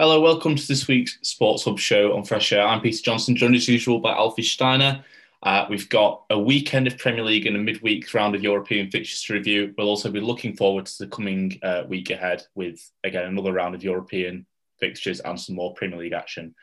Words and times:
Hello, 0.00 0.18
welcome 0.18 0.56
to 0.56 0.66
this 0.66 0.88
week's 0.88 1.18
Sports 1.20 1.64
Hub 1.64 1.78
show 1.78 2.16
on 2.16 2.24
Fresh 2.24 2.54
Air. 2.54 2.66
I'm 2.66 2.80
Peter 2.80 3.02
Johnson, 3.02 3.36
joined 3.36 3.54
as 3.54 3.68
usual 3.68 4.00
by 4.00 4.12
Alfie 4.12 4.40
Steiner. 4.40 5.04
Uh, 5.42 5.66
we've 5.68 5.90
got 5.90 6.24
a 6.30 6.38
weekend 6.38 6.86
of 6.86 6.96
Premier 6.96 7.22
League 7.22 7.44
and 7.44 7.54
a 7.54 7.58
midweek 7.58 8.14
round 8.14 8.34
of 8.34 8.42
European 8.42 8.90
fixtures 8.90 9.22
to 9.24 9.34
review. 9.34 9.74
We'll 9.76 9.90
also 9.90 10.10
be 10.10 10.20
looking 10.20 10.56
forward 10.56 10.86
to 10.86 10.98
the 11.00 11.06
coming 11.08 11.58
uh, 11.62 11.82
week 11.86 12.08
ahead 12.08 12.42
with, 12.54 12.80
again, 13.04 13.26
another 13.26 13.52
round 13.52 13.74
of 13.74 13.84
European 13.84 14.46
fixtures 14.78 15.20
and 15.20 15.38
some 15.38 15.56
more 15.56 15.74
Premier 15.74 15.98
League 15.98 16.14
action. 16.14 16.54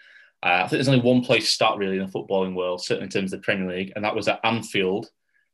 Uh, 0.41 0.53
I 0.55 0.59
think 0.61 0.71
there's 0.71 0.87
only 0.87 1.01
one 1.01 1.21
place 1.21 1.45
to 1.45 1.51
start 1.51 1.77
really 1.77 1.99
in 1.99 2.07
the 2.07 2.11
footballing 2.11 2.55
world, 2.55 2.83
certainly 2.83 3.05
in 3.05 3.11
terms 3.11 3.33
of 3.33 3.39
the 3.39 3.45
Premier 3.45 3.69
League, 3.69 3.93
and 3.95 4.03
that 4.03 4.15
was 4.15 4.27
at 4.27 4.39
Anfield. 4.43 5.11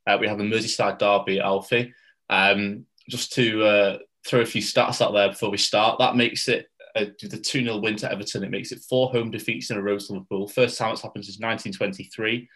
Uh, 0.08 0.18
we 0.22 0.30
have 0.30 0.40
a 0.40 0.44
Merseyside 0.44 1.00
derby 1.00 1.42
Alfie. 1.42 1.94
Um, 2.30 2.86
just 3.10 3.34
to 3.34 3.66
uh, 3.66 3.98
throw 4.26 4.40
a 4.40 4.46
few 4.46 4.62
stats 4.62 5.02
out 5.02 5.12
there 5.12 5.28
before 5.28 5.50
we 5.50 5.58
start, 5.58 6.00
that 6.00 6.16
makes 6.16 6.48
it 6.48 6.68
uh, 6.96 7.06
the 7.22 7.38
2 7.38 7.64
0 7.64 7.78
win 7.78 7.96
to 7.98 8.12
Everton. 8.12 8.44
It 8.44 8.52
makes 8.52 8.72
it 8.72 8.84
four 8.88 9.10
home 9.10 9.32
defeats 9.32 9.70
in 9.70 9.78
a 9.78 9.82
row 9.82 9.98
to 9.98 10.14
Liverpool. 10.14 10.48
First 10.48 10.78
time 10.78 10.94
it's 10.94 11.02
happened 11.02 11.26
since 11.26 11.40
1923 11.40 12.48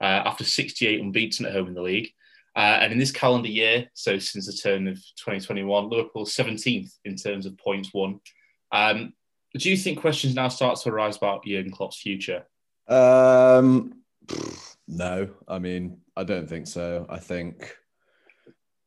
uh, 0.00 0.04
after 0.04 0.44
68 0.44 1.00
unbeaten 1.00 1.46
at 1.46 1.52
home 1.52 1.68
in 1.68 1.74
the 1.74 1.82
league. 1.82 2.10
Uh, 2.56 2.78
and 2.80 2.92
in 2.92 2.98
this 2.98 3.10
calendar 3.10 3.48
year, 3.48 3.88
so 3.94 4.18
since 4.18 4.46
the 4.46 4.52
turn 4.52 4.86
of 4.86 4.96
2021, 4.96 5.88
Liverpool 5.88 6.24
17th 6.24 6.92
in 7.04 7.16
terms 7.16 7.46
of 7.46 7.58
points 7.58 7.92
won. 7.92 8.20
Um, 8.70 9.12
do 9.56 9.70
you 9.70 9.76
think 9.76 10.00
questions 10.00 10.34
now 10.34 10.48
start 10.48 10.78
to 10.80 10.90
arise 10.90 11.16
about 11.16 11.44
Jurgen 11.44 11.72
Klopp's 11.72 12.00
future? 12.00 12.44
Um, 12.88 14.02
no, 14.86 15.30
I 15.48 15.58
mean, 15.58 15.98
I 16.16 16.24
don't 16.24 16.48
think 16.48 16.66
so. 16.66 17.06
I 17.08 17.18
think, 17.18 17.76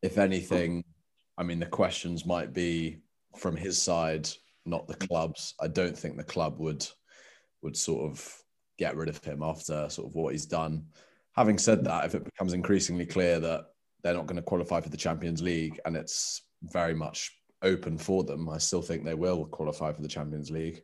if 0.01 0.17
anything, 0.17 0.83
I 1.37 1.43
mean, 1.43 1.59
the 1.59 1.65
questions 1.65 2.25
might 2.25 2.53
be 2.53 2.99
from 3.35 3.55
his 3.55 3.81
side, 3.81 4.29
not 4.67 4.87
the 4.87 4.95
club's. 4.95 5.53
I 5.59 5.67
don't 5.67 5.97
think 5.97 6.17
the 6.17 6.23
club 6.23 6.59
would 6.59 6.85
would 7.61 7.75
sort 7.75 8.11
of 8.11 8.43
get 8.77 8.95
rid 8.95 9.09
of 9.09 9.23
him 9.23 9.41
after 9.41 9.89
sort 9.89 10.07
of 10.07 10.15
what 10.15 10.33
he's 10.33 10.45
done. 10.45 10.85
Having 11.35 11.57
said 11.57 11.83
that, 11.85 12.05
if 12.05 12.15
it 12.15 12.23
becomes 12.23 12.53
increasingly 12.53 13.05
clear 13.05 13.39
that 13.39 13.65
they're 14.03 14.13
not 14.13 14.27
going 14.27 14.37
to 14.37 14.41
qualify 14.41 14.81
for 14.81 14.89
the 14.89 14.97
Champions 14.97 15.41
League 15.41 15.79
and 15.85 15.95
it's 15.95 16.43
very 16.61 16.93
much 16.93 17.35
open 17.63 17.97
for 17.97 18.23
them, 18.23 18.49
I 18.49 18.57
still 18.57 18.81
think 18.81 19.03
they 19.03 19.13
will 19.15 19.45
qualify 19.45 19.91
for 19.91 20.01
the 20.01 20.07
Champions 20.07 20.51
League. 20.51 20.83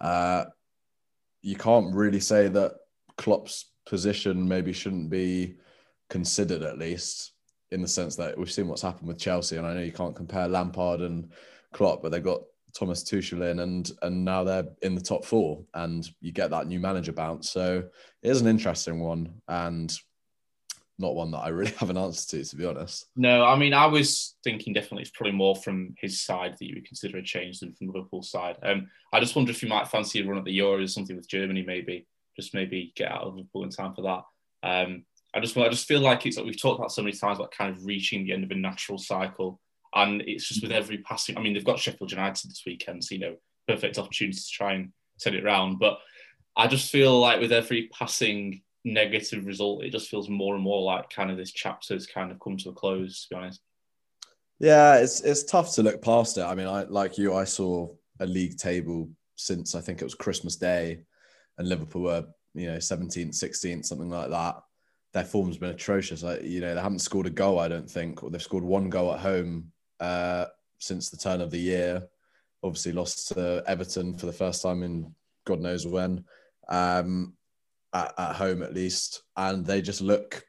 Uh, 0.00 0.44
you 1.40 1.56
can't 1.56 1.94
really 1.94 2.20
say 2.20 2.48
that 2.48 2.74
Klopp's 3.16 3.72
position 3.86 4.46
maybe 4.46 4.72
shouldn't 4.72 5.10
be 5.10 5.56
considered 6.08 6.62
at 6.62 6.78
least 6.78 7.32
in 7.70 7.80
the 7.80 7.88
sense 7.88 8.16
that 8.16 8.36
we've 8.36 8.52
seen 8.52 8.68
what's 8.68 8.82
happened 8.82 9.08
with 9.08 9.18
Chelsea, 9.18 9.56
and 9.56 9.66
I 9.66 9.72
know 9.72 9.80
you 9.80 9.92
can't 9.92 10.14
compare 10.14 10.46
Lampard 10.46 11.00
and 11.00 11.32
Klopp, 11.72 12.02
but 12.02 12.12
they've 12.12 12.22
got 12.22 12.42
Thomas 12.74 13.02
Tuchel 13.04 13.50
in, 13.50 13.60
and 13.60 13.90
and 14.02 14.24
now 14.24 14.44
they're 14.44 14.68
in 14.82 14.94
the 14.94 15.00
top 15.00 15.24
four, 15.24 15.64
and 15.74 16.08
you 16.20 16.32
get 16.32 16.50
that 16.50 16.66
new 16.66 16.80
manager 16.80 17.12
bounce. 17.12 17.50
So 17.50 17.84
it 18.22 18.30
is 18.30 18.40
an 18.40 18.46
interesting 18.46 19.00
one, 19.00 19.34
and 19.48 19.94
not 20.98 21.14
one 21.14 21.30
that 21.32 21.38
I 21.38 21.48
really 21.48 21.70
have 21.78 21.90
an 21.90 21.98
answer 21.98 22.38
to, 22.38 22.44
to 22.44 22.56
be 22.56 22.64
honest. 22.64 23.06
No, 23.16 23.44
I 23.44 23.56
mean, 23.56 23.74
I 23.74 23.86
was 23.86 24.36
thinking 24.44 24.72
definitely 24.72 25.02
it's 25.02 25.10
probably 25.10 25.32
more 25.32 25.56
from 25.56 25.94
his 25.98 26.22
side 26.22 26.56
that 26.58 26.66
you 26.66 26.74
would 26.76 26.86
consider 26.86 27.18
a 27.18 27.22
change 27.22 27.60
than 27.60 27.74
from 27.74 27.88
Liverpool's 27.88 28.30
side. 28.30 28.56
Um, 28.62 28.88
I 29.12 29.20
just 29.20 29.36
wonder 29.36 29.50
if 29.50 29.62
you 29.62 29.68
might 29.68 29.88
fancy 29.88 30.20
a 30.20 30.26
run 30.26 30.38
at 30.38 30.44
the 30.44 30.58
Euros, 30.58 30.90
something 30.90 31.16
with 31.16 31.28
Germany, 31.28 31.64
maybe 31.66 32.06
just 32.36 32.54
maybe 32.54 32.92
get 32.96 33.10
out 33.10 33.22
of 33.22 33.34
Liverpool 33.34 33.64
in 33.64 33.70
time 33.70 33.94
for 33.94 34.02
that. 34.02 34.22
Um, 34.66 35.04
I 35.34 35.40
just 35.40 35.56
I 35.56 35.68
just 35.68 35.88
feel 35.88 36.00
like 36.00 36.26
it's 36.26 36.36
like 36.36 36.46
we've 36.46 36.60
talked 36.60 36.78
about 36.78 36.92
so 36.92 37.02
many 37.02 37.16
times 37.16 37.38
about 37.38 37.52
kind 37.52 37.74
of 37.74 37.84
reaching 37.84 38.24
the 38.24 38.32
end 38.32 38.44
of 38.44 38.50
a 38.50 38.54
natural 38.54 38.98
cycle 38.98 39.60
and 39.94 40.22
it's 40.22 40.48
just 40.48 40.62
with 40.62 40.70
mm-hmm. 40.70 40.78
every 40.78 40.98
passing. 40.98 41.36
I 41.36 41.40
mean, 41.40 41.54
they've 41.54 41.64
got 41.64 41.78
Sheffield 41.78 42.10
United 42.10 42.50
this 42.50 42.62
weekend, 42.66 43.04
so 43.04 43.14
you 43.14 43.20
know, 43.20 43.36
perfect 43.68 43.98
opportunity 43.98 44.38
to 44.38 44.50
try 44.50 44.72
and 44.74 44.92
turn 45.22 45.34
it 45.34 45.44
around. 45.44 45.78
But 45.78 45.98
I 46.56 46.66
just 46.66 46.90
feel 46.90 47.18
like 47.20 47.40
with 47.40 47.52
every 47.52 47.88
passing 47.88 48.62
negative 48.84 49.46
result, 49.46 49.84
it 49.84 49.90
just 49.90 50.08
feels 50.08 50.28
more 50.28 50.54
and 50.54 50.64
more 50.64 50.82
like 50.82 51.10
kind 51.10 51.30
of 51.30 51.36
this 51.36 51.52
chapter 51.52 51.94
has 51.94 52.06
kind 52.06 52.30
of 52.30 52.40
come 52.40 52.56
to 52.58 52.70
a 52.70 52.72
close. 52.72 53.24
To 53.24 53.34
be 53.34 53.36
honest. 53.36 53.60
Yeah, 54.58 54.96
it's 54.96 55.20
it's 55.20 55.44
tough 55.44 55.74
to 55.74 55.82
look 55.82 56.02
past 56.02 56.38
it. 56.38 56.42
I 56.42 56.54
mean, 56.54 56.68
I 56.68 56.84
like 56.84 57.18
you, 57.18 57.34
I 57.34 57.44
saw 57.44 57.88
a 58.20 58.26
league 58.26 58.56
table 58.56 59.10
since 59.36 59.74
I 59.74 59.80
think 59.80 60.00
it 60.00 60.04
was 60.04 60.14
Christmas 60.14 60.56
Day, 60.56 61.04
and 61.58 61.68
Liverpool 61.68 62.02
were 62.02 62.26
you 62.54 62.68
know 62.68 62.76
17th, 62.76 63.30
16th, 63.30 63.84
something 63.84 64.10
like 64.10 64.30
that. 64.30 64.62
Their 65.12 65.24
form's 65.24 65.58
been 65.58 65.70
atrocious. 65.70 66.22
Like, 66.22 66.42
you 66.42 66.62
know, 66.62 66.74
they 66.74 66.80
haven't 66.80 67.00
scored 67.00 67.26
a 67.26 67.30
goal, 67.30 67.58
I 67.58 67.68
don't 67.68 67.90
think, 67.90 68.22
or 68.22 68.30
they've 68.30 68.40
scored 68.40 68.64
one 68.64 68.88
goal 68.88 69.12
at 69.12 69.20
home 69.20 69.72
uh, 70.02 70.46
since 70.78 71.08
the 71.08 71.16
turn 71.16 71.40
of 71.40 71.50
the 71.50 71.58
year. 71.58 72.02
Obviously, 72.62 72.92
lost 72.92 73.28
to 73.28 73.62
Everton 73.66 74.18
for 74.18 74.26
the 74.26 74.32
first 74.32 74.62
time 74.62 74.82
in 74.82 75.14
God 75.46 75.60
knows 75.60 75.86
when, 75.86 76.24
um, 76.68 77.34
at, 77.92 78.12
at 78.18 78.36
home 78.36 78.62
at 78.62 78.74
least, 78.74 79.22
and 79.36 79.64
they 79.64 79.80
just 79.80 80.00
look 80.00 80.44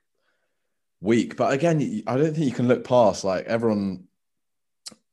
weak. 1.02 1.38
But 1.38 1.54
again, 1.54 2.04
I 2.08 2.18
don't 2.18 2.34
think 2.34 2.46
you 2.46 2.52
can 2.52 2.68
look 2.68 2.84
past 2.84 3.24
like 3.24 3.46
everyone. 3.46 4.06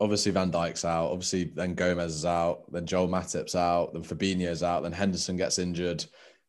Obviously, 0.01 0.33
Van 0.33 0.51
Dijk's 0.51 0.85
out. 0.85 1.11
Obviously, 1.11 1.45
then 1.45 1.75
Gomez 1.75 2.15
is 2.15 2.25
out. 2.25 2.71
Then 2.73 2.87
Joel 2.87 3.09
Matip's 3.09 3.55
out. 3.55 3.93
Then 3.93 4.03
Fabinho's 4.03 4.63
out. 4.63 4.83
Then 4.83 4.93
Henderson 4.93 5.37
gets 5.37 5.59
injured. 5.59 6.05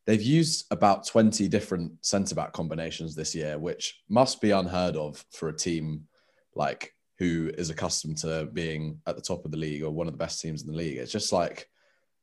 They've 0.05 0.21
used 0.21 0.65
about 0.71 1.05
20 1.05 1.47
different 1.49 1.93
centre 2.03 2.35
back 2.35 2.53
combinations 2.53 3.13
this 3.13 3.35
year, 3.35 3.59
which 3.59 4.01
must 4.07 4.39
be 4.41 4.51
unheard 4.51 4.95
of 4.95 5.23
for 5.31 5.49
a 5.49 5.55
team 5.55 6.07
like 6.55 6.93
who 7.21 7.51
is 7.55 7.69
accustomed 7.69 8.17
to 8.17 8.49
being 8.51 8.99
at 9.05 9.15
the 9.15 9.21
top 9.21 9.45
of 9.45 9.51
the 9.51 9.57
league 9.57 9.83
or 9.83 9.91
one 9.91 10.07
of 10.07 10.13
the 10.13 10.17
best 10.17 10.41
teams 10.41 10.63
in 10.63 10.67
the 10.67 10.75
league. 10.75 10.97
It's 10.97 11.11
just 11.11 11.31
like 11.31 11.69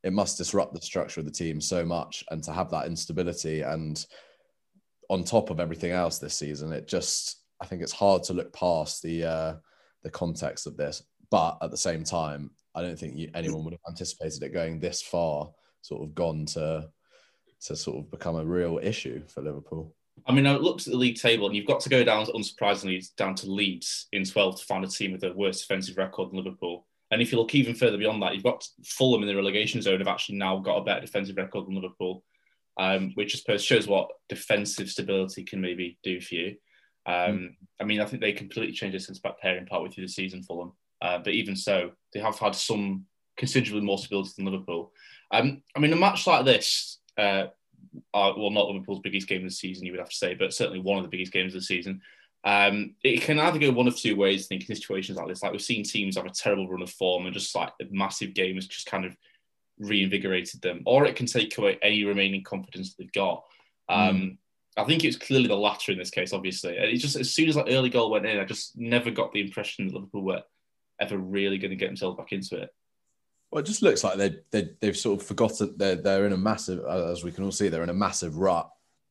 it 0.02 0.12
must 0.12 0.36
disrupt 0.36 0.74
the 0.74 0.80
structure 0.80 1.20
of 1.20 1.26
the 1.26 1.30
team 1.30 1.60
so 1.60 1.84
much, 1.84 2.24
and 2.32 2.42
to 2.42 2.52
have 2.52 2.68
that 2.72 2.86
instability 2.86 3.60
and 3.60 4.04
on 5.08 5.22
top 5.22 5.50
of 5.50 5.60
everything 5.60 5.92
else 5.92 6.18
this 6.18 6.34
season, 6.34 6.72
it 6.72 6.88
just 6.88 7.42
I 7.60 7.66
think 7.66 7.80
it's 7.80 7.92
hard 7.92 8.24
to 8.24 8.34
look 8.34 8.52
past 8.52 9.00
the 9.00 9.24
uh, 9.24 9.54
the 10.02 10.10
context 10.10 10.66
of 10.66 10.76
this. 10.76 11.04
But 11.30 11.58
at 11.62 11.70
the 11.70 11.76
same 11.76 12.02
time, 12.02 12.50
I 12.74 12.82
don't 12.82 12.98
think 12.98 13.16
you, 13.16 13.30
anyone 13.34 13.62
would 13.62 13.74
have 13.74 13.92
anticipated 13.92 14.42
it 14.42 14.52
going 14.52 14.80
this 14.80 15.00
far, 15.00 15.48
sort 15.80 16.02
of 16.02 16.12
gone 16.16 16.44
to 16.46 16.88
to 17.66 17.76
sort 17.76 17.98
of 17.98 18.10
become 18.10 18.34
a 18.34 18.44
real 18.44 18.80
issue 18.82 19.22
for 19.28 19.42
Liverpool. 19.42 19.94
I 20.26 20.32
mean, 20.32 20.46
I 20.46 20.56
looked 20.56 20.86
at 20.86 20.92
the 20.92 20.98
league 20.98 21.20
table, 21.20 21.46
and 21.46 21.54
you've 21.54 21.66
got 21.66 21.80
to 21.80 21.88
go 21.88 22.04
down, 22.04 22.26
unsurprisingly, 22.26 23.06
down 23.16 23.34
to 23.36 23.50
Leeds 23.50 24.08
in 24.12 24.24
12 24.24 24.60
to 24.60 24.64
find 24.64 24.84
a 24.84 24.88
team 24.88 25.12
with 25.12 25.24
a 25.24 25.32
worse 25.32 25.60
defensive 25.60 25.96
record 25.96 26.30
than 26.30 26.38
Liverpool. 26.38 26.86
And 27.10 27.22
if 27.22 27.32
you 27.32 27.38
look 27.38 27.54
even 27.54 27.74
further 27.74 27.96
beyond 27.96 28.22
that, 28.22 28.34
you've 28.34 28.44
got 28.44 28.66
Fulham 28.84 29.22
in 29.22 29.28
the 29.28 29.36
relegation 29.36 29.80
zone 29.80 29.98
have 29.98 30.08
actually 30.08 30.36
now 30.36 30.58
got 30.58 30.76
a 30.76 30.84
better 30.84 31.00
defensive 31.00 31.36
record 31.36 31.66
than 31.66 31.74
Liverpool, 31.74 32.22
um, 32.78 33.12
which 33.14 33.34
I 33.34 33.38
suppose 33.38 33.64
shows 33.64 33.86
what 33.86 34.10
defensive 34.28 34.90
stability 34.90 35.44
can 35.44 35.60
maybe 35.60 35.98
do 36.02 36.20
for 36.20 36.34
you. 36.34 36.56
Um, 37.06 37.14
mm. 37.14 37.48
I 37.80 37.84
mean, 37.84 38.00
I 38.00 38.04
think 38.04 38.20
they 38.20 38.32
completely 38.32 38.74
changed 38.74 38.92
their 38.92 39.00
centre 39.00 39.20
back 39.22 39.40
pairing 39.40 39.66
part 39.66 39.82
with 39.82 39.96
you 39.96 40.04
this 40.04 40.16
season, 40.16 40.42
Fulham. 40.42 40.72
Uh, 41.00 41.18
but 41.18 41.32
even 41.32 41.56
so, 41.56 41.92
they 42.12 42.20
have 42.20 42.38
had 42.38 42.54
some 42.54 43.06
considerably 43.38 43.80
more 43.80 43.98
stability 43.98 44.32
than 44.36 44.44
Liverpool. 44.44 44.92
Um, 45.30 45.62
I 45.74 45.80
mean, 45.80 45.92
a 45.92 45.96
match 45.96 46.26
like 46.26 46.44
this, 46.44 46.98
uh, 47.16 47.46
are, 48.14 48.34
well, 48.36 48.50
not 48.50 48.68
Liverpool's 48.68 49.00
biggest 49.00 49.28
game 49.28 49.42
of 49.42 49.48
the 49.48 49.54
season, 49.54 49.86
you 49.86 49.92
would 49.92 50.00
have 50.00 50.10
to 50.10 50.16
say, 50.16 50.34
but 50.34 50.52
certainly 50.52 50.80
one 50.80 50.98
of 50.98 51.04
the 51.04 51.10
biggest 51.10 51.32
games 51.32 51.54
of 51.54 51.60
the 51.60 51.66
season. 51.66 52.00
Um, 52.44 52.94
it 53.02 53.22
can 53.22 53.38
either 53.38 53.58
go 53.58 53.70
one 53.72 53.88
of 53.88 53.96
two 53.96 54.16
ways. 54.16 54.44
I 54.44 54.48
think 54.48 54.68
in 54.68 54.76
situations 54.76 55.18
like 55.18 55.28
this, 55.28 55.42
like 55.42 55.52
we've 55.52 55.60
seen 55.60 55.82
teams 55.82 56.16
have 56.16 56.26
a 56.26 56.30
terrible 56.30 56.68
run 56.68 56.82
of 56.82 56.90
form 56.90 57.26
and 57.26 57.34
just 57.34 57.54
like 57.54 57.72
a 57.80 57.84
massive 57.90 58.34
game 58.34 58.54
has 58.54 58.66
just 58.66 58.86
kind 58.86 59.04
of 59.04 59.16
reinvigorated 59.78 60.60
them, 60.62 60.82
or 60.86 61.04
it 61.04 61.16
can 61.16 61.26
take 61.26 61.56
away 61.58 61.78
any 61.82 62.04
remaining 62.04 62.42
confidence 62.42 62.94
they've 62.94 63.12
got. 63.12 63.44
Um, 63.88 64.16
mm. 64.16 64.36
I 64.76 64.84
think 64.84 65.02
it 65.02 65.08
was 65.08 65.16
clearly 65.16 65.48
the 65.48 65.56
latter 65.56 65.92
in 65.92 65.98
this 65.98 66.10
case, 66.10 66.32
obviously. 66.32 66.76
And 66.76 66.86
it 66.86 66.98
just 66.98 67.16
as 67.16 67.32
soon 67.32 67.48
as 67.48 67.56
that 67.56 67.68
early 67.68 67.90
goal 67.90 68.10
went 68.10 68.26
in, 68.26 68.38
I 68.38 68.44
just 68.44 68.76
never 68.76 69.10
got 69.10 69.32
the 69.32 69.40
impression 69.40 69.88
that 69.88 69.94
Liverpool 69.94 70.22
were 70.22 70.42
ever 71.00 71.16
really 71.16 71.58
going 71.58 71.70
to 71.70 71.76
get 71.76 71.86
themselves 71.86 72.16
back 72.16 72.32
into 72.32 72.56
it. 72.56 72.70
Well, 73.50 73.60
it 73.60 73.66
just 73.66 73.82
looks 73.82 74.04
like 74.04 74.18
they 74.18 74.36
they 74.50 74.70
they've 74.80 74.96
sort 74.96 75.20
of 75.20 75.26
forgotten 75.26 75.74
they're 75.76 75.96
they're 75.96 76.26
in 76.26 76.32
a 76.32 76.38
massive 76.38 76.84
as 76.84 77.24
we 77.24 77.32
can 77.32 77.44
all 77.44 77.52
see 77.52 77.68
they're 77.68 77.82
in 77.82 77.88
a 77.88 77.94
massive 77.94 78.36
rut, 78.36 78.70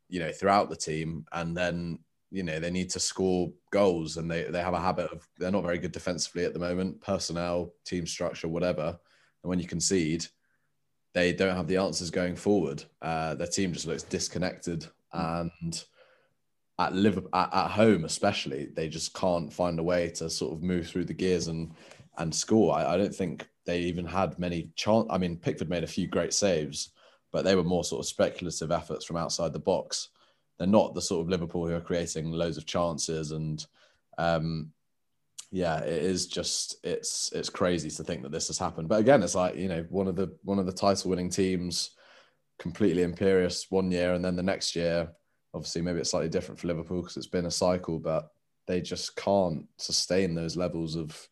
you 0.09 0.19
know, 0.19 0.31
throughout 0.31 0.69
the 0.69 0.75
team, 0.75 1.25
and 1.31 1.57
then 1.57 1.99
you 2.29 2.43
know 2.43 2.59
they 2.59 2.69
need 2.69 2.89
to 2.91 2.99
score 2.99 3.51
goals, 3.71 4.17
and 4.17 4.29
they 4.29 4.43
they 4.43 4.61
have 4.61 4.75
a 4.75 4.79
habit 4.79 5.11
of 5.11 5.27
they're 5.37 5.51
not 5.51 5.63
very 5.63 5.79
good 5.79 5.91
defensively 5.91 6.45
at 6.45 6.53
the 6.53 6.59
moment, 6.59 7.01
personnel, 7.01 7.73
team 7.83 8.05
structure, 8.05 8.47
whatever, 8.47 8.99
and 9.43 9.49
when 9.49 9.59
you 9.59 9.67
concede, 9.67 10.25
they 11.13 11.33
don't 11.33 11.55
have 11.55 11.67
the 11.67 11.77
answers 11.77 12.11
going 12.11 12.35
forward. 12.35 12.83
Uh, 13.01 13.33
their 13.33 13.47
team 13.47 13.73
just 13.73 13.87
looks 13.87 14.03
disconnected, 14.03 14.85
and 15.13 15.83
at 16.77 16.93
Liverpool 16.93 17.31
at, 17.33 17.51
at 17.51 17.71
home 17.71 18.05
especially, 18.05 18.67
they 18.75 18.87
just 18.87 19.15
can't 19.15 19.51
find 19.51 19.79
a 19.79 19.83
way 19.83 20.09
to 20.09 20.29
sort 20.29 20.53
of 20.53 20.61
move 20.61 20.87
through 20.87 21.05
the 21.05 21.13
gears 21.13 21.47
and 21.47 21.71
and 22.19 22.33
score. 22.33 22.75
I, 22.75 22.93
I 22.93 22.97
don't 22.97 23.15
think 23.15 23.47
they 23.67 23.81
even 23.81 24.05
had 24.05 24.39
many 24.39 24.69
chance. 24.75 25.05
I 25.11 25.19
mean, 25.19 25.37
Pickford 25.37 25.69
made 25.69 25.83
a 25.83 25.87
few 25.87 26.07
great 26.07 26.33
saves, 26.33 26.89
but 27.31 27.43
they 27.45 27.55
were 27.55 27.63
more 27.63 27.83
sort 27.83 27.99
of 27.99 28.07
speculative 28.07 28.71
efforts 28.71 29.05
from 29.05 29.17
outside 29.17 29.53
the 29.53 29.59
box. 29.59 30.09
They're 30.57 30.67
not 30.67 30.95
the 30.95 31.01
sort 31.01 31.21
of 31.21 31.29
Liverpool 31.29 31.67
who 31.67 31.75
are 31.75 31.81
creating 31.81 32.31
loads 32.31 32.57
of 32.57 32.65
chances 32.65 33.31
and 33.31 33.63
um, 34.17 34.71
yeah, 35.51 35.79
it 35.79 36.03
is 36.03 36.27
just 36.27 36.77
it's 36.83 37.31
it's 37.33 37.49
crazy 37.49 37.89
to 37.89 38.03
think 38.03 38.23
that 38.23 38.31
this 38.31 38.47
has 38.47 38.57
happened. 38.57 38.89
But 38.89 38.99
again, 38.99 39.23
it's 39.23 39.35
like 39.35 39.55
you 39.55 39.67
know 39.67 39.85
one 39.89 40.07
of 40.07 40.15
the 40.15 40.35
one 40.43 40.59
of 40.59 40.65
the 40.65 40.73
title 40.73 41.09
winning 41.09 41.29
teams, 41.29 41.91
completely 42.59 43.03
imperious 43.03 43.69
one 43.69 43.91
year, 43.91 44.13
and 44.13 44.23
then 44.23 44.35
the 44.35 44.43
next 44.43 44.75
year, 44.75 45.09
obviously 45.53 45.81
maybe 45.81 45.99
it's 45.99 46.11
slightly 46.11 46.29
different 46.29 46.59
for 46.59 46.67
Liverpool 46.67 47.01
because 47.01 47.17
it's 47.17 47.27
been 47.27 47.45
a 47.45 47.51
cycle, 47.51 47.99
but 47.99 48.31
they 48.65 48.81
just 48.81 49.15
can't 49.15 49.65
sustain 49.77 50.35
those 50.35 50.57
levels 50.57 50.95
of 50.95 51.29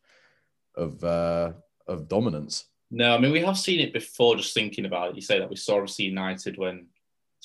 of 0.76 1.04
uh, 1.04 1.52
of 1.88 2.08
dominance. 2.08 2.66
No, 2.92 3.16
I 3.16 3.18
mean 3.18 3.32
we 3.32 3.42
have 3.42 3.58
seen 3.58 3.80
it 3.80 3.94
before. 3.94 4.36
Just 4.36 4.54
thinking 4.54 4.86
about 4.86 5.10
it, 5.10 5.16
you 5.16 5.22
say 5.22 5.40
that 5.40 5.50
we 5.50 5.56
saw 5.56 5.76
obviously 5.76 6.06
United 6.06 6.58
when 6.58 6.88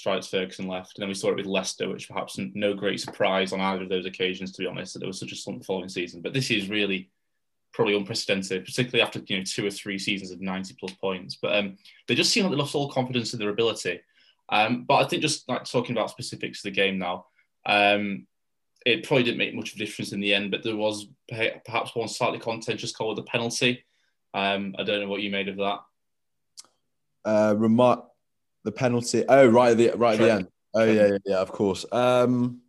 Alex 0.07 0.29
Ferguson 0.29 0.67
left, 0.67 0.97
and 0.97 1.03
then 1.03 1.09
we 1.09 1.15
saw 1.15 1.31
it 1.31 1.37
with 1.37 1.47
Leicester, 1.47 1.89
which 1.89 2.09
perhaps 2.09 2.39
no 2.55 2.75
great 2.75 3.01
surprise 3.01 3.53
on 3.53 3.61
either 3.61 3.83
of 3.83 3.89
those 3.89 4.07
occasions, 4.07 4.53
to 4.53 4.63
be 4.63 4.67
honest, 4.67 4.95
that 4.95 5.01
there 5.01 5.09
was 5.09 5.21
such 5.21 5.33
a 5.33 5.37
slump 5.37 5.65
following 5.65 5.89
season. 5.89 6.23
But 6.23 6.33
this 6.33 6.51
is 6.51 6.71
really 6.71 7.11
probably 7.73 7.97
unprecedented, 7.97 8.65
particularly 8.65 9.03
after 9.03 9.21
you 9.27 9.39
know 9.39 9.45
two 9.45 9.67
or 9.67 9.71
three 9.71 9.99
seasons 9.99 10.31
of 10.31 10.41
ninety 10.41 10.75
plus 10.79 10.93
points. 10.93 11.39
But 11.41 11.57
um, 11.57 11.77
they 12.09 12.15
just 12.15 12.33
seem 12.33 12.45
like 12.45 12.53
they 12.53 12.59
lost 12.59 12.75
all 12.75 12.91
confidence 12.91 13.33
in 13.33 13.39
their 13.39 13.51
ability. 13.51 14.01
Um, 14.49 14.85
but 14.85 14.97
I 14.97 15.09
think 15.09 15.23
just 15.23 15.49
like 15.49 15.65
talking 15.65 15.97
about 15.97 16.11
specifics 16.11 16.61
of 16.61 16.65
the 16.65 16.71
game 16.73 16.99
now, 16.99 17.27
um, 17.67 18.27
it 18.85 19.05
probably 19.05 19.25
didn't 19.25 19.39
make 19.39 19.55
much 19.55 19.71
of 19.71 19.77
a 19.77 19.85
difference 19.85 20.13
in 20.13 20.21
the 20.21 20.35
end. 20.35 20.51
But 20.51 20.63
there 20.63 20.77
was 20.77 21.07
perhaps 21.29 21.95
one 21.95 22.09
slightly 22.09 22.39
contentious 22.39 22.93
call 22.93 23.09
with 23.09 23.17
the 23.17 23.23
penalty. 23.25 23.85
Um, 24.35 24.75
I 24.79 24.85
don't 24.85 25.00
know 25.00 25.09
what 25.09 25.23
you 25.23 25.31
made 25.31 25.49
of 25.49 25.56
that. 25.56 25.81
Uh, 27.25 27.55
remark 27.56 28.05
the 28.65 28.73
penalty. 28.73 29.25
Oh, 29.29 29.47
right 29.47 29.73
at 29.73 29.77
the 29.77 29.93
right 29.97 30.21
at 30.21 30.25
the 30.25 30.32
end. 30.32 30.49
Oh 30.75 30.85
yeah, 30.85 31.06
yeah, 31.06 31.19
yeah, 31.27 31.38
of 31.38 31.50
course. 31.53 31.85
Um, 31.91 32.61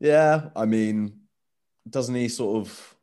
yeah, 0.00 0.48
I 0.56 0.64
mean, 0.64 1.20
doesn't 1.88 2.14
he 2.14 2.28
sort 2.28 2.66
of 2.66 2.96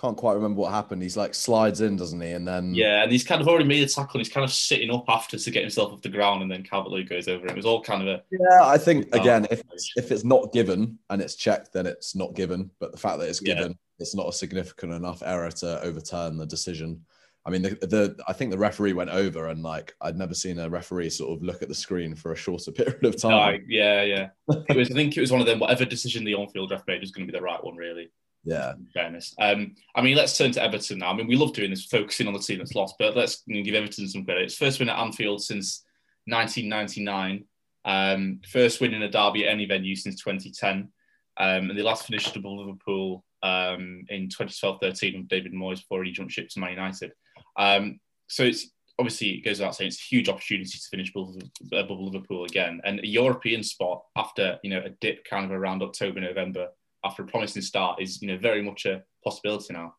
can't 0.00 0.16
quite 0.16 0.34
remember 0.34 0.60
what 0.60 0.72
happened. 0.72 1.02
He's 1.02 1.16
like 1.16 1.34
slides 1.34 1.80
in, 1.80 1.96
doesn't 1.96 2.20
he? 2.20 2.30
And 2.30 2.46
then 2.46 2.74
yeah, 2.74 3.02
and 3.02 3.10
he's 3.10 3.24
kind 3.24 3.40
of 3.40 3.48
already 3.48 3.64
made 3.64 3.82
a 3.82 3.88
tackle. 3.88 4.18
and 4.18 4.20
He's 4.20 4.32
kind 4.32 4.44
of 4.44 4.52
sitting 4.52 4.90
up 4.90 5.04
after 5.08 5.36
to 5.36 5.50
get 5.50 5.62
himself 5.62 5.92
off 5.92 6.02
the 6.02 6.08
ground, 6.08 6.42
and 6.42 6.50
then 6.50 6.62
Calvert 6.62 7.08
goes 7.08 7.28
over. 7.28 7.46
It 7.46 7.56
was 7.56 7.66
all 7.66 7.82
kind 7.82 8.02
of 8.02 8.08
a 8.08 8.22
yeah. 8.30 8.62
I 8.62 8.78
think 8.78 9.14
again, 9.14 9.46
if 9.50 9.62
it's, 9.72 9.92
if 9.96 10.12
it's 10.12 10.24
not 10.24 10.52
given 10.52 10.98
and 11.10 11.20
it's 11.20 11.34
checked, 11.34 11.72
then 11.72 11.86
it's 11.86 12.14
not 12.14 12.34
given. 12.34 12.70
But 12.78 12.92
the 12.92 12.98
fact 12.98 13.18
that 13.18 13.28
it's 13.28 13.40
given, 13.40 13.70
yeah. 13.70 13.76
It's 13.98 14.14
not 14.14 14.28
a 14.28 14.32
significant 14.32 14.92
enough 14.92 15.22
error 15.24 15.50
to 15.50 15.82
overturn 15.82 16.36
the 16.36 16.46
decision. 16.46 17.04
I 17.46 17.50
mean, 17.50 17.62
the, 17.62 17.70
the 17.70 18.16
I 18.28 18.32
think 18.32 18.50
the 18.50 18.58
referee 18.58 18.92
went 18.92 19.10
over, 19.10 19.48
and 19.48 19.62
like 19.62 19.94
I'd 20.00 20.18
never 20.18 20.34
seen 20.34 20.58
a 20.58 20.68
referee 20.68 21.10
sort 21.10 21.36
of 21.36 21.42
look 21.42 21.62
at 21.62 21.68
the 21.68 21.74
screen 21.74 22.14
for 22.14 22.32
a 22.32 22.36
shorter 22.36 22.72
period 22.72 23.04
of 23.04 23.20
time. 23.20 23.64
yeah, 23.68 24.02
yeah. 24.02 24.28
It 24.68 24.76
was. 24.76 24.90
I 24.90 24.94
think 24.94 25.16
it 25.16 25.20
was 25.20 25.32
one 25.32 25.40
of 25.40 25.46
them. 25.46 25.58
Whatever 25.58 25.84
decision 25.84 26.24
the 26.24 26.34
on-field 26.34 26.70
ref 26.70 26.86
made 26.86 27.00
was 27.00 27.10
going 27.10 27.26
to 27.26 27.32
be 27.32 27.38
the 27.38 27.42
right 27.42 27.62
one, 27.62 27.76
really. 27.76 28.10
Yeah. 28.44 28.74
Fairness. 28.94 29.34
Um, 29.38 29.74
I 29.94 30.02
mean, 30.02 30.16
let's 30.16 30.36
turn 30.36 30.52
to 30.52 30.62
Everton 30.62 30.98
now. 30.98 31.10
I 31.10 31.14
mean, 31.14 31.26
we 31.26 31.36
love 31.36 31.52
doing 31.52 31.70
this, 31.70 31.84
focusing 31.84 32.26
on 32.26 32.32
the 32.32 32.38
team 32.38 32.58
that's 32.58 32.74
lost, 32.74 32.94
but 32.98 33.16
let's 33.16 33.42
give 33.46 33.74
Everton 33.74 34.08
some 34.08 34.24
credit. 34.24 34.44
It's 34.44 34.56
first 34.56 34.78
win 34.78 34.88
at 34.88 34.98
Anfield 34.98 35.42
since 35.42 35.84
1999. 36.26 37.44
Um, 37.84 38.40
first 38.48 38.80
win 38.80 38.94
in 38.94 39.02
a 39.02 39.10
derby 39.10 39.46
at 39.46 39.52
any 39.52 39.66
venue 39.66 39.96
since 39.96 40.22
2010. 40.22 40.88
Um, 41.36 41.70
and 41.70 41.78
they 41.78 41.82
last 41.82 42.06
finished 42.06 42.36
above 42.36 42.58
Liverpool 42.58 43.24
um, 43.42 44.04
in 44.08 44.28
2012-13 44.28 45.18
with 45.18 45.28
David 45.28 45.52
Moyes 45.52 45.80
before 45.80 46.04
he 46.04 46.12
jumped 46.12 46.32
ship 46.32 46.48
to 46.50 46.60
Man 46.60 46.70
United. 46.70 47.12
Um, 47.56 48.00
so 48.28 48.42
it's 48.44 48.70
obviously 48.98 49.30
it 49.30 49.44
goes 49.44 49.58
without 49.58 49.74
saying 49.74 49.88
it's 49.88 50.00
a 50.00 50.14
huge 50.14 50.28
opportunity 50.28 50.70
to 50.70 50.88
finish 50.90 51.10
above, 51.14 51.36
above 51.72 52.00
Liverpool 52.00 52.44
again, 52.44 52.80
and 52.84 53.00
a 53.00 53.06
European 53.06 53.62
spot 53.62 54.02
after 54.16 54.58
you 54.62 54.70
know 54.70 54.82
a 54.84 54.90
dip 55.00 55.24
kind 55.24 55.44
of 55.44 55.52
around 55.52 55.82
October 55.82 56.20
November 56.20 56.68
after 57.04 57.22
a 57.22 57.26
promising 57.26 57.62
start 57.62 58.00
is 58.00 58.20
you 58.20 58.28
know 58.28 58.38
very 58.38 58.62
much 58.62 58.86
a 58.86 59.02
possibility 59.24 59.72
now. 59.72 59.94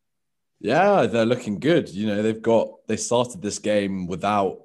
Yeah, 0.59 1.05
they're 1.05 1.25
looking 1.25 1.59
good. 1.59 1.89
You 1.89 2.07
know 2.07 2.21
they've 2.21 2.41
got 2.41 2.69
they 2.87 2.97
started 2.97 3.41
this 3.41 3.59
game 3.59 4.07
without 4.07 4.59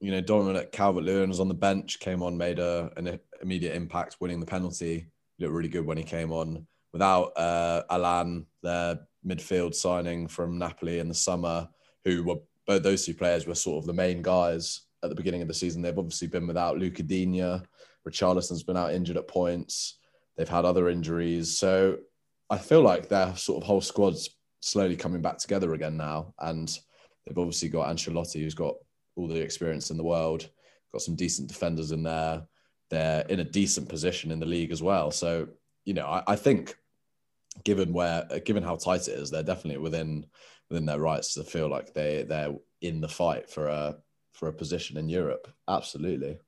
you 0.00 0.10
know 0.10 0.20
Dominic 0.20 0.72
Calvert-Lewin 0.72 1.28
was 1.28 1.40
on 1.40 1.48
the 1.48 1.54
bench, 1.54 2.00
came 2.00 2.22
on, 2.22 2.36
made 2.36 2.58
a, 2.58 2.90
an 2.96 3.18
immediate 3.42 3.74
impact, 3.74 4.16
winning 4.20 4.40
the 4.40 4.46
penalty. 4.46 5.06
He 5.36 5.44
looked 5.44 5.54
really 5.54 5.68
good 5.68 5.86
when 5.86 5.98
he 5.98 6.04
came 6.04 6.32
on. 6.32 6.66
Without 6.94 7.36
uh, 7.36 7.82
Allan, 7.90 8.46
their 8.62 9.00
midfield 9.26 9.74
signing 9.74 10.28
from 10.28 10.58
Napoli 10.58 11.00
in 11.00 11.08
the 11.08 11.14
summer 11.14 11.68
who 12.04 12.22
were 12.22 12.36
both 12.68 12.84
those 12.84 13.04
two 13.04 13.14
players 13.14 13.48
were 13.48 13.54
sort 13.56 13.82
of 13.82 13.86
the 13.86 13.92
main 13.92 14.22
guys 14.22 14.82
at 15.02 15.10
the 15.10 15.16
beginning 15.16 15.42
of 15.42 15.48
the 15.48 15.54
season. 15.54 15.82
They've 15.82 15.98
obviously 15.98 16.28
been 16.28 16.46
without 16.46 16.78
Luca 16.78 17.02
Digne. 17.02 17.60
Richarlison's 18.08 18.62
been 18.62 18.76
out 18.76 18.94
injured 18.94 19.16
at 19.16 19.26
points. 19.26 19.98
They've 20.36 20.48
had 20.48 20.64
other 20.64 20.88
injuries. 20.88 21.58
So 21.58 21.98
I 22.48 22.58
feel 22.58 22.82
like 22.82 23.08
their 23.08 23.34
sort 23.34 23.60
of 23.60 23.66
whole 23.66 23.80
squad's 23.80 24.30
slowly 24.60 24.96
coming 24.96 25.20
back 25.20 25.38
together 25.38 25.74
again 25.74 25.96
now. 25.96 26.32
And 26.38 26.68
they've 27.26 27.36
obviously 27.36 27.70
got 27.70 27.88
Ancelotti, 27.88 28.40
who's 28.40 28.54
got 28.54 28.76
all 29.16 29.26
the 29.26 29.40
experience 29.40 29.90
in 29.90 29.96
the 29.96 30.04
world, 30.04 30.48
got 30.92 31.02
some 31.02 31.16
decent 31.16 31.48
defenders 31.48 31.90
in 31.90 32.04
there. 32.04 32.44
They're 32.88 33.22
in 33.22 33.40
a 33.40 33.44
decent 33.44 33.88
position 33.88 34.30
in 34.30 34.38
the 34.38 34.46
league 34.46 34.70
as 34.70 34.80
well. 34.80 35.10
So, 35.10 35.48
you 35.84 35.94
know, 35.94 36.06
I, 36.06 36.22
I 36.28 36.36
think 36.36 36.76
given 37.62 37.92
where 37.92 38.26
given 38.44 38.62
how 38.62 38.76
tight 38.76 39.08
it 39.08 39.12
is, 39.12 39.30
they're 39.30 39.42
definitely 39.42 39.78
within 39.78 40.26
within 40.68 40.86
their 40.86 41.00
rights 41.00 41.34
to 41.34 41.44
feel 41.44 41.68
like 41.68 41.94
they 41.94 42.24
they're 42.28 42.54
in 42.80 43.00
the 43.00 43.08
fight 43.08 43.48
for 43.48 43.68
a 43.68 43.96
for 44.32 44.48
a 44.48 44.52
position 44.52 44.96
in 44.96 45.08
Europe. 45.08 45.46
Absolutely. 45.68 46.38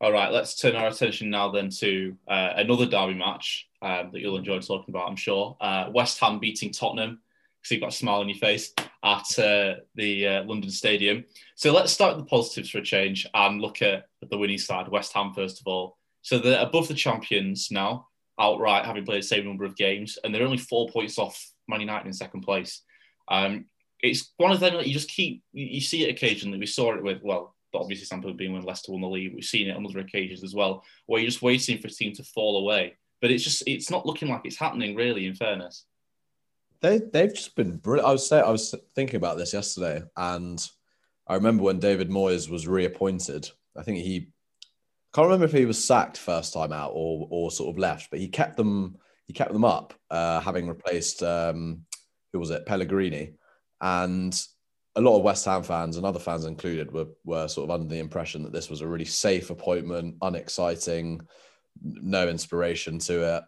All 0.00 0.12
right, 0.12 0.30
let's 0.30 0.54
turn 0.54 0.76
our 0.76 0.86
attention 0.86 1.28
now 1.28 1.50
then 1.50 1.70
to 1.70 2.16
uh, 2.28 2.52
another 2.54 2.86
derby 2.86 3.14
match 3.14 3.68
um, 3.82 4.10
that 4.12 4.20
you'll 4.20 4.36
enjoy 4.36 4.60
talking 4.60 4.94
about, 4.94 5.08
I'm 5.08 5.16
sure. 5.16 5.56
Uh, 5.60 5.90
West 5.92 6.20
Ham 6.20 6.38
beating 6.38 6.72
Tottenham, 6.72 7.20
because 7.60 7.72
you've 7.72 7.80
got 7.80 7.92
a 7.92 7.96
smile 7.96 8.20
on 8.20 8.28
your 8.28 8.38
face, 8.38 8.72
at 9.02 9.38
uh, 9.40 9.74
the 9.96 10.26
uh, 10.26 10.44
London 10.44 10.70
Stadium. 10.70 11.24
So 11.56 11.72
let's 11.72 11.92
start 11.92 12.16
with 12.16 12.24
the 12.24 12.30
positives 12.30 12.70
for 12.70 12.78
a 12.78 12.82
change 12.82 13.26
and 13.34 13.60
look 13.60 13.82
at 13.82 14.04
the 14.22 14.38
winning 14.38 14.58
side, 14.58 14.88
West 14.88 15.12
Ham, 15.14 15.32
first 15.34 15.60
of 15.60 15.66
all. 15.66 15.98
So 16.22 16.38
they're 16.38 16.62
above 16.62 16.86
the 16.86 16.94
champions 16.94 17.70
now, 17.70 18.07
outright, 18.38 18.84
having 18.84 19.04
played 19.04 19.22
the 19.22 19.26
same 19.26 19.44
number 19.44 19.64
of 19.64 19.76
games, 19.76 20.18
and 20.22 20.34
they're 20.34 20.44
only 20.44 20.58
four 20.58 20.88
points 20.88 21.18
off 21.18 21.50
Man 21.66 21.80
United 21.80 22.06
in 22.06 22.12
second 22.12 22.42
place. 22.42 22.82
Um, 23.28 23.66
it's 24.00 24.32
one 24.36 24.52
of 24.52 24.60
them 24.60 24.74
that 24.74 24.86
you 24.86 24.92
just 24.92 25.10
keep, 25.10 25.42
you 25.52 25.80
see 25.80 26.04
it 26.04 26.10
occasionally. 26.10 26.58
We 26.58 26.66
saw 26.66 26.94
it 26.94 27.02
with, 27.02 27.22
well, 27.22 27.54
obviously 27.74 27.84
obvious 27.84 28.02
example 28.02 28.32
being 28.32 28.52
when 28.52 28.62
Leicester 28.62 28.92
won 28.92 29.02
the 29.02 29.08
league. 29.08 29.34
We've 29.34 29.44
seen 29.44 29.68
it 29.68 29.76
on 29.76 29.84
other 29.84 29.98
occasions 29.98 30.42
as 30.42 30.54
well, 30.54 30.84
where 31.06 31.20
you're 31.20 31.30
just 31.30 31.42
waiting 31.42 31.78
for 31.78 31.88
a 31.88 31.90
team 31.90 32.12
to 32.14 32.22
fall 32.22 32.58
away. 32.58 32.96
But 33.20 33.30
it's 33.30 33.44
just, 33.44 33.64
it's 33.66 33.90
not 33.90 34.06
looking 34.06 34.28
like 34.28 34.42
it's 34.44 34.56
happening, 34.56 34.94
really, 34.94 35.26
in 35.26 35.34
fairness. 35.34 35.84
They, 36.80 36.98
they've 36.98 37.34
just 37.34 37.56
been 37.56 37.76
brilliant. 37.76 38.08
I 38.08 38.12
was, 38.12 38.28
say, 38.28 38.40
I 38.40 38.50
was 38.50 38.74
thinking 38.94 39.16
about 39.16 39.36
this 39.36 39.52
yesterday, 39.52 40.02
and 40.16 40.64
I 41.26 41.34
remember 41.34 41.64
when 41.64 41.80
David 41.80 42.08
Moyes 42.08 42.48
was 42.48 42.68
reappointed. 42.68 43.50
I 43.76 43.82
think 43.82 43.98
he, 43.98 44.28
can't 45.14 45.26
remember 45.26 45.46
if 45.46 45.52
he 45.52 45.64
was 45.64 45.82
sacked 45.82 46.18
first 46.18 46.52
time 46.52 46.72
out 46.72 46.92
or, 46.94 47.26
or 47.30 47.50
sort 47.50 47.74
of 47.74 47.78
left, 47.78 48.10
but 48.10 48.20
he 48.20 48.28
kept 48.28 48.56
them 48.56 48.96
he 49.26 49.34
kept 49.34 49.52
them 49.52 49.64
up, 49.64 49.92
uh, 50.10 50.40
having 50.40 50.66
replaced 50.66 51.22
um, 51.22 51.84
who 52.32 52.38
was 52.38 52.50
it, 52.50 52.64
Pellegrini, 52.64 53.34
and 53.80 54.40
a 54.96 55.00
lot 55.00 55.16
of 55.16 55.22
West 55.22 55.44
Ham 55.44 55.62
fans 55.62 55.96
and 55.96 56.06
other 56.06 56.18
fans 56.18 56.44
included 56.44 56.90
were 56.92 57.08
were 57.24 57.46
sort 57.46 57.68
of 57.68 57.74
under 57.74 57.88
the 57.88 58.00
impression 58.00 58.42
that 58.42 58.52
this 58.52 58.70
was 58.70 58.80
a 58.80 58.86
really 58.86 59.04
safe 59.04 59.50
appointment, 59.50 60.16
unexciting, 60.22 61.20
no 61.82 62.28
inspiration 62.28 62.98
to 62.98 63.36
it. 63.36 63.44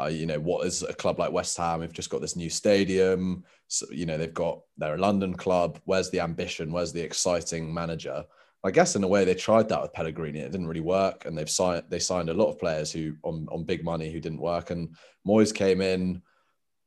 Uh, 0.00 0.06
you 0.06 0.26
know, 0.26 0.38
what 0.38 0.66
is 0.66 0.82
a 0.82 0.94
club 0.94 1.18
like 1.18 1.32
West 1.32 1.56
Ham? 1.56 1.80
We've 1.80 1.92
just 1.92 2.10
got 2.10 2.20
this 2.20 2.36
new 2.36 2.48
stadium. 2.48 3.44
So, 3.66 3.86
you 3.90 4.06
know, 4.06 4.16
they've 4.16 4.32
got 4.32 4.60
they're 4.76 4.94
a 4.94 4.98
London 4.98 5.34
club. 5.34 5.78
Where's 5.84 6.10
the 6.10 6.20
ambition? 6.20 6.72
Where's 6.72 6.92
the 6.92 7.02
exciting 7.02 7.72
manager? 7.72 8.24
I 8.64 8.72
guess 8.72 8.96
in 8.96 9.04
a 9.04 9.08
way 9.08 9.24
they 9.24 9.34
tried 9.34 9.68
that 9.68 9.82
with 9.82 9.92
Pellegrini. 9.92 10.40
It 10.40 10.50
didn't 10.50 10.66
really 10.66 10.80
work, 10.80 11.26
and 11.26 11.38
they've 11.38 11.48
signed 11.48 11.84
they 11.88 12.00
signed 12.00 12.28
a 12.28 12.34
lot 12.34 12.50
of 12.50 12.58
players 12.58 12.90
who 12.90 13.14
on 13.22 13.46
on 13.52 13.64
big 13.64 13.84
money 13.84 14.10
who 14.10 14.20
didn't 14.20 14.40
work. 14.40 14.70
And 14.70 14.96
Moyes 15.26 15.54
came 15.54 15.80
in, 15.80 16.22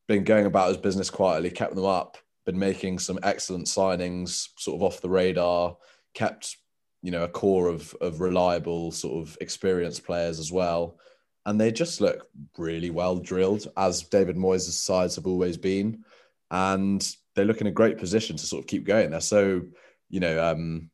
been 0.08 0.24
going 0.24 0.46
about 0.46 0.68
his 0.68 0.78
business 0.78 1.10
quietly, 1.10 1.50
kept 1.50 1.76
them 1.76 1.86
up, 1.86 2.18
been 2.46 2.60
making 2.60 3.00
some 3.00 3.20
excellent 3.24 3.68
signings, 3.68 4.50
sort 4.58 4.76
of 4.76 4.84
off 4.84 5.02
the 5.02 5.10
radar, 5.10 5.78
kept 6.14 6.58
you 7.02 7.12
know 7.12 7.24
a 7.24 7.30
core 7.30 7.70
of 7.70 7.96
of 8.02 8.20
reliable 8.20 8.92
sort 8.92 9.26
of 9.26 9.38
experienced 9.40 10.04
players 10.06 10.40
as 10.40 10.52
well, 10.52 11.00
and 11.46 11.60
they 11.60 11.72
just 11.72 12.02
look 12.02 12.28
really 12.58 12.90
well 12.90 13.16
drilled 13.16 13.68
as 13.78 14.04
David 14.04 14.36
Moyes' 14.36 14.70
sides 14.72 15.16
have 15.16 15.26
always 15.26 15.56
been, 15.56 16.04
and 16.52 17.16
they 17.36 17.46
look 17.46 17.62
in 17.62 17.68
a 17.68 17.72
great 17.72 17.98
position 17.98 18.36
to 18.36 18.46
sort 18.46 18.62
of 18.62 18.68
keep 18.68 18.84
going. 18.84 19.12
They're 19.12 19.22
so 19.22 19.62
you 20.10 20.20
know. 20.20 20.52
um 20.52 20.90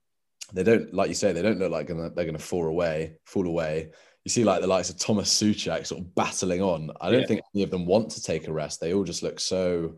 they 0.53 0.63
don't 0.63 0.93
like 0.93 1.09
you 1.09 1.15
say 1.15 1.33
they 1.33 1.41
don't 1.41 1.59
look 1.59 1.71
like 1.71 1.87
gonna, 1.87 2.09
they're 2.09 2.25
going 2.25 2.37
to 2.37 2.43
fall 2.43 2.65
away 2.65 3.17
fall 3.25 3.47
away. 3.47 3.89
You 4.25 4.29
see 4.29 4.43
like 4.43 4.61
the 4.61 4.67
likes 4.67 4.89
of 4.89 4.97
thomas 4.97 5.33
Soucek 5.33 5.85
sort 5.85 6.01
of 6.01 6.15
battling 6.15 6.61
on. 6.61 6.91
I 7.01 7.09
don't 7.11 7.21
yeah. 7.21 7.27
think 7.27 7.41
any 7.55 7.63
of 7.63 7.71
them 7.71 7.85
want 7.85 8.11
to 8.11 8.21
take 8.21 8.47
a 8.47 8.53
rest. 8.53 8.79
They 8.79 8.93
all 8.93 9.03
just 9.03 9.23
look 9.23 9.39
so 9.39 9.97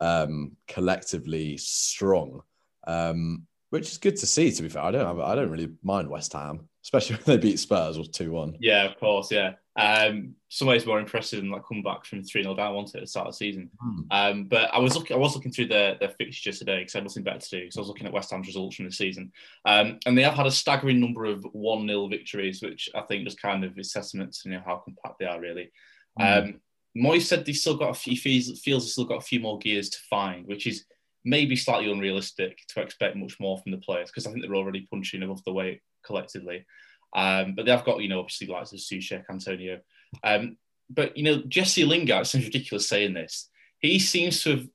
um, 0.00 0.56
collectively 0.66 1.56
strong 1.58 2.42
um, 2.86 3.46
which 3.70 3.90
is 3.90 3.98
good 3.98 4.16
to 4.16 4.26
see 4.26 4.50
to 4.50 4.62
be 4.62 4.68
fair. 4.68 4.82
I 4.82 4.90
don't 4.90 5.06
have, 5.06 5.20
i 5.20 5.34
don't 5.34 5.50
really 5.50 5.70
mind 5.82 6.08
west 6.08 6.32
ham 6.32 6.68
especially 6.84 7.16
when 7.24 7.36
they 7.36 7.42
beat 7.42 7.58
spurs 7.58 7.98
or 7.98 8.04
2-1 8.04 8.56
yeah 8.60 8.84
of 8.84 8.98
course 8.98 9.30
yeah 9.30 9.52
Um, 9.78 10.34
some 10.48 10.66
ways 10.66 10.84
more 10.84 10.98
impressive 10.98 11.40
than 11.40 11.50
like 11.50 11.62
that 11.62 11.68
comeback 11.68 12.04
from 12.04 12.24
3 12.24 12.42
0 12.42 12.54
down, 12.54 12.74
it, 12.74 12.94
at 12.94 13.00
the 13.00 13.06
start 13.06 13.28
of 13.28 13.32
the 13.32 13.36
season? 13.36 13.70
Mm. 13.84 14.06
Um, 14.10 14.44
but 14.44 14.72
I 14.74 14.78
was 14.78 14.96
looking 14.96 15.16
I 15.16 15.18
was 15.18 15.34
looking 15.34 15.52
through 15.52 15.68
their, 15.68 15.96
their 15.96 16.10
fixtures 16.10 16.58
today 16.58 16.80
because 16.80 16.94
I 16.94 16.98
had 16.98 17.04
nothing 17.04 17.22
better 17.22 17.38
to 17.38 17.48
do. 17.48 17.70
So 17.70 17.80
I 17.80 17.82
was 17.82 17.88
looking 17.88 18.06
at 18.06 18.12
West 18.12 18.30
Ham's 18.30 18.48
results 18.48 18.76
from 18.76 18.86
the 18.86 18.92
season. 18.92 19.32
Um, 19.64 20.00
and 20.06 20.18
they 20.18 20.22
have 20.22 20.34
had 20.34 20.46
a 20.46 20.50
staggering 20.50 21.00
number 21.00 21.24
of 21.24 21.44
1 21.52 21.86
0 21.86 22.08
victories, 22.08 22.62
which 22.62 22.88
I 22.94 23.02
think 23.02 23.24
just 23.24 23.40
kind 23.40 23.64
of 23.64 23.78
is 23.78 23.92
testament 23.92 24.32
to 24.34 24.48
you 24.48 24.56
know, 24.56 24.62
how 24.66 24.76
compact 24.76 25.18
they 25.20 25.26
are, 25.26 25.40
really. 25.40 25.70
Mm. 26.18 26.44
Um, 26.44 26.60
Moyes 26.96 27.22
said 27.22 27.44
they 27.44 27.52
still 27.52 27.76
got 27.76 27.90
a 27.90 27.94
few, 27.94 28.16
feels, 28.16 28.58
feels 28.60 28.84
they 28.84 28.90
still 28.90 29.04
got 29.04 29.18
a 29.18 29.26
few 29.26 29.38
more 29.38 29.58
gears 29.58 29.90
to 29.90 29.98
find, 30.10 30.46
which 30.46 30.66
is 30.66 30.84
maybe 31.24 31.54
slightly 31.54 31.90
unrealistic 31.90 32.58
to 32.68 32.80
expect 32.80 33.16
much 33.16 33.38
more 33.38 33.58
from 33.58 33.72
the 33.72 33.78
players 33.78 34.10
because 34.10 34.26
I 34.26 34.30
think 34.30 34.42
they're 34.42 34.56
already 34.56 34.88
punching 34.90 35.22
above 35.22 35.44
the 35.44 35.52
weight 35.52 35.80
collectively. 36.04 36.64
Um, 37.14 37.54
but 37.54 37.64
they 37.64 37.72
have 37.72 37.84
got, 37.84 38.00
you 38.00 38.08
know, 38.08 38.20
obviously 38.20 38.46
likes 38.46 38.72
of 38.72 38.78
Soucek, 38.78 39.24
Antonio. 39.30 39.80
Um, 40.22 40.56
but, 40.88 41.16
you 41.16 41.22
know, 41.22 41.42
Jesse 41.48 41.84
Lingard, 41.84 42.26
seems 42.26 42.44
ridiculous 42.44 42.88
saying 42.88 43.14
this. 43.14 43.48
He 43.78 43.98
seems 43.98 44.42
to 44.42 44.50
have 44.50 44.68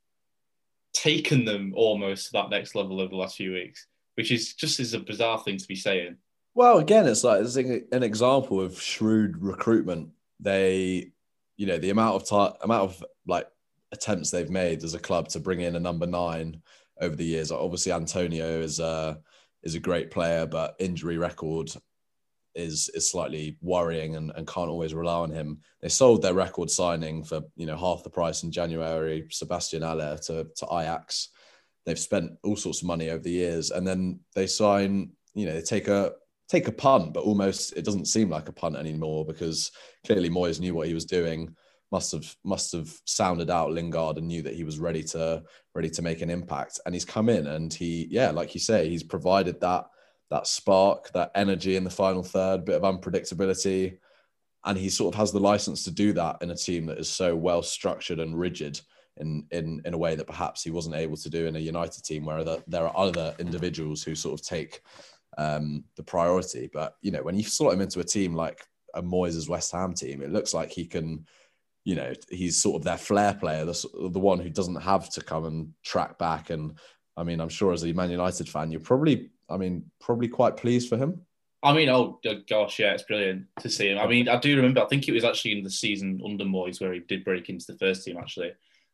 taken 0.93 1.45
them 1.45 1.73
almost 1.75 2.27
to 2.27 2.31
that 2.33 2.49
next 2.49 2.73
level 2.73 2.99
over 2.99 3.09
the 3.09 3.15
last 3.15 3.35
few 3.35 3.53
weeks, 3.53 3.87
which 4.15 4.31
is 4.31 4.53
just 4.53 4.79
is 4.79 4.93
a 4.93 4.99
bizarre 4.99 5.39
thing 5.39 5.57
to 5.57 5.67
be 5.67 5.75
saying. 5.75 6.17
Well, 6.53 6.77
again, 6.77 7.05
it's 7.05 7.23
like 7.23 7.41
it's 7.41 7.57
an 7.57 8.03
example 8.03 8.61
of 8.61 8.81
shrewd 8.81 9.37
recruitment. 9.41 10.09
They, 10.39 11.11
you 11.57 11.67
know, 11.67 11.77
the 11.77 11.89
amount 11.89 12.15
of 12.15 12.27
time, 12.27 12.53
amount 12.61 12.91
of 12.91 13.05
like 13.27 13.47
attempts 13.91 14.31
they've 14.31 14.49
made 14.49 14.83
as 14.83 14.93
a 14.93 14.99
club 14.99 15.27
to 15.29 15.39
bring 15.39 15.61
in 15.61 15.75
a 15.75 15.81
number 15.81 16.07
nine 16.07 16.61
over 17.01 17.15
the 17.15 17.25
years. 17.25 17.51
Obviously, 17.51 17.91
Antonio 17.91 18.61
is 18.61 18.79
a 18.79 19.19
is 19.63 19.75
a 19.75 19.79
great 19.79 20.11
player, 20.11 20.45
but 20.45 20.75
injury 20.79 21.17
record 21.17 21.71
is 22.55 22.89
is 22.93 23.09
slightly 23.09 23.57
worrying 23.61 24.15
and, 24.15 24.31
and 24.35 24.47
can't 24.47 24.69
always 24.69 24.93
rely 24.93 25.15
on 25.15 25.31
him. 25.31 25.59
They 25.81 25.89
sold 25.89 26.21
their 26.21 26.33
record 26.33 26.69
signing 26.69 27.23
for 27.23 27.41
you 27.55 27.65
know 27.65 27.77
half 27.77 28.03
the 28.03 28.09
price 28.09 28.43
in 28.43 28.51
January, 28.51 29.27
Sebastian 29.29 29.81
Haller 29.81 30.17
to, 30.23 30.47
to 30.55 30.65
Ajax. 30.65 31.29
They've 31.85 31.99
spent 31.99 32.31
all 32.43 32.55
sorts 32.55 32.81
of 32.81 32.87
money 32.87 33.09
over 33.09 33.21
the 33.21 33.31
years, 33.31 33.71
and 33.71 33.85
then 33.85 34.19
they 34.33 34.47
sign. 34.47 35.11
You 35.33 35.47
know, 35.47 35.53
they 35.53 35.61
take 35.61 35.89
a 35.89 36.13
take 36.47 36.67
a 36.67 36.71
punt, 36.71 37.13
but 37.13 37.23
almost 37.23 37.73
it 37.75 37.85
doesn't 37.85 38.07
seem 38.07 38.29
like 38.29 38.49
a 38.49 38.53
punt 38.53 38.77
anymore 38.77 39.25
because 39.25 39.71
clearly 40.05 40.29
Moyes 40.29 40.59
knew 40.59 40.73
what 40.73 40.87
he 40.87 40.93
was 40.93 41.05
doing. 41.05 41.55
Must 41.91 42.11
have 42.13 42.35
must 42.43 42.71
have 42.71 42.89
sounded 43.05 43.49
out 43.49 43.71
Lingard 43.71 44.17
and 44.17 44.27
knew 44.27 44.41
that 44.43 44.55
he 44.55 44.63
was 44.63 44.79
ready 44.79 45.03
to 45.03 45.43
ready 45.73 45.89
to 45.89 46.01
make 46.01 46.21
an 46.21 46.29
impact. 46.29 46.79
And 46.85 46.95
he's 46.95 47.05
come 47.05 47.29
in 47.29 47.47
and 47.47 47.73
he, 47.73 48.07
yeah, 48.09 48.31
like 48.31 48.53
you 48.53 48.59
say, 48.59 48.89
he's 48.89 49.03
provided 49.03 49.59
that 49.61 49.85
that 50.29 50.47
spark, 50.47 51.11
that 51.13 51.31
energy 51.35 51.75
in 51.75 51.83
the 51.83 51.89
final 51.89 52.23
third, 52.23 52.65
bit 52.65 52.81
of 52.81 52.83
unpredictability. 52.83 53.97
And 54.65 54.77
he 54.77 54.89
sort 54.89 55.13
of 55.13 55.19
has 55.19 55.31
the 55.31 55.39
license 55.39 55.83
to 55.83 55.91
do 55.91 56.11
that 56.13 56.37
in 56.41 56.49
a 56.49 56.55
team 56.55 56.87
that 56.87 56.97
is 56.97 57.09
so 57.09 57.35
well 57.35 57.61
structured 57.61 58.19
and 58.19 58.37
rigid 58.37 58.81
in, 59.17 59.45
in, 59.51 59.81
in 59.85 59.93
a 59.93 59.97
way 59.97 60.15
that 60.15 60.27
perhaps 60.27 60.63
he 60.63 60.71
wasn't 60.71 60.95
able 60.95 61.17
to 61.17 61.29
do 61.29 61.45
in 61.45 61.55
a 61.55 61.59
United 61.59 62.03
team 62.03 62.25
where 62.25 62.43
the, 62.43 62.63
there 62.67 62.87
are 62.87 62.97
other 62.97 63.35
individuals 63.39 64.03
who 64.03 64.15
sort 64.15 64.39
of 64.39 64.45
take 64.45 64.81
um, 65.37 65.83
the 65.97 66.03
priority. 66.03 66.69
But, 66.73 66.95
you 67.01 67.11
know, 67.11 67.21
when 67.21 67.35
you 67.35 67.43
slot 67.43 67.73
him 67.73 67.81
into 67.81 67.99
a 67.99 68.03
team 68.03 68.33
like 68.33 68.65
a 68.95 69.03
Moyes' 69.03 69.47
West 69.47 69.71
Ham 69.71 69.93
team, 69.93 70.21
it 70.21 70.31
looks 70.31 70.53
like 70.53 70.71
he 70.71 70.85
can, 70.85 71.25
you 71.83 71.95
know, 71.95 72.13
he's 72.29 72.59
sort 72.59 72.77
of 72.77 72.83
their 72.83 72.97
flair 72.97 73.35
player, 73.35 73.63
the, 73.65 74.09
the 74.11 74.19
one 74.19 74.39
who 74.39 74.49
doesn't 74.49 74.81
have 74.81 75.09
to 75.11 75.21
come 75.21 75.45
and 75.45 75.73
track 75.83 76.17
back. 76.17 76.49
And 76.49 76.79
I 77.15 77.23
mean, 77.23 77.39
I'm 77.39 77.49
sure 77.49 77.71
as 77.71 77.83
a 77.83 77.93
Man 77.93 78.09
United 78.09 78.49
fan, 78.49 78.71
you're 78.71 78.81
probably 78.81 79.29
I 79.49 79.57
mean, 79.57 79.85
probably 79.99 80.27
quite 80.27 80.57
pleased 80.57 80.89
for 80.89 80.97
him. 80.97 81.21
I 81.63 81.73
mean, 81.73 81.89
oh 81.89 82.19
gosh, 82.47 82.77
yeah, 82.77 82.93
it's 82.93 83.03
brilliant 83.03 83.47
to 83.59 83.69
see 83.69 83.89
him. 83.89 83.97
I 83.97 84.05
mean, 84.05 84.29
I 84.29 84.37
do 84.37 84.55
remember. 84.55 84.83
I 84.83 84.87
think 84.87 85.07
it 85.07 85.13
was 85.13 85.23
actually 85.23 85.57
in 85.57 85.63
the 85.63 85.71
season 85.71 86.21
under 86.23 86.45
Moyes 86.45 86.79
where 86.79 86.93
he 86.93 86.99
did 86.99 87.25
break 87.25 87.49
into 87.49 87.65
the 87.67 87.77
first 87.77 88.05
team 88.05 88.17
actually, 88.17 88.51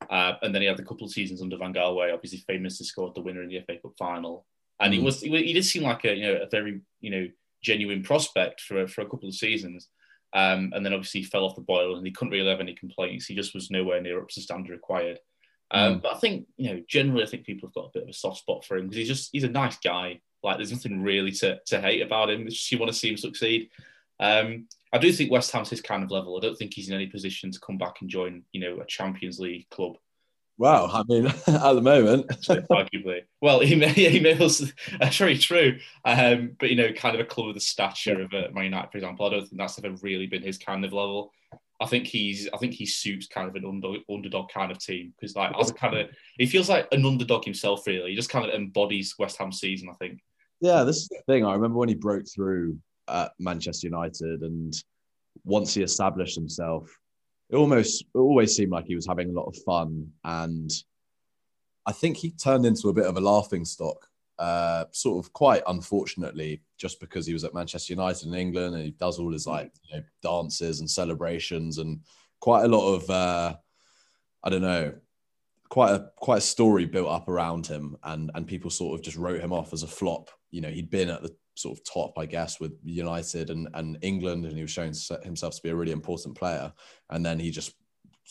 uh, 0.09 0.33
and 0.41 0.55
then 0.55 0.61
he 0.61 0.67
had 0.69 0.79
a 0.79 0.83
couple 0.83 1.05
of 1.05 1.11
seasons 1.11 1.41
under 1.41 1.57
Van 1.57 1.73
Gaal 1.73 1.95
where 1.95 2.13
obviously 2.13 2.39
famously 2.39 2.85
scored 2.85 3.13
the 3.13 3.21
winner 3.21 3.43
in 3.43 3.49
the 3.49 3.59
FA 3.61 3.77
Cup 3.81 3.91
final, 3.99 4.45
and 4.79 4.93
mm. 4.93 4.97
he 4.97 5.03
was 5.03 5.19
he 5.19 5.51
did 5.53 5.65
seem 5.65 5.83
like 5.83 6.05
a 6.05 6.15
you 6.15 6.23
know 6.23 6.41
a 6.41 6.49
very 6.49 6.79
you 7.01 7.11
know 7.11 7.27
genuine 7.61 8.03
prospect 8.03 8.61
for 8.61 8.87
for 8.87 9.01
a 9.01 9.09
couple 9.09 9.27
of 9.27 9.35
seasons. 9.35 9.89
Um, 10.33 10.71
and 10.73 10.85
then 10.85 10.93
obviously 10.93 11.21
he 11.21 11.27
fell 11.27 11.43
off 11.43 11.55
the 11.55 11.61
boil 11.61 11.97
and 11.97 12.05
he 12.05 12.13
couldn't 12.13 12.31
really 12.31 12.49
have 12.49 12.61
any 12.61 12.73
complaints. 12.73 13.25
He 13.25 13.35
just 13.35 13.53
was 13.53 13.69
nowhere 13.69 13.99
near 13.99 14.21
up 14.21 14.29
to 14.29 14.35
the 14.35 14.41
standard 14.41 14.71
required. 14.71 15.19
Um, 15.71 15.95
mm. 15.95 16.03
But 16.03 16.15
I 16.15 16.19
think 16.19 16.47
you 16.55 16.73
know 16.73 16.81
generally 16.87 17.23
I 17.23 17.27
think 17.27 17.45
people 17.45 17.67
have 17.67 17.73
got 17.73 17.87
a 17.87 17.91
bit 17.93 18.03
of 18.03 18.09
a 18.09 18.13
soft 18.13 18.37
spot 18.37 18.63
for 18.63 18.77
him 18.77 18.87
because 18.87 18.97
he's 18.97 19.07
just 19.09 19.29
he's 19.33 19.43
a 19.43 19.49
nice 19.49 19.77
guy. 19.77 20.21
Like 20.43 20.57
there's 20.57 20.71
nothing 20.71 21.01
really 21.01 21.31
to, 21.31 21.59
to 21.67 21.81
hate 21.81 22.01
about 22.01 22.29
him. 22.29 22.47
It's 22.47 22.55
just 22.55 22.71
you 22.71 22.79
want 22.79 22.91
to 22.91 22.97
see 22.97 23.09
him 23.09 23.17
succeed. 23.17 23.69
Um, 24.19 24.67
I 24.93 24.97
do 24.97 25.11
think 25.11 25.31
West 25.31 25.51
Ham's 25.51 25.69
his 25.69 25.81
kind 25.81 26.03
of 26.03 26.11
level. 26.11 26.37
I 26.37 26.41
don't 26.41 26.57
think 26.57 26.73
he's 26.73 26.89
in 26.89 26.95
any 26.95 27.07
position 27.07 27.51
to 27.51 27.59
come 27.59 27.77
back 27.77 28.01
and 28.01 28.09
join, 28.09 28.43
you 28.51 28.61
know, 28.61 28.81
a 28.81 28.85
Champions 28.85 29.39
League 29.39 29.69
club. 29.69 29.97
Wow, 30.57 30.89
I 30.93 31.03
mean, 31.07 31.25
at 31.47 31.73
the 31.73 31.81
moment, 31.81 32.27
arguably, 32.47 33.21
well, 33.41 33.61
he 33.61 33.75
may, 33.75 33.89
he 33.89 34.19
may 34.19 34.37
also, 34.37 34.65
that's 34.99 35.17
very 35.17 35.37
true. 35.37 35.79
Um, 36.05 36.55
but 36.59 36.69
you 36.69 36.75
know, 36.75 36.91
kind 36.93 37.15
of 37.15 37.21
a 37.21 37.25
club 37.25 37.47
of 37.47 37.55
the 37.55 37.61
stature 37.61 38.21
of 38.21 38.33
uh, 38.33 38.49
Man 38.53 38.65
United, 38.65 38.91
for 38.91 38.97
example, 38.97 39.25
I 39.25 39.29
don't 39.29 39.41
think 39.41 39.57
that's 39.57 39.79
ever 39.83 39.95
really 40.03 40.27
been 40.27 40.43
his 40.43 40.57
kind 40.59 40.85
of 40.85 40.93
level. 40.93 41.31
I 41.81 41.87
think 41.87 42.05
he's 42.05 42.47
I 42.53 42.57
think 42.57 42.73
he 42.73 42.85
suits 42.85 43.25
kind 43.25 43.49
of 43.49 43.55
an 43.55 43.65
underdog, 43.65 44.01
underdog 44.07 44.51
kind 44.51 44.71
of 44.71 44.77
team 44.77 45.13
because 45.15 45.35
like 45.35 45.51
as 45.59 45.71
kind 45.71 45.97
of 45.97 46.09
he 46.37 46.45
feels 46.45 46.69
like 46.69 46.87
an 46.91 47.07
underdog 47.07 47.43
himself 47.43 47.87
really. 47.87 48.11
He 48.11 48.15
just 48.15 48.29
kind 48.29 48.45
of 48.45 48.53
embodies 48.53 49.15
West 49.17 49.37
Ham 49.37 49.51
season. 49.51 49.89
I 49.89 49.93
think. 49.93 50.19
Yeah, 50.61 50.83
this 50.83 50.97
is 50.97 51.09
the 51.09 51.21
thing. 51.25 51.43
I 51.43 51.53
remember 51.53 51.79
when 51.79 51.89
he 51.89 51.95
broke 51.95 52.25
through 52.33 52.77
at 53.07 53.33
Manchester 53.39 53.87
United, 53.87 54.41
and 54.43 54.73
once 55.43 55.73
he 55.73 55.81
established 55.81 56.35
himself, 56.35 56.95
it 57.49 57.55
almost 57.55 58.03
it 58.03 58.17
always 58.17 58.55
seemed 58.55 58.71
like 58.71 58.85
he 58.85 58.95
was 58.95 59.07
having 59.07 59.29
a 59.29 59.33
lot 59.33 59.47
of 59.47 59.57
fun, 59.65 60.07
and 60.23 60.71
I 61.85 61.91
think 61.91 62.15
he 62.15 62.29
turned 62.31 62.65
into 62.65 62.89
a 62.89 62.93
bit 62.93 63.07
of 63.07 63.17
a 63.17 63.21
laughing 63.21 63.65
stock. 63.65 64.07
Uh, 64.37 64.85
sort 64.91 65.23
of 65.23 65.33
quite 65.33 65.61
unfortunately, 65.67 66.61
just 66.77 66.99
because 66.99 67.25
he 67.25 67.33
was 67.33 67.43
at 67.43 67.53
Manchester 67.53 67.93
United 67.93 68.27
in 68.27 68.33
England 68.33 68.73
and 68.73 68.83
he 68.83 68.91
does 68.91 69.19
all 69.19 69.31
his 69.31 69.45
like 69.45 69.71
you 69.83 69.97
know, 69.97 70.03
dances 70.23 70.79
and 70.79 70.89
celebrations 70.89 71.77
and 71.77 71.99
quite 72.39 72.63
a 72.65 72.67
lot 72.67 72.95
of 72.95 73.09
uh, 73.09 73.55
I 74.43 74.49
don't 74.49 74.63
know 74.63 74.93
quite 75.69 75.91
a 75.93 76.09
quite 76.15 76.39
a 76.39 76.41
story 76.41 76.85
built 76.85 77.07
up 77.07 77.29
around 77.29 77.67
him 77.67 77.95
and 78.03 78.31
and 78.33 78.47
people 78.47 78.71
sort 78.71 78.97
of 78.97 79.05
just 79.05 79.15
wrote 79.15 79.41
him 79.41 79.53
off 79.53 79.73
as 79.73 79.83
a 79.83 79.87
flop 79.87 80.31
you 80.51 80.61
know 80.61 80.69
he'd 80.69 80.89
been 80.89 81.09
at 81.09 81.21
the 81.21 81.33
sort 81.55 81.77
of 81.77 81.83
top 81.83 82.13
i 82.17 82.25
guess 82.25 82.59
with 82.59 82.73
united 82.83 83.49
and 83.49 83.67
and 83.73 83.97
england 84.01 84.45
and 84.45 84.55
he 84.55 84.61
was 84.61 84.71
showing 84.71 84.93
himself 85.23 85.55
to 85.55 85.61
be 85.61 85.69
a 85.69 85.75
really 85.75 85.91
important 85.91 86.35
player 86.35 86.71
and 87.09 87.25
then 87.25 87.39
he 87.39 87.51
just 87.51 87.73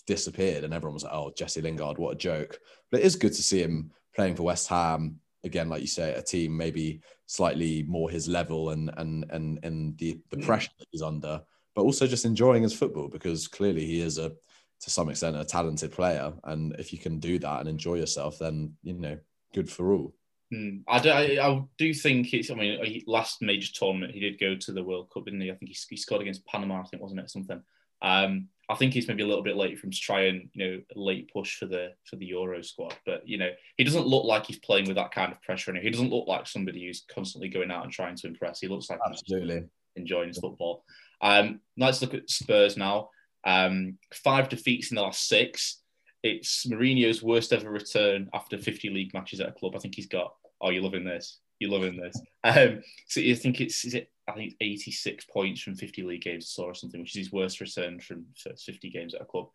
disappeared 0.06 0.64
and 0.64 0.72
everyone 0.72 0.94
was 0.94 1.04
like 1.04 1.12
oh 1.12 1.30
jesse 1.36 1.60
lingard 1.60 1.98
what 1.98 2.14
a 2.14 2.18
joke 2.18 2.58
but 2.90 3.00
it 3.00 3.06
is 3.06 3.16
good 3.16 3.32
to 3.32 3.42
see 3.42 3.62
him 3.62 3.90
playing 4.14 4.34
for 4.34 4.44
west 4.44 4.68
ham 4.68 5.16
again 5.44 5.68
like 5.68 5.80
you 5.80 5.86
say 5.86 6.14
a 6.14 6.22
team 6.22 6.56
maybe 6.56 7.00
slightly 7.26 7.84
more 7.86 8.10
his 8.10 8.26
level 8.26 8.70
and 8.70 8.90
and 8.96 9.26
and 9.30 9.58
and 9.62 9.96
the 9.98 10.18
the 10.30 10.36
mm. 10.36 10.44
pressure 10.44 10.70
that 10.78 10.88
he's 10.90 11.02
under 11.02 11.40
but 11.74 11.82
also 11.82 12.06
just 12.06 12.24
enjoying 12.24 12.62
his 12.62 12.72
football 12.72 13.08
because 13.08 13.46
clearly 13.46 13.84
he 13.84 14.00
is 14.00 14.18
a 14.18 14.32
to 14.80 14.90
some 14.90 15.10
extent 15.10 15.36
a 15.36 15.44
talented 15.44 15.92
player, 15.92 16.32
and 16.44 16.74
if 16.78 16.92
you 16.92 16.98
can 16.98 17.18
do 17.18 17.38
that 17.38 17.60
and 17.60 17.68
enjoy 17.68 17.96
yourself, 17.96 18.38
then 18.38 18.74
you 18.82 18.94
know, 18.94 19.18
good 19.54 19.70
for 19.70 19.92
all. 19.92 20.14
Mm. 20.52 20.82
I, 20.88 20.98
do, 20.98 21.10
I, 21.10 21.48
I, 21.48 21.62
do 21.78 21.94
think 21.94 22.34
it's. 22.34 22.50
I 22.50 22.54
mean, 22.54 23.02
last 23.06 23.40
major 23.40 23.72
tournament 23.72 24.12
he 24.12 24.20
did 24.20 24.40
go 24.40 24.56
to 24.56 24.72
the 24.72 24.82
World 24.82 25.08
Cup, 25.12 25.24
didn't 25.24 25.40
he? 25.40 25.50
I 25.50 25.54
think 25.54 25.70
he, 25.70 25.76
he 25.90 25.96
scored 25.96 26.22
against 26.22 26.46
Panama. 26.46 26.80
I 26.80 26.84
think 26.84 27.02
wasn't 27.02 27.20
it 27.20 27.30
something. 27.30 27.62
Um, 28.02 28.48
I 28.68 28.74
think 28.74 28.92
he's 28.92 29.08
maybe 29.08 29.22
a 29.22 29.26
little 29.26 29.42
bit 29.42 29.56
late 29.56 29.78
from 29.78 29.90
to 29.90 29.98
try 29.98 30.22
and 30.22 30.48
you 30.52 30.64
know 30.64 30.80
late 30.94 31.30
push 31.32 31.56
for 31.56 31.66
the 31.66 31.92
for 32.04 32.16
the 32.16 32.26
Euro 32.26 32.62
squad. 32.62 32.96
But 33.06 33.28
you 33.28 33.38
know 33.38 33.50
he 33.76 33.84
doesn't 33.84 34.06
look 34.06 34.24
like 34.24 34.46
he's 34.46 34.58
playing 34.58 34.86
with 34.86 34.96
that 34.96 35.12
kind 35.12 35.32
of 35.32 35.42
pressure. 35.42 35.70
And 35.70 35.80
he 35.80 35.90
doesn't 35.90 36.10
look 36.10 36.26
like 36.26 36.46
somebody 36.46 36.86
who's 36.86 37.04
constantly 37.12 37.48
going 37.48 37.70
out 37.70 37.84
and 37.84 37.92
trying 37.92 38.16
to 38.16 38.26
impress. 38.26 38.60
He 38.60 38.68
looks 38.68 38.90
like 38.90 38.98
absolutely 39.06 39.64
enjoying 39.96 40.28
his 40.28 40.38
football. 40.38 40.84
Um, 41.20 41.60
let's 41.76 42.00
look 42.00 42.14
at 42.14 42.30
Spurs 42.30 42.76
now. 42.76 43.10
Um, 43.44 43.98
five 44.12 44.48
defeats 44.48 44.90
in 44.90 44.96
the 44.96 45.02
last 45.02 45.28
six. 45.28 45.80
It's 46.22 46.66
Mourinho's 46.66 47.22
worst 47.22 47.52
ever 47.52 47.70
return 47.70 48.28
after 48.34 48.58
50 48.58 48.90
league 48.90 49.14
matches 49.14 49.40
at 49.40 49.48
a 49.48 49.52
club. 49.52 49.74
I 49.74 49.78
think 49.78 49.94
he's 49.94 50.06
got. 50.06 50.34
Oh, 50.60 50.70
you're 50.70 50.82
loving 50.82 51.04
this. 51.04 51.38
You're 51.58 51.70
loving 51.70 51.96
this. 51.96 52.20
Um, 52.42 52.82
so 53.06 53.20
I 53.20 53.34
think 53.34 53.60
it's 53.60 53.84
is 53.84 53.94
it. 53.94 54.10
I 54.26 54.32
think 54.32 54.54
86 54.60 55.24
points 55.26 55.60
from 55.60 55.74
50 55.74 56.02
league 56.04 56.22
games 56.22 56.54
or 56.56 56.74
something, 56.74 57.00
which 57.00 57.16
is 57.16 57.26
his 57.26 57.32
worst 57.32 57.60
return 57.60 57.98
from 58.00 58.26
50 58.36 58.90
games 58.90 59.14
at 59.14 59.22
a 59.22 59.24
club. 59.24 59.48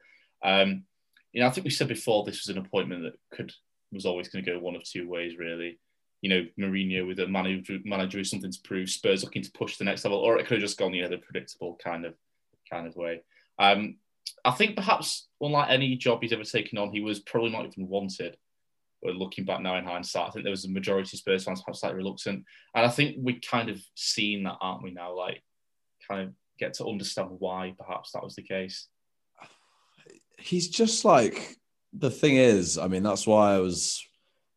Um, 0.43 0.83
you 1.31 1.41
know, 1.41 1.47
I 1.47 1.50
think 1.50 1.63
we 1.63 1.71
said 1.71 1.88
before 1.88 2.24
this 2.24 2.45
was 2.45 2.55
an 2.55 2.63
appointment 2.63 3.03
that 3.03 3.13
could 3.31 3.53
was 3.91 4.05
always 4.05 4.27
going 4.27 4.43
to 4.43 4.51
go 4.51 4.59
one 4.59 4.75
of 4.75 4.83
two 4.83 5.07
ways, 5.07 5.38
really. 5.38 5.79
You 6.21 6.29
know, 6.29 6.45
Mourinho 6.59 7.07
with 7.07 7.19
a 7.19 7.27
manager, 7.27 7.77
manager 7.85 8.17
with 8.17 8.27
something 8.27 8.51
to 8.51 8.62
prove, 8.63 8.89
Spurs 8.89 9.24
looking 9.24 9.43
to 9.43 9.51
push 9.51 9.77
the 9.77 9.83
next 9.83 10.03
level, 10.05 10.19
or 10.19 10.38
it 10.38 10.45
could 10.45 10.57
have 10.57 10.62
just 10.62 10.77
gone 10.77 10.91
the 10.91 11.03
other 11.03 11.17
predictable 11.17 11.79
kind 11.83 12.05
of 12.05 12.13
kind 12.69 12.88
of 12.88 12.95
way. 12.95 13.21
Um, 13.59 13.97
I 14.43 14.51
think 14.51 14.75
perhaps, 14.75 15.27
unlike 15.41 15.69
any 15.69 15.95
job 15.95 16.21
he's 16.21 16.33
ever 16.33 16.43
taken 16.43 16.77
on, 16.77 16.91
he 16.91 17.01
was 17.01 17.19
probably 17.19 17.51
not 17.51 17.65
even 17.65 17.88
wanted. 17.88 18.38
But 19.05 19.15
looking 19.15 19.45
back 19.45 19.62
now 19.62 19.77
in 19.77 19.85
hindsight, 19.85 20.27
I 20.27 20.31
think 20.31 20.43
there 20.43 20.51
was 20.51 20.65
a 20.65 20.69
majority 20.69 21.15
of 21.15 21.19
Spurs 21.19 21.43
fans 21.43 21.62
perhaps 21.62 21.81
slightly 21.81 21.97
reluctant, 21.97 22.43
and 22.74 22.85
I 22.85 22.89
think 22.89 23.17
we 23.21 23.39
kind 23.39 23.69
of 23.69 23.79
seen 23.93 24.43
that, 24.43 24.57
aren't 24.59 24.83
we? 24.83 24.91
Now, 24.91 25.15
like, 25.15 25.43
kind 26.07 26.21
of 26.21 26.33
get 26.59 26.74
to 26.75 26.88
understand 26.88 27.29
why 27.39 27.75
perhaps 27.77 28.12
that 28.12 28.24
was 28.24 28.35
the 28.35 28.41
case. 28.41 28.88
He's 30.38 30.69
just 30.69 31.05
like 31.05 31.57
the 31.93 32.12
thing 32.12 32.35
is, 32.35 32.77
I 32.77 32.88
mean, 32.88 33.03
that's 33.03 33.27
why 33.27 33.55
I 33.55 33.59
was, 33.59 34.03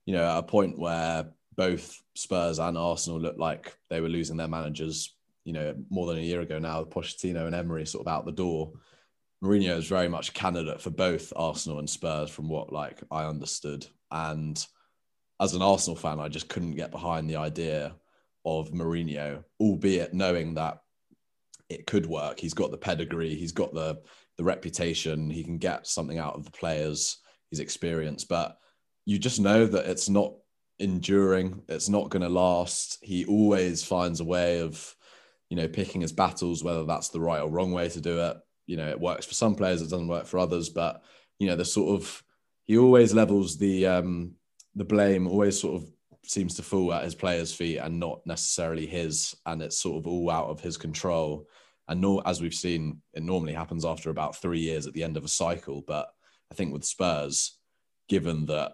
you 0.07 0.15
know, 0.15 0.25
at 0.25 0.39
a 0.39 0.43
point 0.43 0.79
where 0.79 1.27
both 1.57 2.01
Spurs 2.15 2.59
and 2.59 2.77
Arsenal 2.77 3.21
looked 3.21 3.39
like 3.39 3.77
they 3.91 4.01
were 4.01 4.09
losing 4.09 4.37
their 4.37 4.49
managers, 4.49 5.15
you 5.45 5.53
know, 5.53 5.75
more 5.91 6.07
than 6.07 6.19
a 6.19 6.23
year 6.23 6.41
ago 6.41 6.59
now, 6.59 6.85
Pochettino 6.85 7.47
and 7.47 7.55
Emery 7.55 7.87
sort 7.87 8.07
of 8.07 8.13
out 8.13 8.25
the 8.25 8.33
door. 8.33 8.73
Mourinho 9.43 9.77
is 9.77 9.87
very 9.87 10.09
much 10.09 10.35
candidate 10.35 10.81
for 10.81 10.91
both 10.91 11.33
Arsenal 11.37 11.79
and 11.79 11.89
Spurs, 11.89 12.31
from 12.31 12.49
what 12.49 12.73
like 12.73 13.01
I 13.11 13.25
understood. 13.25 13.87
And 14.11 14.65
as 15.41 15.55
an 15.55 15.63
Arsenal 15.63 15.97
fan, 15.97 16.19
I 16.19 16.29
just 16.29 16.49
couldn't 16.49 16.77
get 16.77 16.91
behind 16.91 17.29
the 17.29 17.37
idea 17.37 17.95
of 18.45 18.73
Mourinho, 18.73 19.45
albeit 19.61 20.15
knowing 20.15 20.55
that 20.55 20.79
it 21.69 21.87
could 21.87 22.07
work. 22.07 22.41
He's 22.41 22.55
got 22.55 22.71
the 22.71 22.79
pedigree, 22.79 23.35
he's 23.35 23.53
got 23.53 23.75
the 23.75 24.01
the 24.39 24.45
reputation, 24.45 25.29
he 25.29 25.43
can 25.43 25.59
get 25.59 25.87
something 25.87 26.19
out 26.19 26.35
of 26.35 26.45
the 26.45 26.51
players, 26.53 27.19
his 27.51 27.59
experience, 27.59 28.25
but 28.25 28.57
you 29.05 29.19
just 29.19 29.41
know 29.41 29.67
that 29.67 29.87
it's 29.87 30.09
not 30.09 30.33
enduring, 30.79 31.63
it's 31.69 31.89
not 31.89 32.09
going 32.09 32.23
to 32.23 32.29
last. 32.29 32.99
He 33.03 33.25
always 33.25 33.83
finds 33.83 34.21
a 34.21 34.25
way 34.25 34.61
of, 34.61 34.95
you 35.51 35.57
know, 35.57 35.67
picking 35.67 36.03
his 36.03 36.13
battles, 36.13 36.63
whether 36.63 36.85
that's 36.85 37.09
the 37.09 37.21
right 37.21 37.41
or 37.41 37.51
wrong 37.51 37.73
way 37.73 37.89
to 37.89 38.01
do 38.01 38.21
it. 38.21 38.37
You 38.69 38.77
know, 38.77 38.89
it 38.89 39.01
works 39.01 39.27
for 39.27 39.35
some 39.35 39.57
players, 39.57 39.83
it 39.83 39.91
doesn't 39.91 40.07
work 40.07 40.27
for 40.27 40.39
others, 40.39 40.69
but 40.69 41.03
you 41.41 41.49
know, 41.49 41.57
the 41.57 41.65
sort 41.65 42.01
of 42.01 42.23
he 42.65 42.79
always 42.79 43.15
levels 43.15 43.57
the 43.57 43.87
um 43.87 44.35
the 44.77 44.85
blame 44.85 45.27
always 45.27 45.59
sort 45.59 45.83
of 45.83 45.91
seems 46.25 46.55
to 46.55 46.63
fall 46.63 46.93
at 46.93 47.05
his 47.05 47.15
players' 47.15 47.55
feet 47.55 47.79
and 47.79 47.99
not 47.99 48.25
necessarily 48.27 48.87
his, 48.87 49.35
and 49.47 49.63
it's 49.63 49.79
sort 49.81 49.99
of 49.99 50.07
all 50.07 50.31
out 50.31 50.49
of 50.49 50.61
his 50.61 50.77
control. 50.77 51.49
And 51.89 52.01
no, 52.01 52.21
as 52.21 52.41
we've 52.43 52.55
seen, 52.55 53.01
it 53.15 53.23
normally 53.23 53.55
happens 53.55 53.85
after 53.85 54.11
about 54.11 54.37
three 54.37 54.61
years 54.61 54.87
at 54.87 54.93
the 54.93 55.03
end 55.03 55.17
of 55.17 55.25
a 55.25 55.29
cycle. 55.29 55.83
But 55.87 56.09
I 56.53 56.55
think 56.55 56.73
with 56.73 56.85
Spurs, 56.85 57.59
given 58.09 58.47
that 58.47 58.73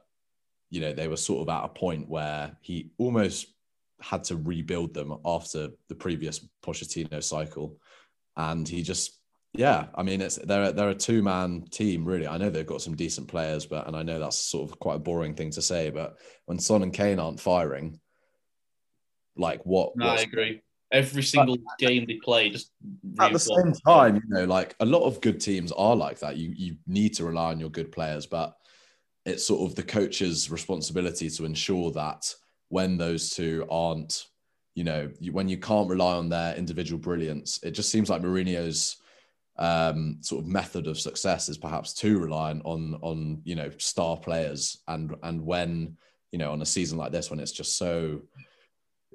you 0.70 0.80
know 0.80 0.92
they 0.92 1.08
were 1.08 1.16
sort 1.16 1.42
of 1.42 1.54
at 1.54 1.64
a 1.64 1.68
point 1.68 2.08
where 2.08 2.56
he 2.60 2.90
almost 2.98 3.46
had 4.00 4.24
to 4.24 4.36
rebuild 4.36 4.92
them 4.92 5.16
after 5.24 5.68
the 5.88 5.94
previous 5.94 6.46
Pochettino 6.64 7.22
cycle, 7.22 7.78
and 8.36 8.66
he 8.66 8.82
just 8.82 9.20
yeah, 9.54 9.86
I 9.94 10.02
mean, 10.02 10.20
it's 10.20 10.36
they're 10.36 10.72
they're 10.72 10.90
a 10.90 10.94
two 10.94 11.22
man 11.22 11.64
team 11.70 12.04
really. 12.04 12.26
I 12.26 12.38
know 12.38 12.50
they've 12.50 12.66
got 12.66 12.82
some 12.82 12.96
decent 12.96 13.28
players, 13.28 13.66
but 13.66 13.86
and 13.86 13.96
I 13.96 14.02
know 14.02 14.18
that's 14.18 14.36
sort 14.36 14.68
of 14.68 14.78
quite 14.80 14.96
a 14.96 15.00
boring 15.00 15.34
thing 15.34 15.50
to 15.52 15.62
say, 15.62 15.90
but 15.90 16.16
when 16.46 16.58
Son 16.58 16.82
and 16.82 16.92
Kane 16.92 17.20
aren't 17.20 17.40
firing, 17.40 18.00
like 19.36 19.64
what? 19.64 19.96
No, 19.96 20.08
I 20.08 20.16
agree. 20.16 20.60
Every 20.92 21.22
single 21.22 21.56
but, 21.56 21.78
game 21.78 22.04
they 22.06 22.16
play, 22.16 22.50
just 22.50 22.72
at 23.20 23.32
the 23.32 23.38
same 23.38 23.72
time, 23.86 24.16
you 24.16 24.22
know, 24.26 24.44
like 24.44 24.74
a 24.80 24.84
lot 24.84 25.04
of 25.04 25.20
good 25.20 25.40
teams 25.40 25.70
are 25.72 25.94
like 25.94 26.18
that. 26.18 26.36
You 26.36 26.52
you 26.56 26.76
need 26.88 27.14
to 27.14 27.24
rely 27.24 27.52
on 27.52 27.60
your 27.60 27.70
good 27.70 27.92
players, 27.92 28.26
but 28.26 28.56
it's 29.24 29.46
sort 29.46 29.70
of 29.70 29.76
the 29.76 29.82
coach's 29.84 30.50
responsibility 30.50 31.30
to 31.30 31.44
ensure 31.44 31.92
that 31.92 32.32
when 32.68 32.98
those 32.98 33.30
two 33.30 33.66
aren't, 33.70 34.26
you 34.74 34.82
know, 34.82 35.08
you, 35.20 35.32
when 35.32 35.48
you 35.48 35.58
can't 35.58 35.88
rely 35.88 36.14
on 36.14 36.28
their 36.28 36.56
individual 36.56 37.00
brilliance, 37.00 37.60
it 37.62 37.70
just 37.70 37.90
seems 37.90 38.10
like 38.10 38.20
Mourinho's 38.20 38.96
um, 39.56 40.18
sort 40.20 40.42
of 40.42 40.48
method 40.48 40.86
of 40.86 40.98
success 40.98 41.48
is 41.48 41.58
perhaps 41.58 41.92
too 41.92 42.18
reliant 42.18 42.62
on 42.64 42.98
on 43.02 43.40
you 43.44 43.54
know 43.54 43.70
star 43.78 44.16
players. 44.16 44.78
And 44.88 45.14
and 45.22 45.44
when 45.44 45.96
you 46.32 46.38
know 46.38 46.52
on 46.52 46.62
a 46.62 46.66
season 46.66 46.98
like 46.98 47.12
this 47.12 47.30
when 47.30 47.38
it's 47.40 47.52
just 47.52 47.78
so 47.78 48.22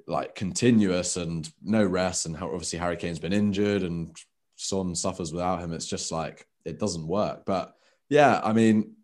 like 0.06 0.34
continuous 0.34 1.16
and 1.16 1.52
no 1.62 1.84
rest 1.84 2.26
and 2.26 2.36
how 2.36 2.46
obviously 2.46 2.78
Harry 2.78 2.96
Kane's 2.96 3.18
been 3.18 3.32
injured 3.32 3.82
and 3.82 4.16
Son 4.56 4.94
suffers 4.94 5.32
without 5.32 5.60
him 5.60 5.72
it's 5.72 5.86
just 5.86 6.10
like 6.10 6.46
it 6.64 6.78
doesn't 6.78 7.06
work. 7.06 7.44
But 7.44 7.76
yeah 8.08 8.40
I 8.42 8.52
mean 8.52 8.94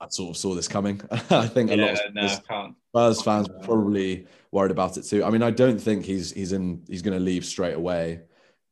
I 0.00 0.08
sort 0.08 0.30
of 0.30 0.36
saw 0.36 0.54
this 0.54 0.66
coming. 0.66 1.00
I 1.30 1.46
think 1.46 1.70
a 1.70 1.76
yeah, 1.76 1.84
lot 1.84 2.06
of 2.06 2.14
no, 2.14 2.26
Spurs, 2.26 2.72
Spurs 2.88 3.22
fans 3.22 3.48
probably 3.62 4.26
worried 4.50 4.72
about 4.72 4.96
it 4.96 5.04
too. 5.04 5.24
I 5.24 5.30
mean 5.30 5.42
I 5.42 5.50
don't 5.50 5.78
think 5.78 6.04
he's 6.04 6.32
he's 6.32 6.52
in 6.52 6.82
he's 6.88 7.02
going 7.02 7.16
to 7.16 7.24
leave 7.24 7.46
straight 7.46 7.74
away 7.74 8.20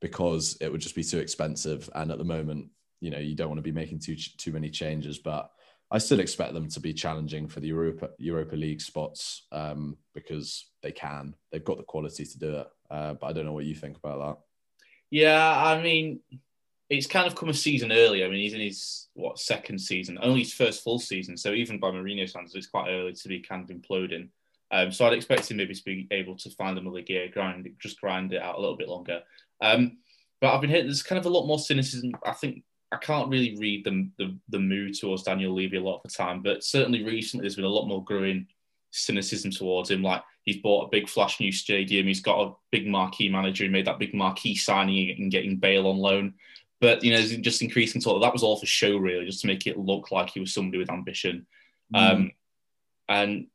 because 0.01 0.57
it 0.61 0.71
would 0.71 0.81
just 0.81 0.95
be 0.95 1.05
too 1.05 1.19
expensive. 1.19 1.89
And 1.95 2.11
at 2.11 2.19
the 2.19 2.25
moment, 2.25 2.69
you 3.01 3.11
know, 3.11 3.19
you 3.19 3.35
don't 3.35 3.49
want 3.49 3.59
to 3.59 3.63
be 3.63 3.73
making 3.73 4.01
too 4.01 4.17
too 4.17 4.53
many 4.53 4.71
changes. 4.71 5.19
But 5.19 5.51
I 5.91 5.99
still 5.99 6.21
expect 6.21 6.55
them 6.55 6.69
to 6.69 6.81
be 6.81 6.93
challenging 6.93 7.49
for 7.49 7.61
the 7.61 7.69
Europa 7.69 8.11
Europa 8.19 8.57
League 8.57 8.81
spots 8.81 9.47
um, 9.53 9.97
because 10.15 10.71
they 10.83 10.93
can. 10.93 11.35
They've 11.51 11.65
got 11.65 11.79
the 11.79 11.85
quality 11.85 12.25
to 12.25 12.39
do 12.39 12.57
it. 12.59 12.69
Uh, 12.91 13.15
but 13.15 13.27
I 13.27 13.33
don't 13.33 13.45
know 13.45 13.53
what 13.53 13.65
you 13.65 13.75
think 13.75 13.97
about 13.97 14.19
that. 14.19 14.43
Yeah, 15.11 15.65
I 15.65 15.83
mean, 15.83 16.21
it's 16.89 17.07
kind 17.07 17.27
of 17.27 17.35
come 17.35 17.49
a 17.49 17.55
season 17.55 17.93
early. 17.93 18.25
I 18.25 18.29
mean, 18.29 18.41
he's 18.41 18.55
in 18.55 18.61
his 18.61 19.09
what 19.15 19.39
second 19.39 19.81
season, 19.81 20.19
only 20.23 20.41
his 20.41 20.53
first 20.53 20.85
full 20.85 20.99
season. 20.99 21.37
So 21.37 21.53
even 21.53 21.79
by 21.79 21.91
Mourinho 21.91 22.29
standards, 22.29 22.55
it's 22.55 22.67
quite 22.67 22.91
early 22.91 23.13
to 23.13 23.29
be 23.29 23.41
kind 23.41 23.69
of 23.69 23.77
imploding. 23.77 24.29
Um, 24.73 24.93
so 24.93 25.07
I'd 25.07 25.13
expect 25.13 25.51
him 25.51 25.57
maybe 25.57 25.75
to 25.75 25.85
be 25.85 26.07
able 26.13 26.37
to 26.37 26.51
find 26.51 26.79
another 26.79 27.01
gear, 27.01 27.29
grind, 27.29 27.69
just 27.81 28.01
grind 28.01 28.33
it 28.33 28.43
out 28.43 28.57
a 28.57 28.61
little 28.61 28.77
bit 28.77 28.89
longer. 28.89 29.23
Um, 29.61 29.99
but 30.41 30.55
I've 30.55 30.61
been 30.61 30.71
hit. 30.71 30.85
There's 30.85 31.03
kind 31.03 31.19
of 31.19 31.27
a 31.27 31.31
lot 31.31 31.47
more 31.47 31.59
cynicism. 31.59 32.13
I 32.25 32.33
think 32.33 32.63
I 32.93 32.97
can't 32.97 33.29
really 33.29 33.57
read 33.59 33.85
the, 33.85 34.11
the, 34.19 34.37
the 34.49 34.59
mood 34.59 34.99
towards 34.99 35.23
Daniel 35.23 35.55
Levy 35.55 35.77
a 35.77 35.83
lot 35.83 35.97
of 35.97 36.03
the 36.03 36.09
time, 36.09 36.43
but 36.43 36.65
certainly 36.65 37.05
recently 37.05 37.43
there's 37.43 37.57
been 37.57 37.65
a 37.65 37.69
lot 37.69 37.87
more 37.87 38.05
growing 38.05 38.47
cynicism 38.91 39.51
towards 39.51 39.91
him. 39.91 40.03
Like 40.03 40.23
he's 40.43 40.57
bought 40.57 40.87
a 40.87 40.91
big 40.91 41.09
flash 41.09 41.39
new 41.39 41.53
stadium, 41.53 42.07
he's 42.07 42.21
got 42.21 42.41
a 42.41 42.53
big 42.73 42.89
marquee 42.89 43.29
manager, 43.29 43.65
he 43.65 43.71
made 43.71 43.87
that 43.87 44.01
big 44.01 44.15
marquee 44.15 44.57
signing 44.57 45.11
and 45.11 45.31
getting 45.31 45.57
Bale 45.57 45.87
on 45.87 45.99
loan. 45.99 46.35
But 46.81 47.05
you 47.05 47.13
know, 47.13 47.21
just 47.21 47.63
increasing 47.63 48.01
talk. 48.01 48.23
That 48.23 48.33
was 48.33 48.43
all 48.43 48.57
for 48.57 48.67
show, 48.67 48.97
really, 48.97 49.27
just 49.27 49.43
to 49.43 49.47
make 49.47 49.67
it 49.67 49.79
look 49.79 50.11
like 50.11 50.31
he 50.31 50.41
was 50.41 50.55
somebody 50.55 50.79
with 50.79 50.91
ambition. 50.91 51.47
Mm. 51.95 52.13
Um, 52.13 52.31
and 53.09 53.47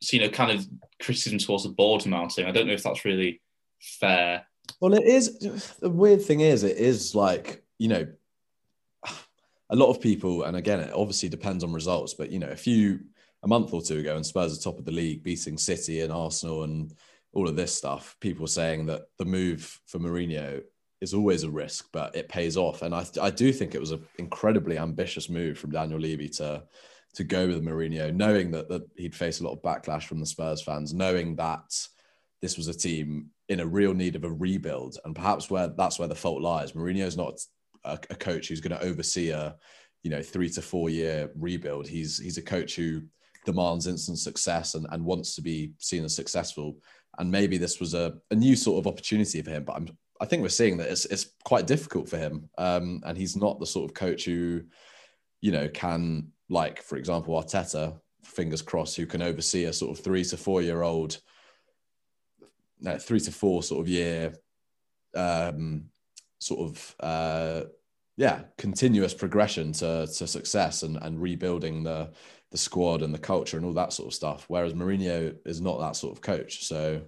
so, 0.00 0.16
you 0.16 0.22
know, 0.22 0.30
kind 0.30 0.52
of 0.52 0.66
criticism 1.02 1.38
towards 1.38 1.64
the 1.64 1.70
board 1.70 2.06
mounting. 2.06 2.46
I 2.46 2.52
don't 2.52 2.66
know 2.66 2.72
if 2.72 2.82
that's 2.82 3.04
really 3.04 3.40
fair. 3.80 4.46
Well, 4.80 4.94
it 4.94 5.04
is. 5.04 5.38
The 5.80 5.90
weird 5.90 6.22
thing 6.22 6.40
is, 6.40 6.64
it 6.64 6.78
is 6.78 7.14
like, 7.14 7.62
you 7.78 7.88
know, 7.88 8.06
a 9.68 9.76
lot 9.76 9.90
of 9.90 10.00
people, 10.00 10.44
and 10.44 10.56
again, 10.56 10.80
it 10.80 10.92
obviously 10.94 11.28
depends 11.28 11.62
on 11.62 11.72
results, 11.72 12.14
but, 12.14 12.30
you 12.30 12.38
know, 12.38 12.48
a 12.48 12.56
few, 12.56 13.00
a 13.42 13.48
month 13.48 13.72
or 13.72 13.82
two 13.82 13.98
ago, 13.98 14.16
and 14.16 14.26
Spurs 14.26 14.58
are 14.58 14.60
top 14.60 14.78
of 14.78 14.84
the 14.84 14.90
league, 14.90 15.22
beating 15.22 15.56
City 15.58 16.00
and 16.00 16.12
Arsenal 16.12 16.64
and 16.64 16.94
all 17.32 17.48
of 17.48 17.56
this 17.56 17.74
stuff, 17.74 18.16
people 18.20 18.46
saying 18.46 18.86
that 18.86 19.02
the 19.18 19.24
move 19.24 19.80
for 19.86 19.98
Mourinho 19.98 20.62
is 21.00 21.14
always 21.14 21.44
a 21.44 21.50
risk, 21.50 21.88
but 21.92 22.16
it 22.16 22.28
pays 22.28 22.56
off. 22.56 22.82
And 22.82 22.94
I, 22.94 23.06
I 23.22 23.30
do 23.30 23.52
think 23.52 23.74
it 23.74 23.80
was 23.80 23.92
an 23.92 24.04
incredibly 24.18 24.76
ambitious 24.78 25.28
move 25.28 25.56
from 25.56 25.70
Daniel 25.70 26.00
Levy 26.00 26.28
to, 26.30 26.64
to 27.14 27.24
go 27.24 27.46
with 27.46 27.64
Mourinho, 27.64 28.12
knowing 28.14 28.50
that, 28.50 28.68
that 28.68 28.82
he'd 28.96 29.14
face 29.14 29.40
a 29.40 29.44
lot 29.44 29.52
of 29.52 29.62
backlash 29.62 30.04
from 30.04 30.20
the 30.20 30.26
Spurs 30.26 30.60
fans, 30.60 30.92
knowing 30.92 31.36
that 31.36 31.86
this 32.42 32.56
was 32.56 32.68
a 32.68 32.74
team 32.74 33.30
in 33.50 33.60
a 33.60 33.66
real 33.66 33.92
need 33.92 34.16
of 34.16 34.24
a 34.24 34.32
rebuild, 34.32 34.96
and 35.04 35.14
perhaps 35.14 35.50
where 35.50 35.68
that's 35.68 35.98
where 35.98 36.08
the 36.08 36.14
fault 36.14 36.40
lies. 36.40 36.72
Mourinho's 36.72 37.16
not 37.16 37.38
a, 37.84 37.98
a 38.08 38.14
coach 38.14 38.48
who's 38.48 38.60
going 38.60 38.78
to 38.78 38.86
oversee 38.86 39.30
a 39.30 39.56
you 40.02 40.10
know 40.10 40.22
three 40.22 40.48
to 40.50 40.62
four 40.62 40.88
year 40.88 41.30
rebuild. 41.34 41.86
He's 41.86 42.18
he's 42.18 42.38
a 42.38 42.42
coach 42.42 42.76
who 42.76 43.02
demands 43.44 43.86
instant 43.86 44.18
success 44.18 44.74
and, 44.74 44.86
and 44.90 45.04
wants 45.04 45.34
to 45.34 45.42
be 45.42 45.72
seen 45.78 46.04
as 46.04 46.14
successful. 46.14 46.76
And 47.18 47.30
maybe 47.30 47.58
this 47.58 47.80
was 47.80 47.94
a, 47.94 48.14
a 48.30 48.34
new 48.34 48.54
sort 48.54 48.78
of 48.78 48.90
opportunity 48.90 49.42
for 49.42 49.50
him. 49.50 49.64
But 49.64 49.76
I'm, 49.76 49.88
I 50.20 50.26
think 50.26 50.42
we're 50.42 50.48
seeing 50.50 50.76
that 50.76 50.90
it's, 50.90 51.06
it's 51.06 51.32
quite 51.44 51.66
difficult 51.66 52.08
for 52.08 52.18
him. 52.18 52.48
Um, 52.58 53.02
and 53.04 53.16
he's 53.16 53.36
not 53.36 53.58
the 53.58 53.66
sort 53.66 53.90
of 53.90 53.94
coach 53.94 54.26
who, 54.26 54.62
you 55.40 55.52
know, 55.52 55.68
can, 55.68 56.28
like, 56.48 56.82
for 56.82 56.96
example, 56.96 57.34
Arteta, 57.34 57.98
fingers 58.22 58.62
crossed, 58.62 58.96
who 58.96 59.06
can 59.06 59.22
oversee 59.22 59.64
a 59.64 59.72
sort 59.72 59.96
of 59.98 60.04
three 60.04 60.24
to 60.24 60.36
four 60.36 60.62
year 60.62 60.82
old 60.82 61.18
no, 62.80 62.98
three 62.98 63.20
to 63.20 63.32
four 63.32 63.62
sort 63.62 63.80
of 63.80 63.88
year, 63.88 64.34
um, 65.14 65.84
sort 66.38 66.60
of 66.60 66.96
uh, 67.00 67.62
yeah, 68.16 68.42
continuous 68.58 69.14
progression 69.14 69.72
to 69.72 70.06
to 70.06 70.26
success 70.26 70.82
and 70.82 70.98
and 71.02 71.20
rebuilding 71.20 71.82
the 71.82 72.10
the 72.50 72.58
squad 72.58 73.02
and 73.02 73.14
the 73.14 73.18
culture 73.18 73.56
and 73.56 73.64
all 73.64 73.72
that 73.72 73.92
sort 73.92 74.08
of 74.08 74.14
stuff. 74.14 74.44
Whereas 74.48 74.74
Mourinho 74.74 75.36
is 75.46 75.60
not 75.60 75.78
that 75.80 75.96
sort 75.96 76.12
of 76.12 76.20
coach. 76.20 76.64
So 76.64 77.02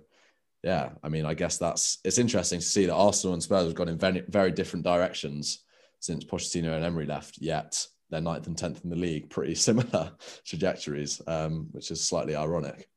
yeah, 0.63 0.91
I 1.03 1.09
mean, 1.09 1.27
I 1.27 1.35
guess 1.35 1.59
that's 1.59 1.99
it's 2.05 2.19
interesting 2.19 2.61
to 2.61 2.65
see 2.65 2.87
that 2.87 2.95
Arsenal 2.95 3.35
and 3.35 3.43
Spurs 3.43 3.67
have 3.67 3.75
gone 3.75 3.89
in 3.89 3.99
very 3.99 4.23
very 4.29 4.53
different 4.53 4.85
directions 4.85 5.65
since 6.01 6.25
Pochettino 6.25 6.75
and 6.75 6.85
Emery 6.85 7.07
left. 7.07 7.39
Yet 7.39 7.87
they're 8.11 8.21
ninth 8.21 8.47
and 8.47 8.57
tenth 8.57 8.85
in 8.85 8.91
the 8.91 8.97
league, 8.97 9.31
pretty 9.31 9.55
similar 9.69 10.13
trajectories, 10.45 11.21
um, 11.27 11.69
which 11.73 11.91
is 11.91 12.07
slightly 12.07 12.37
ironic. 12.37 12.89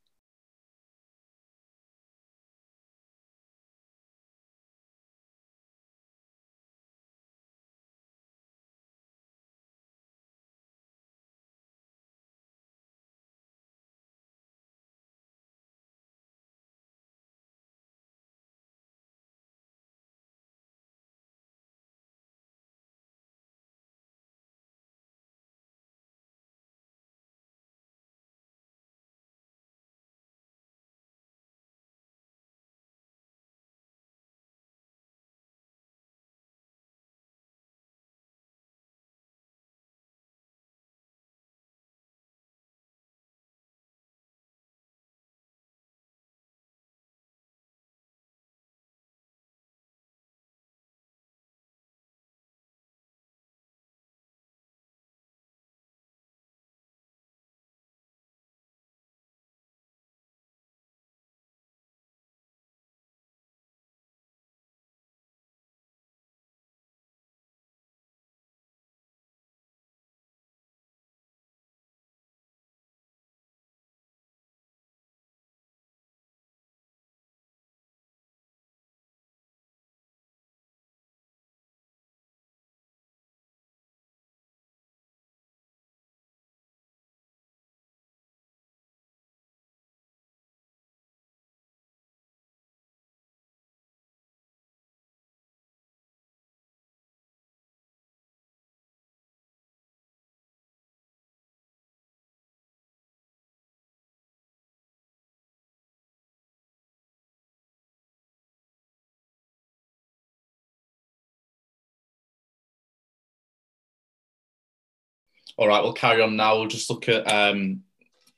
All 115.56 115.68
right, 115.68 115.82
we'll 115.82 115.92
carry 115.92 116.22
on 116.22 116.36
now. 116.36 116.58
We'll 116.58 116.68
just 116.68 116.90
look 116.90 117.08
at. 117.08 117.30
Um, 117.30 117.82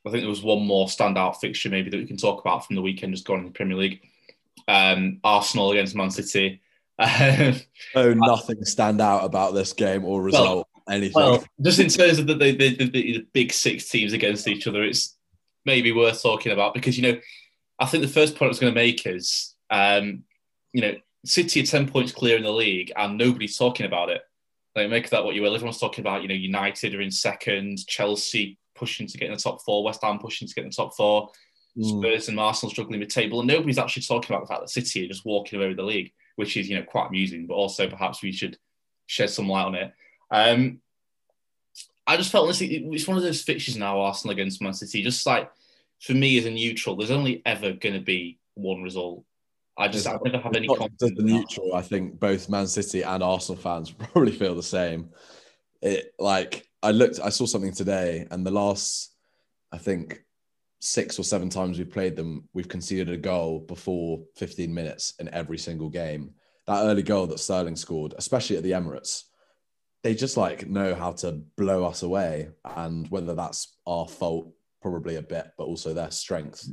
I 0.06 0.10
think 0.10 0.22
there 0.22 0.30
was 0.30 0.42
one 0.42 0.64
more 0.64 0.86
standout 0.86 1.36
fixture 1.36 1.68
maybe 1.68 1.90
that 1.90 1.96
we 1.96 2.06
can 2.06 2.16
talk 2.16 2.40
about 2.40 2.64
from 2.64 2.76
the 2.76 2.82
weekend 2.82 3.12
just 3.12 3.26
going 3.26 3.40
in 3.40 3.46
the 3.46 3.52
Premier 3.52 3.76
League. 3.76 4.00
Um, 4.66 5.20
Arsenal 5.24 5.72
against 5.72 5.94
Man 5.94 6.10
City. 6.10 6.62
oh, 6.98 7.64
nothing 7.94 8.64
stand 8.64 9.00
out 9.00 9.24
about 9.24 9.54
this 9.54 9.72
game 9.72 10.04
or 10.04 10.22
result. 10.22 10.68
Well, 10.86 10.96
anything. 10.96 11.12
Well, 11.14 11.44
just 11.60 11.78
in 11.78 11.88
terms 11.88 12.18
of 12.18 12.26
the, 12.26 12.34
the, 12.34 12.52
the, 12.52 12.90
the, 12.90 13.26
big 13.32 13.52
six 13.52 13.88
teams 13.88 14.12
against 14.12 14.48
each 14.48 14.66
other, 14.66 14.82
it's 14.82 15.16
maybe 15.64 15.92
worth 15.92 16.22
talking 16.22 16.52
about 16.52 16.74
because 16.74 16.98
you 16.98 17.02
know, 17.02 17.20
I 17.78 17.86
think 17.86 18.02
the 18.02 18.08
first 18.08 18.34
point 18.34 18.48
I 18.48 18.50
was 18.50 18.58
going 18.58 18.74
to 18.74 18.80
make 18.80 19.06
is, 19.06 19.54
um, 19.70 20.24
you 20.72 20.80
know, 20.80 20.94
City 21.24 21.62
are 21.62 21.66
ten 21.66 21.88
points 21.88 22.12
clear 22.12 22.36
in 22.36 22.42
the 22.42 22.50
league 22.50 22.92
and 22.96 23.18
nobody's 23.18 23.56
talking 23.56 23.86
about 23.86 24.10
it. 24.10 24.22
Like 24.78 24.90
make 24.90 25.10
that 25.10 25.24
what 25.24 25.34
you 25.34 25.42
will. 25.42 25.54
Everyone's 25.54 25.78
talking 25.78 26.02
about, 26.02 26.22
you 26.22 26.28
know, 26.28 26.34
United 26.34 26.94
are 26.94 27.00
in 27.00 27.10
second, 27.10 27.86
Chelsea 27.86 28.58
pushing 28.74 29.06
to 29.06 29.18
get 29.18 29.26
in 29.26 29.34
the 29.34 29.40
top 29.40 29.62
four, 29.62 29.82
West 29.82 30.02
Ham 30.02 30.18
pushing 30.18 30.46
to 30.46 30.54
get 30.54 30.64
in 30.64 30.70
the 30.70 30.74
top 30.74 30.94
four, 30.94 31.30
mm. 31.76 31.98
Spurs 31.98 32.28
and 32.28 32.38
Arsenal 32.38 32.70
struggling 32.70 33.00
with 33.00 33.08
the 33.08 33.14
table, 33.14 33.40
and 33.40 33.48
nobody's 33.48 33.78
actually 33.78 34.02
talking 34.02 34.34
about 34.34 34.46
the 34.46 34.48
fact 34.48 34.62
that 34.62 34.70
City 34.70 35.04
are 35.04 35.08
just 35.08 35.26
walking 35.26 35.58
away 35.58 35.68
with 35.68 35.76
the 35.76 35.82
league, 35.82 36.12
which 36.36 36.56
is 36.56 36.68
you 36.68 36.76
know 36.76 36.84
quite 36.84 37.08
amusing. 37.08 37.46
But 37.46 37.54
also 37.54 37.88
perhaps 37.88 38.22
we 38.22 38.32
should 38.32 38.56
shed 39.06 39.30
some 39.30 39.48
light 39.48 39.64
on 39.64 39.74
it. 39.74 39.92
Um, 40.30 40.80
I 42.06 42.16
just 42.16 42.32
felt 42.32 42.48
this, 42.48 42.62
it's 42.62 43.06
one 43.06 43.18
of 43.18 43.22
those 43.22 43.42
fixtures 43.42 43.76
now, 43.76 44.00
Arsenal 44.00 44.32
against 44.32 44.62
Man 44.62 44.72
City. 44.72 45.02
Just 45.02 45.26
like 45.26 45.50
for 46.00 46.14
me 46.14 46.38
as 46.38 46.46
a 46.46 46.50
neutral, 46.50 46.96
there's 46.96 47.10
only 47.10 47.42
ever 47.44 47.72
going 47.72 47.94
to 47.94 48.00
be 48.00 48.38
one 48.54 48.82
result. 48.82 49.24
I 49.78 49.88
just 49.88 50.06
I 50.08 50.18
never 50.24 50.38
have 50.38 50.56
any 50.56 50.66
confidence. 50.66 51.16
The 51.16 51.22
neutral, 51.22 51.74
I 51.74 51.82
think 51.82 52.18
both 52.18 52.48
Man 52.48 52.66
City 52.66 53.02
and 53.02 53.22
Arsenal 53.22 53.60
fans 53.60 53.90
probably 54.12 54.32
feel 54.32 54.54
the 54.54 54.62
same. 54.62 55.10
It 55.80 56.12
like 56.18 56.68
I 56.82 56.90
looked, 56.90 57.20
I 57.22 57.28
saw 57.28 57.46
something 57.46 57.72
today, 57.72 58.26
and 58.30 58.44
the 58.44 58.50
last, 58.50 59.14
I 59.72 59.78
think, 59.78 60.24
six 60.80 61.18
or 61.18 61.22
seven 61.22 61.48
times 61.48 61.78
we've 61.78 61.90
played 61.90 62.16
them, 62.16 62.48
we've 62.52 62.68
conceded 62.68 63.10
a 63.10 63.16
goal 63.16 63.60
before 63.60 64.22
15 64.36 64.72
minutes 64.72 65.14
in 65.18 65.28
every 65.32 65.58
single 65.58 65.90
game. 65.90 66.34
That 66.66 66.82
early 66.82 67.02
goal 67.02 67.26
that 67.28 67.40
Sterling 67.40 67.76
scored, 67.76 68.14
especially 68.18 68.56
at 68.56 68.62
the 68.62 68.72
Emirates, 68.72 69.24
they 70.02 70.14
just 70.14 70.36
like 70.36 70.68
know 70.68 70.94
how 70.94 71.12
to 71.12 71.40
blow 71.56 71.84
us 71.84 72.02
away. 72.02 72.50
And 72.76 73.08
whether 73.10 73.34
that's 73.34 73.76
our 73.86 74.06
fault, 74.06 74.52
probably 74.82 75.16
a 75.16 75.22
bit, 75.22 75.52
but 75.56 75.64
also 75.64 75.94
their 75.94 76.10
strength. 76.10 76.68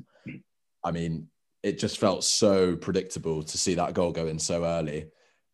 I 0.84 0.92
mean, 0.92 1.28
it 1.66 1.80
just 1.80 1.98
felt 1.98 2.24
so 2.24 2.76
predictable 2.76 3.42
to 3.42 3.58
see 3.58 3.74
that 3.74 3.96
goal 3.96 4.12
go 4.12 4.28
in 4.28 4.38
so 4.38 4.64
early 4.64 5.08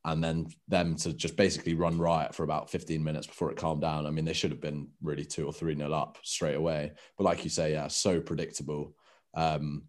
and 0.03 0.21
then 0.21 0.45
them 0.67 0.93
to 0.93 1.13
just 1.13 1.37
basically 1.37 1.73
run 1.73 1.97
riot 1.97 2.35
for 2.35 2.43
about 2.43 2.69
15 2.69 3.01
minutes 3.01 3.27
before 3.27 3.49
it 3.49 3.55
calmed 3.55 3.81
down. 3.81 4.05
I 4.05 4.09
mean, 4.09 4.25
they 4.25 4.33
should 4.33 4.51
have 4.51 4.59
been 4.59 4.89
really 5.01 5.23
two 5.23 5.45
or 5.45 5.53
three 5.53 5.73
nil 5.73 5.93
up 5.93 6.17
straight 6.21 6.55
away. 6.55 6.91
But 7.17 7.23
like 7.23 7.45
you 7.45 7.49
say, 7.49 7.71
yeah, 7.71 7.87
so 7.87 8.19
predictable. 8.19 8.93
Um, 9.35 9.83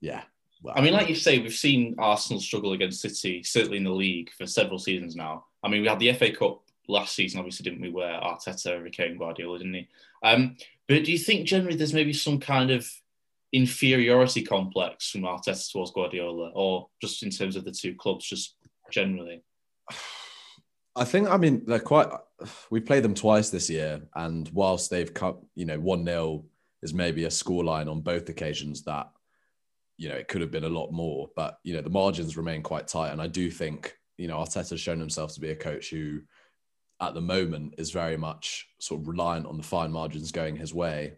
yeah. 0.00 0.22
Well, 0.62 0.72
I 0.78 0.80
mean, 0.80 0.94
like 0.94 1.10
you 1.10 1.14
say, 1.14 1.38
we've 1.40 1.52
seen 1.52 1.94
Arsenal 1.98 2.40
struggle 2.40 2.72
against 2.72 3.02
City, 3.02 3.42
certainly 3.42 3.76
in 3.76 3.84
the 3.84 3.90
league, 3.90 4.30
for 4.30 4.46
several 4.46 4.78
seasons 4.78 5.14
now. 5.14 5.44
I 5.62 5.68
mean, 5.68 5.82
we 5.82 5.88
had 5.88 5.98
the 5.98 6.14
FA 6.14 6.32
Cup 6.32 6.62
last 6.88 7.14
season, 7.14 7.38
obviously, 7.38 7.64
didn't 7.64 7.82
we? 7.82 7.90
Where 7.90 8.18
Arteta 8.18 8.68
overcame 8.68 9.18
Guardiola, 9.18 9.58
didn't 9.58 9.74
he? 9.74 9.88
Um, 10.22 10.56
but 10.88 11.04
do 11.04 11.12
you 11.12 11.18
think 11.18 11.46
generally 11.46 11.76
there's 11.76 11.92
maybe 11.92 12.14
some 12.14 12.40
kind 12.40 12.70
of 12.70 12.90
inferiority 13.54 14.42
complex 14.42 15.10
from 15.10 15.22
Arteta 15.22 15.70
towards 15.70 15.92
Guardiola, 15.92 16.50
or 16.54 16.88
just 17.00 17.22
in 17.22 17.30
terms 17.30 17.54
of 17.54 17.64
the 17.64 17.70
two 17.70 17.94
clubs, 17.94 18.26
just 18.26 18.56
generally? 18.90 19.42
I 20.96 21.04
think, 21.04 21.28
I 21.28 21.36
mean, 21.36 21.64
they're 21.66 21.80
quite. 21.80 22.08
We 22.70 22.78
played 22.78 23.02
them 23.02 23.14
twice 23.14 23.50
this 23.50 23.68
year, 23.68 24.02
and 24.14 24.48
whilst 24.52 24.90
they've 24.90 25.12
cut, 25.12 25.38
you 25.56 25.64
know, 25.64 25.80
1 25.80 26.04
0 26.04 26.44
is 26.82 26.94
maybe 26.94 27.24
a 27.24 27.28
scoreline 27.28 27.90
on 27.90 28.00
both 28.00 28.28
occasions 28.28 28.84
that, 28.84 29.10
you 29.96 30.08
know, 30.08 30.14
it 30.14 30.28
could 30.28 30.40
have 30.40 30.52
been 30.52 30.64
a 30.64 30.68
lot 30.68 30.92
more, 30.92 31.30
but, 31.34 31.58
you 31.64 31.74
know, 31.74 31.80
the 31.80 31.90
margins 31.90 32.36
remain 32.36 32.62
quite 32.62 32.86
tight. 32.86 33.10
And 33.10 33.20
I 33.20 33.26
do 33.26 33.50
think, 33.50 33.96
you 34.18 34.28
know, 34.28 34.36
Arteta's 34.36 34.80
shown 34.80 35.00
himself 35.00 35.34
to 35.34 35.40
be 35.40 35.50
a 35.50 35.56
coach 35.56 35.90
who, 35.90 36.20
at 37.00 37.14
the 37.14 37.20
moment, 37.20 37.74
is 37.78 37.90
very 37.90 38.16
much 38.16 38.68
sort 38.78 39.00
of 39.00 39.08
reliant 39.08 39.46
on 39.46 39.56
the 39.56 39.64
fine 39.64 39.90
margins 39.90 40.30
going 40.30 40.54
his 40.54 40.74
way. 40.74 41.14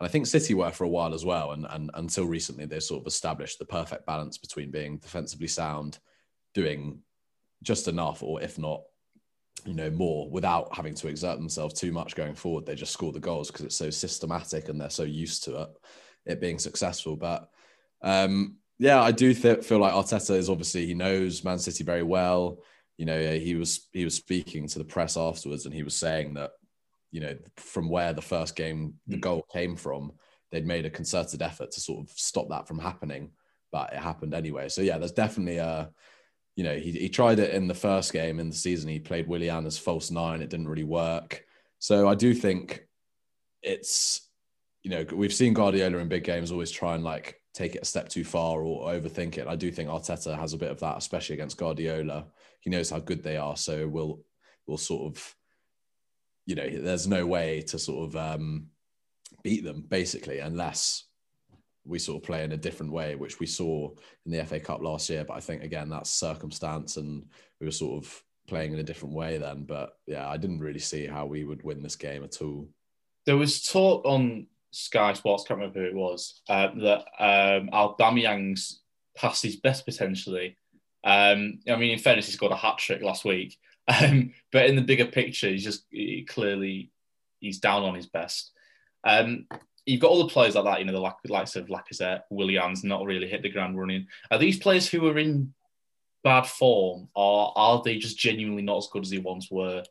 And 0.00 0.06
I 0.06 0.10
think 0.10 0.26
City 0.26 0.54
were 0.54 0.70
for 0.70 0.84
a 0.84 0.88
while 0.88 1.14
as 1.14 1.26
well. 1.26 1.52
And, 1.52 1.66
and 1.68 1.90
until 1.94 2.24
recently, 2.24 2.64
they 2.64 2.80
sort 2.80 3.02
of 3.02 3.06
established 3.06 3.58
the 3.58 3.66
perfect 3.66 4.06
balance 4.06 4.38
between 4.38 4.70
being 4.70 4.96
defensively 4.96 5.46
sound, 5.46 5.98
doing 6.54 7.00
just 7.62 7.86
enough, 7.86 8.22
or 8.22 8.42
if 8.42 8.58
not, 8.58 8.82
you 9.66 9.74
know, 9.74 9.90
more 9.90 10.30
without 10.30 10.74
having 10.74 10.94
to 10.94 11.08
exert 11.08 11.36
themselves 11.36 11.74
too 11.74 11.92
much 11.92 12.16
going 12.16 12.34
forward. 12.34 12.64
They 12.64 12.74
just 12.74 12.94
score 12.94 13.12
the 13.12 13.20
goals 13.20 13.50
because 13.50 13.66
it's 13.66 13.76
so 13.76 13.90
systematic 13.90 14.70
and 14.70 14.80
they're 14.80 14.88
so 14.88 15.02
used 15.02 15.44
to 15.44 15.62
it, 15.62 15.68
it 16.24 16.40
being 16.40 16.58
successful. 16.58 17.14
But 17.14 17.50
um, 18.00 18.56
yeah, 18.78 19.02
I 19.02 19.12
do 19.12 19.34
th- 19.34 19.64
feel 19.64 19.80
like 19.80 19.92
Arteta 19.92 20.34
is 20.34 20.48
obviously 20.48 20.86
he 20.86 20.94
knows 20.94 21.44
Man 21.44 21.58
City 21.58 21.84
very 21.84 22.02
well. 22.02 22.62
You 22.96 23.04
know, 23.04 23.34
he 23.34 23.54
was 23.54 23.88
he 23.92 24.04
was 24.04 24.14
speaking 24.14 24.66
to 24.68 24.78
the 24.78 24.84
press 24.84 25.18
afterwards, 25.18 25.66
and 25.66 25.74
he 25.74 25.82
was 25.82 25.94
saying 25.94 26.34
that 26.34 26.52
you 27.10 27.20
know 27.20 27.36
from 27.56 27.88
where 27.88 28.12
the 28.12 28.22
first 28.22 28.56
game 28.56 28.94
the 29.06 29.16
mm. 29.16 29.20
goal 29.20 29.46
came 29.52 29.76
from, 29.76 30.12
they'd 30.50 30.66
made 30.66 30.86
a 30.86 30.90
concerted 30.90 31.42
effort 31.42 31.70
to 31.72 31.80
sort 31.80 32.00
of 32.00 32.10
stop 32.16 32.48
that 32.50 32.68
from 32.68 32.78
happening, 32.78 33.30
but 33.72 33.92
it 33.92 33.98
happened 33.98 34.34
anyway. 34.34 34.68
So 34.68 34.82
yeah, 34.82 34.98
there's 34.98 35.12
definitely 35.12 35.58
a 35.58 35.90
you 36.56 36.64
know, 36.64 36.76
he, 36.76 36.92
he 36.92 37.08
tried 37.08 37.38
it 37.38 37.54
in 37.54 37.68
the 37.68 37.74
first 37.74 38.12
game 38.12 38.38
in 38.38 38.50
the 38.50 38.56
season. 38.56 38.90
He 38.90 38.98
played 38.98 39.28
Willian 39.28 39.64
as 39.66 39.78
false 39.78 40.10
nine. 40.10 40.42
It 40.42 40.50
didn't 40.50 40.68
really 40.68 40.84
work. 40.84 41.44
So 41.78 42.06
I 42.06 42.14
do 42.14 42.34
think 42.34 42.86
it's, 43.62 44.28
you 44.82 44.90
know, 44.90 45.06
we've 45.12 45.32
seen 45.32 45.54
Guardiola 45.54 45.98
in 45.98 46.08
big 46.08 46.24
games 46.24 46.52
always 46.52 46.70
try 46.70 46.94
and 46.94 47.04
like 47.04 47.40
take 47.54 47.76
it 47.76 47.82
a 47.82 47.86
step 47.86 48.10
too 48.10 48.24
far 48.24 48.60
or 48.62 48.92
overthink 48.92 49.38
it. 49.38 49.46
I 49.46 49.56
do 49.56 49.70
think 49.70 49.88
Arteta 49.88 50.38
has 50.38 50.52
a 50.52 50.58
bit 50.58 50.70
of 50.70 50.80
that, 50.80 50.98
especially 50.98 51.34
against 51.34 51.56
Guardiola. 51.56 52.26
He 52.60 52.68
knows 52.68 52.90
how 52.90 52.98
good 52.98 53.22
they 53.22 53.36
are. 53.38 53.56
So 53.56 53.88
we'll, 53.88 54.20
we'll 54.66 54.76
sort 54.76 55.16
of, 55.16 55.34
you 56.50 56.56
know, 56.56 56.68
there's 56.68 57.06
no 57.06 57.24
way 57.24 57.62
to 57.62 57.78
sort 57.78 58.08
of 58.08 58.16
um, 58.16 58.66
beat 59.44 59.62
them 59.62 59.84
basically, 59.88 60.40
unless 60.40 61.04
we 61.86 61.98
sort 61.98 62.20
of 62.20 62.26
play 62.26 62.42
in 62.42 62.50
a 62.50 62.56
different 62.56 62.90
way, 62.90 63.14
which 63.14 63.38
we 63.38 63.46
saw 63.46 63.88
in 64.26 64.32
the 64.32 64.44
FA 64.44 64.58
Cup 64.58 64.82
last 64.82 65.08
year. 65.08 65.24
But 65.24 65.34
I 65.34 65.40
think 65.40 65.62
again 65.62 65.88
that's 65.88 66.10
circumstance, 66.10 66.96
and 66.96 67.24
we 67.60 67.66
were 67.66 67.72
sort 67.72 68.04
of 68.04 68.22
playing 68.48 68.72
in 68.72 68.80
a 68.80 68.82
different 68.82 69.14
way 69.14 69.38
then. 69.38 69.62
But 69.62 69.92
yeah, 70.08 70.28
I 70.28 70.36
didn't 70.36 70.58
really 70.58 70.80
see 70.80 71.06
how 71.06 71.24
we 71.24 71.44
would 71.44 71.62
win 71.62 71.84
this 71.84 71.94
game 71.94 72.24
at 72.24 72.42
all. 72.42 72.68
There 73.26 73.36
was 73.36 73.64
talk 73.64 74.04
on 74.04 74.48
Sky 74.72 75.12
Sports, 75.12 75.44
can't 75.46 75.60
remember 75.60 75.80
who 75.80 75.86
it 75.86 75.94
was, 75.94 76.42
uh, 76.48 76.68
that 76.80 77.04
um, 77.20 77.70
Aubameyang's 77.72 78.80
past 79.16 79.44
his 79.44 79.54
best 79.54 79.84
potentially. 79.84 80.56
Um, 81.04 81.60
I 81.68 81.76
mean, 81.76 81.92
in 81.92 81.98
fairness, 82.00 82.26
he 82.26 82.32
scored 82.32 82.52
a 82.52 82.56
hat 82.56 82.78
trick 82.78 83.02
last 83.02 83.24
week, 83.24 83.56
um, 83.90 84.32
but 84.52 84.66
in 84.66 84.76
the 84.76 84.82
bigger 84.82 85.06
picture, 85.06 85.48
he's 85.48 85.64
just 85.64 85.84
he 85.90 86.24
clearly 86.28 86.90
he's 87.40 87.58
down 87.58 87.82
on 87.82 87.94
his 87.94 88.06
best. 88.06 88.52
Um, 89.04 89.46
you've 89.86 90.00
got 90.00 90.10
all 90.10 90.22
the 90.22 90.32
players 90.32 90.54
like 90.54 90.64
that, 90.64 90.78
you 90.78 90.84
know, 90.84 90.92
the 90.92 91.32
likes 91.32 91.56
of 91.56 91.66
Lacazette, 91.66 92.22
Willian's 92.30 92.84
not 92.84 93.04
really 93.04 93.28
hit 93.28 93.42
the 93.42 93.48
ground 93.48 93.78
running. 93.78 94.06
Are 94.30 94.38
these 94.38 94.58
players 94.58 94.88
who 94.88 95.06
are 95.08 95.18
in 95.18 95.54
bad 96.22 96.46
form, 96.46 97.08
or 97.14 97.52
are 97.56 97.82
they 97.84 97.96
just 97.96 98.18
genuinely 98.18 98.62
not 98.62 98.78
as 98.78 98.88
good 98.92 99.02
as 99.02 99.10
they 99.10 99.18
once 99.18 99.50
were? 99.50 99.82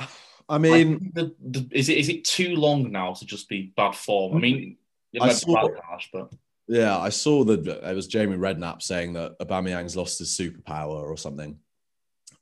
I 0.48 0.58
mean, 0.58 1.12
the, 1.14 1.34
the, 1.40 1.68
is 1.72 1.88
it 1.88 1.98
is 1.98 2.08
it 2.08 2.24
too 2.24 2.56
long 2.56 2.90
now 2.90 3.12
to 3.12 3.26
just 3.26 3.48
be 3.48 3.72
bad 3.76 3.94
form? 3.94 4.36
I 4.36 4.40
mean, 4.40 4.76
I 5.20 5.32
saw, 5.32 5.68
harsh, 5.82 6.08
but 6.12 6.32
yeah, 6.68 6.98
I 6.98 7.10
saw 7.10 7.44
that 7.44 7.66
it 7.66 7.94
was 7.94 8.08
Jamie 8.08 8.36
Redknapp 8.36 8.82
saying 8.82 9.12
that 9.14 9.38
Aubameyang's 9.38 9.96
lost 9.96 10.18
his 10.18 10.36
superpower 10.36 11.02
or 11.02 11.16
something. 11.16 11.58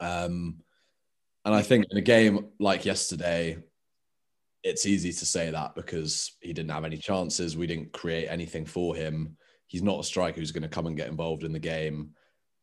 Um, 0.01 0.57
and 1.45 1.55
I 1.55 1.63
think 1.63 1.87
in 1.91 1.99
a 1.99 2.03
game 2.03 2.47
like 2.59 2.85
yesterday, 2.85 3.59
it's 4.63 4.87
easy 4.87 5.13
to 5.13 5.27
say 5.27 5.51
that 5.51 5.75
because 5.75 6.33
he 6.41 6.53
didn't 6.53 6.71
have 6.71 6.85
any 6.85 6.97
chances. 6.97 7.57
We 7.57 7.67
didn't 7.67 7.93
create 7.93 8.29
anything 8.29 8.65
for 8.65 8.97
him. 8.97 9.37
He's 9.67 9.83
not 9.83 10.01
a 10.01 10.05
striker 10.05 10.41
who's 10.41 10.53
going 10.53 10.63
to 10.63 10.69
come 10.69 10.87
and 10.87 10.97
get 10.97 11.09
involved 11.09 11.45
in 11.45 11.53
the 11.53 11.59
game. 11.59 12.11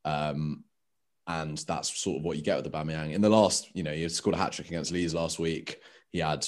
Um, 0.03 0.63
and 1.27 1.59
that's 1.59 1.97
sort 1.99 2.17
of 2.17 2.23
what 2.23 2.37
you 2.37 2.43
get 2.43 2.55
with 2.55 2.71
the 2.71 2.71
Aubameyang. 2.71 3.13
In 3.13 3.21
the 3.21 3.29
last, 3.29 3.69
you 3.75 3.83
know, 3.83 3.93
he 3.93 4.07
scored 4.09 4.35
a 4.35 4.39
hat 4.39 4.53
trick 4.53 4.67
against 4.67 4.91
Leeds 4.91 5.13
last 5.13 5.37
week. 5.37 5.79
He 6.09 6.19
had, 6.19 6.47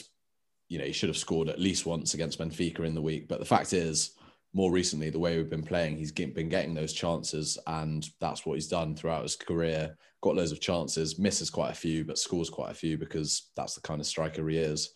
you 0.69 0.79
know, 0.79 0.85
he 0.85 0.91
should 0.91 1.09
have 1.09 1.17
scored 1.17 1.49
at 1.49 1.59
least 1.59 1.85
once 1.85 2.15
against 2.15 2.39
Benfica 2.39 2.79
in 2.79 2.95
the 2.95 3.01
week. 3.01 3.27
But 3.27 3.39
the 3.39 3.45
fact 3.45 3.73
is, 3.73 4.13
more 4.53 4.71
recently, 4.71 5.09
the 5.09 5.19
way 5.19 5.37
we've 5.37 5.49
been 5.49 5.63
playing, 5.63 5.97
he's 5.97 6.11
been 6.11 6.49
getting 6.49 6.73
those 6.73 6.93
chances, 6.93 7.57
and 7.67 8.07
that's 8.19 8.45
what 8.45 8.53
he's 8.53 8.67
done 8.67 8.95
throughout 8.95 9.23
his 9.23 9.35
career. 9.35 9.97
Got 10.23 10.36
loads 10.38 10.53
of 10.53 10.62
chances, 10.62 11.19
misses 11.19 11.49
quite 11.49 11.71
a 11.71 11.75
few, 11.75 12.05
but 12.05 12.17
scores 12.17 12.49
quite 12.49 12.71
a 12.71 12.75
few 12.75 12.97
because 12.97 13.51
that's 13.57 13.75
the 13.75 13.81
kind 13.81 13.99
of 13.99 14.07
striker 14.07 14.47
he 14.47 14.57
is. 14.57 14.93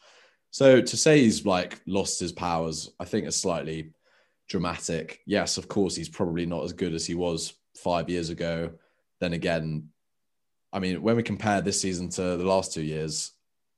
So 0.52 0.80
to 0.80 0.98
say 0.98 1.20
he's 1.20 1.46
like 1.46 1.82
lost 1.86 2.18
his 2.18 2.32
powers, 2.32 2.90
I 2.98 3.04
think 3.04 3.28
is 3.28 3.36
slightly 3.36 3.92
dramatic. 4.48 5.20
Yes, 5.26 5.58
of 5.58 5.68
course, 5.68 5.98
he's 5.98 6.08
probably 6.08 6.46
not 6.46 6.64
as 6.64 6.72
good 6.72 6.94
as 6.94 7.06
he 7.06 7.14
was 7.14 7.56
five 7.76 8.10
years 8.10 8.30
ago. 8.30 8.72
Then 9.20 9.34
again, 9.34 9.90
I 10.72 10.80
mean, 10.80 11.02
when 11.02 11.18
we 11.18 11.24
compare 11.24 11.60
this 11.60 11.82
season 11.82 12.08
to 12.12 12.38
the 12.38 12.46
last 12.46 12.74
two 12.74 12.82
years, 12.82 13.34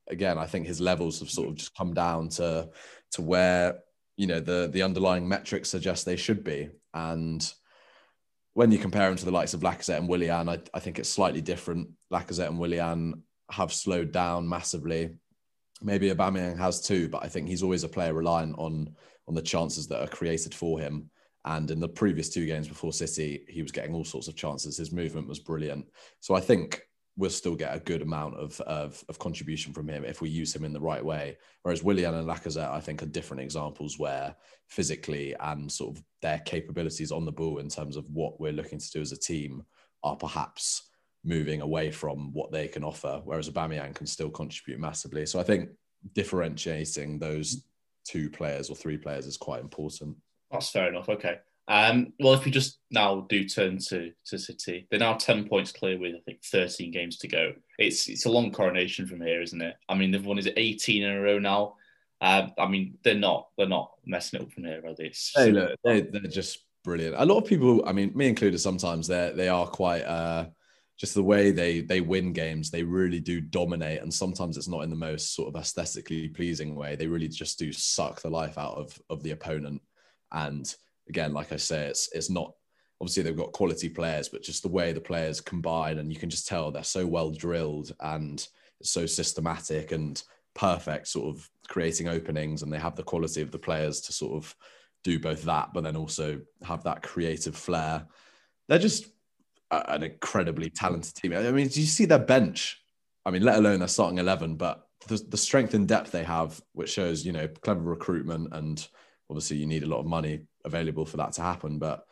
again, 0.08 0.38
I 0.38 0.46
think 0.46 0.68
his 0.68 0.80
levels 0.80 1.18
have 1.18 1.30
sort 1.30 1.48
of 1.48 1.56
just 1.56 1.74
come 1.74 1.94
down 1.94 2.28
to 2.28 2.68
to 3.10 3.22
where 3.22 3.80
you 4.16 4.28
know 4.28 4.38
the 4.38 4.70
the 4.72 4.82
underlying 4.82 5.28
metrics 5.28 5.68
suggest 5.68 6.04
they 6.04 6.14
should 6.14 6.44
be. 6.44 6.68
And 6.94 7.52
when 8.54 8.72
you 8.72 8.78
compare 8.78 9.08
him 9.08 9.16
to 9.16 9.24
the 9.24 9.30
likes 9.30 9.54
of 9.54 9.60
Lacazette 9.60 9.98
and 9.98 10.08
Willian, 10.08 10.48
I, 10.48 10.58
I 10.74 10.80
think 10.80 10.98
it's 10.98 11.08
slightly 11.08 11.40
different. 11.40 11.88
Lacazette 12.12 12.48
and 12.48 12.58
Willian 12.58 13.22
have 13.50 13.72
slowed 13.72 14.12
down 14.12 14.48
massively. 14.48 15.10
Maybe 15.82 16.10
Aubameyang 16.10 16.58
has 16.58 16.80
too, 16.80 17.08
but 17.08 17.24
I 17.24 17.28
think 17.28 17.48
he's 17.48 17.62
always 17.62 17.84
a 17.84 17.88
player 17.88 18.14
reliant 18.14 18.56
on 18.58 18.94
on 19.28 19.34
the 19.34 19.42
chances 19.42 19.86
that 19.86 20.02
are 20.02 20.08
created 20.08 20.52
for 20.52 20.80
him. 20.80 21.08
And 21.44 21.70
in 21.70 21.78
the 21.78 21.88
previous 21.88 22.28
two 22.28 22.46
games 22.46 22.68
before 22.68 22.92
City, 22.92 23.44
he 23.48 23.62
was 23.62 23.72
getting 23.72 23.94
all 23.94 24.04
sorts 24.04 24.28
of 24.28 24.34
chances. 24.34 24.76
His 24.76 24.92
movement 24.92 25.28
was 25.28 25.38
brilliant. 25.38 25.86
So 26.18 26.34
I 26.34 26.40
think 26.40 26.82
we'll 27.20 27.28
still 27.28 27.54
get 27.54 27.76
a 27.76 27.80
good 27.80 28.00
amount 28.00 28.34
of, 28.36 28.58
of, 28.62 29.04
of, 29.10 29.18
contribution 29.18 29.74
from 29.74 29.86
him 29.86 30.06
if 30.06 30.22
we 30.22 30.30
use 30.30 30.56
him 30.56 30.64
in 30.64 30.72
the 30.72 30.80
right 30.80 31.04
way. 31.04 31.36
Whereas 31.62 31.84
Willian 31.84 32.14
and 32.14 32.26
Lacazette, 32.26 32.70
I 32.70 32.80
think, 32.80 33.02
are 33.02 33.06
different 33.06 33.42
examples 33.42 33.98
where 33.98 34.34
physically 34.68 35.36
and 35.38 35.70
sort 35.70 35.96
of 35.96 36.02
their 36.22 36.38
capabilities 36.38 37.12
on 37.12 37.26
the 37.26 37.32
ball 37.32 37.58
in 37.58 37.68
terms 37.68 37.98
of 37.98 38.08
what 38.08 38.40
we're 38.40 38.54
looking 38.54 38.78
to 38.78 38.90
do 38.90 39.02
as 39.02 39.12
a 39.12 39.18
team 39.18 39.62
are 40.02 40.16
perhaps 40.16 40.88
moving 41.22 41.60
away 41.60 41.90
from 41.90 42.32
what 42.32 42.50
they 42.52 42.66
can 42.66 42.82
offer. 42.82 43.20
Whereas 43.24 43.50
Aubameyang 43.50 43.94
can 43.94 44.06
still 44.06 44.30
contribute 44.30 44.80
massively. 44.80 45.26
So 45.26 45.38
I 45.38 45.42
think 45.42 45.68
differentiating 46.14 47.18
those 47.18 47.66
two 48.04 48.30
players 48.30 48.70
or 48.70 48.76
three 48.76 48.96
players 48.96 49.26
is 49.26 49.36
quite 49.36 49.60
important. 49.60 50.16
That's 50.50 50.70
fair 50.70 50.88
enough. 50.88 51.10
Okay. 51.10 51.38
Um, 51.70 52.12
well, 52.18 52.34
if 52.34 52.44
we 52.44 52.50
just 52.50 52.80
now 52.90 53.26
do 53.28 53.48
turn 53.48 53.78
to, 53.88 54.10
to 54.26 54.38
City, 54.38 54.88
they're 54.90 54.98
now 54.98 55.14
10 55.14 55.48
points 55.48 55.70
clear 55.70 55.96
with, 55.96 56.16
I 56.16 56.18
think, 56.26 56.42
13 56.44 56.90
games 56.90 57.16
to 57.18 57.28
go. 57.28 57.52
It's 57.78 58.08
it's 58.08 58.26
a 58.26 58.30
long 58.30 58.50
coronation 58.50 59.06
from 59.06 59.20
here, 59.20 59.40
isn't 59.40 59.62
it? 59.62 59.76
I 59.88 59.94
mean, 59.94 60.10
they've 60.10 60.26
won, 60.26 60.36
is 60.36 60.48
18 60.54 61.04
in 61.04 61.10
a 61.10 61.20
row 61.20 61.38
now? 61.38 61.76
Uh, 62.20 62.48
I 62.58 62.66
mean, 62.66 62.98
they're 63.04 63.14
not 63.14 63.50
they're 63.56 63.68
not 63.68 63.92
messing 64.04 64.40
it 64.40 64.42
up 64.42 64.52
from 64.52 64.64
here, 64.64 64.82
are 64.84 64.94
they? 64.96 65.12
Hey, 65.36 65.52
look, 65.52 65.78
they, 65.84 66.00
they're 66.00 66.22
just 66.22 66.64
brilliant. 66.82 67.14
A 67.16 67.24
lot 67.24 67.38
of 67.38 67.46
people, 67.46 67.86
I 67.86 67.92
mean, 67.92 68.10
me 68.16 68.26
included, 68.26 68.58
sometimes 68.58 69.06
they 69.06 69.32
they 69.36 69.48
are 69.48 69.66
quite 69.68 70.02
uh, 70.02 70.46
just 70.98 71.14
the 71.14 71.22
way 71.22 71.52
they 71.52 71.82
they 71.82 72.00
win 72.00 72.32
games. 72.32 72.72
They 72.72 72.82
really 72.82 73.20
do 73.20 73.40
dominate, 73.40 74.02
and 74.02 74.12
sometimes 74.12 74.56
it's 74.56 74.68
not 74.68 74.82
in 74.82 74.90
the 74.90 74.96
most 74.96 75.36
sort 75.36 75.54
of 75.54 75.60
aesthetically 75.60 76.30
pleasing 76.30 76.74
way. 76.74 76.96
They 76.96 77.06
really 77.06 77.28
just 77.28 77.60
do 77.60 77.72
suck 77.72 78.20
the 78.22 78.28
life 78.28 78.58
out 78.58 78.74
of 78.74 79.00
of 79.08 79.22
the 79.22 79.30
opponent, 79.30 79.80
and 80.32 80.74
again, 81.10 81.34
like 81.34 81.52
I 81.52 81.56
say, 81.56 81.88
it's 81.88 82.08
it's 82.12 82.30
not 82.30 82.54
obviously 83.00 83.22
they've 83.22 83.36
got 83.36 83.52
quality 83.52 83.88
players, 83.88 84.28
but 84.28 84.42
just 84.42 84.62
the 84.62 84.68
way 84.68 84.92
the 84.92 85.00
players 85.00 85.40
combine, 85.40 85.98
and 85.98 86.10
you 86.12 86.18
can 86.18 86.30
just 86.30 86.46
tell 86.46 86.70
they're 86.70 86.84
so 86.84 87.06
well 87.06 87.30
drilled 87.30 87.92
and 88.00 88.46
so 88.82 89.04
systematic 89.04 89.92
and 89.92 90.22
perfect, 90.54 91.08
sort 91.08 91.34
of 91.34 91.50
creating 91.68 92.08
openings, 92.08 92.62
and 92.62 92.72
they 92.72 92.78
have 92.78 92.96
the 92.96 93.02
quality 93.02 93.42
of 93.42 93.50
the 93.50 93.58
players 93.58 94.00
to 94.02 94.12
sort 94.12 94.32
of 94.32 94.54
do 95.02 95.18
both 95.18 95.42
that, 95.42 95.70
but 95.74 95.82
then 95.82 95.96
also 95.96 96.40
have 96.62 96.84
that 96.84 97.02
creative 97.02 97.56
flair. 97.56 98.06
They're 98.68 98.78
just 98.78 99.06
an 99.70 100.02
incredibly 100.02 100.70
talented 100.70 101.14
team. 101.14 101.32
I 101.32 101.50
mean, 101.50 101.68
do 101.68 101.80
you 101.80 101.86
see 101.86 102.04
their 102.04 102.18
bench? 102.18 102.82
I 103.26 103.30
mean, 103.30 103.42
let 103.42 103.58
alone 103.58 103.80
their 103.80 103.88
starting 103.88 104.18
eleven, 104.18 104.56
but 104.56 104.86
the, 105.08 105.16
the 105.28 105.36
strength 105.36 105.74
and 105.74 105.88
depth 105.88 106.12
they 106.12 106.24
have, 106.24 106.60
which 106.72 106.92
shows 106.92 107.24
you 107.26 107.32
know 107.32 107.48
clever 107.62 107.80
recruitment 107.80 108.52
and 108.52 108.86
obviously 109.30 109.56
you 109.56 109.66
need 109.66 109.84
a 109.84 109.88
lot 109.88 110.00
of 110.00 110.06
money 110.06 110.40
available 110.64 111.06
for 111.06 111.16
that 111.18 111.32
to 111.32 111.42
happen. 111.42 111.78
But 111.78 112.04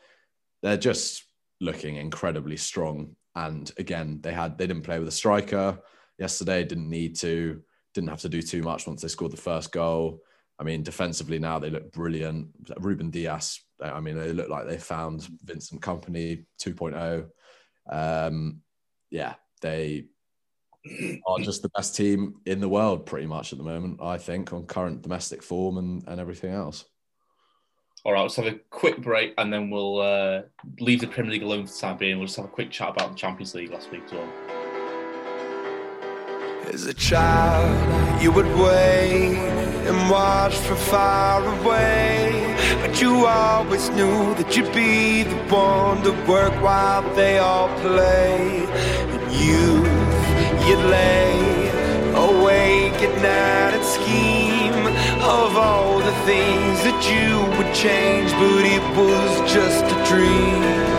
they're 0.63 0.77
just 0.77 1.25
looking 1.61 1.97
incredibly 1.97 2.57
strong. 2.57 3.17
And 3.35 3.71
again, 3.79 4.21
they 4.23 4.33
had 4.33 4.59
they 4.59 4.67
didn't 4.67 4.83
play 4.85 4.99
with 4.99 5.09
a 5.09 5.13
striker 5.13 5.79
yesterday. 6.19 6.65
Didn't 6.65 6.91
need 6.91 7.17
to. 7.17 7.63
Didn't 7.95 8.11
have 8.11 8.21
to 8.21 8.29
do 8.29 8.43
too 8.43 8.63
much 8.63 8.87
once 8.87 9.03
they 9.03 9.09
scored 9.09 9.33
the 9.33 9.37
first 9.37 9.73
goal. 9.73 10.21
I 10.61 10.65
mean, 10.65 10.83
defensively 10.83 11.39
now 11.39 11.59
they 11.59 11.71
look 11.71 11.93
brilliant. 11.93 12.49
Ruben 12.79 13.11
Dias. 13.11 13.65
I 13.81 14.01
mean, 14.01 14.19
they 14.19 14.33
look 14.33 14.49
like 14.49 14.67
they 14.67 14.77
found 14.77 15.27
Vincent 15.45 15.81
Kompany 15.81 16.45
2.0. 16.61 17.29
Um, 17.89 18.61
yeah, 19.11 19.35
they 19.63 20.07
are 21.27 21.39
just 21.39 21.63
the 21.63 21.71
best 21.71 21.97
team 21.97 22.37
in 22.45 22.61
the 22.61 22.69
world 22.69 23.07
pretty 23.07 23.27
much 23.27 23.53
at 23.53 23.59
the 23.59 23.65
moment. 23.65 24.01
I 24.03 24.19
think 24.19 24.53
on 24.53 24.67
current 24.67 25.03
domestic 25.03 25.43
form 25.43 25.79
and 25.79 26.05
and 26.07 26.21
everything 26.21 26.53
else. 26.53 26.85
All 28.05 28.13
right, 28.13 28.23
let's 28.23 28.37
have 28.37 28.47
a 28.47 28.55
quick 28.71 28.99
break 28.99 29.35
and 29.39 29.53
then 29.53 29.71
we'll 29.71 30.01
uh, 30.01 30.43
leave 30.79 31.01
the 31.01 31.09
Premier 31.09 31.33
League 31.33 31.43
alone 31.43 31.67
for 31.67 31.73
the 31.73 31.79
time 31.79 31.97
being. 31.97 32.19
We'll 32.19 32.27
just 32.27 32.37
have 32.37 32.47
a 32.47 32.49
quick 32.49 32.71
chat 32.71 32.91
about 32.91 33.11
the 33.11 33.17
Champions 33.17 33.55
League 33.55 33.71
last 33.73 33.91
week 33.91 34.03
as 34.07 34.13
well. 34.13 34.29
As 36.73 36.87
a 36.87 36.95
child, 36.95 38.23
you 38.23 38.31
would 38.31 38.47
wait 38.47 39.37
and 39.89 40.11
watch 40.11 40.55
from 40.55 40.77
far 40.77 41.43
away. 41.61 42.55
But 42.81 43.01
you 43.01 43.27
always 43.27 43.89
knew 43.91 44.35
that 44.35 44.57
you'd 44.57 44.73
be 44.73 45.25
the 45.25 45.37
one 45.55 46.03
to 46.05 46.13
work 46.31 46.53
while 46.63 47.03
they 47.15 47.39
all 47.39 47.69
play. 47.81 48.65
And 48.67 49.33
youth, 49.33 50.69
you'd 50.69 50.85
lay 50.91 51.69
awake 52.15 53.03
at 53.03 53.15
night 53.23 53.75
and 53.75 53.85
scheme 53.85 54.38
of 55.29 55.59
all 55.59 55.99
the 55.99 56.13
things 56.25 56.83
that 56.85 57.01
you 57.05 57.37
would 57.59 57.75
change, 57.75 58.33
but 58.41 58.65
it 58.65 58.83
was 58.97 59.53
just 59.53 59.85
a 59.85 59.99
dream. 60.09 60.98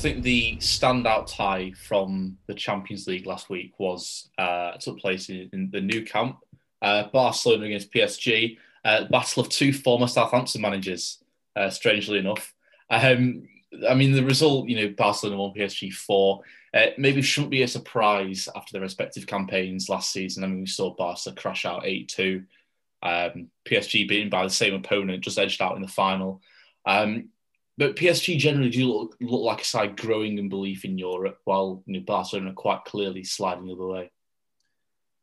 Think 0.00 0.22
the 0.22 0.56
standout 0.56 1.30
tie 1.30 1.72
from 1.72 2.38
the 2.46 2.54
Champions 2.54 3.06
League 3.06 3.26
last 3.26 3.50
week 3.50 3.74
was 3.78 4.30
uh, 4.38 4.72
took 4.78 4.98
place 4.98 5.28
in, 5.28 5.50
in 5.52 5.68
the 5.70 5.82
Nou 5.82 6.06
Camp, 6.06 6.38
uh, 6.80 7.08
Barcelona 7.12 7.66
against 7.66 7.92
PSG, 7.92 8.56
uh, 8.86 9.04
battle 9.10 9.42
of 9.42 9.50
two 9.50 9.74
former 9.74 10.06
Southampton 10.06 10.62
managers. 10.62 11.22
Uh, 11.54 11.68
strangely 11.68 12.18
enough, 12.18 12.54
um, 12.88 13.46
I 13.86 13.92
mean 13.92 14.12
the 14.12 14.24
result, 14.24 14.70
you 14.70 14.76
know, 14.76 14.94
Barcelona 14.96 15.36
one 15.36 15.52
PSG 15.54 15.92
four. 15.92 16.40
Uh, 16.72 16.86
maybe 16.96 17.20
shouldn't 17.20 17.50
be 17.50 17.62
a 17.62 17.68
surprise 17.68 18.48
after 18.56 18.72
their 18.72 18.80
respective 18.80 19.26
campaigns 19.26 19.90
last 19.90 20.12
season. 20.12 20.44
I 20.44 20.46
mean, 20.46 20.60
we 20.60 20.66
saw 20.66 20.94
Barca 20.94 21.32
crash 21.32 21.66
out 21.66 21.84
eight 21.84 22.08
two, 22.08 22.44
um, 23.02 23.48
PSG 23.66 24.08
beaten 24.08 24.30
by 24.30 24.44
the 24.44 24.50
same 24.50 24.72
opponent, 24.72 25.22
just 25.22 25.38
edged 25.38 25.60
out 25.60 25.76
in 25.76 25.82
the 25.82 25.88
final. 25.88 26.40
Um, 26.86 27.28
but 27.78 27.96
PSG 27.96 28.38
generally 28.38 28.70
do 28.70 28.92
look, 28.92 29.16
look 29.20 29.42
like 29.42 29.62
a 29.62 29.64
side 29.64 29.96
growing 29.96 30.38
in 30.38 30.48
belief 30.48 30.84
in 30.84 30.98
Europe, 30.98 31.38
while 31.44 31.82
you 31.86 31.94
know, 31.94 32.04
Barcelona 32.04 32.52
quite 32.52 32.84
clearly 32.84 33.24
sliding 33.24 33.66
the 33.66 33.72
other 33.72 33.86
way. 33.86 34.10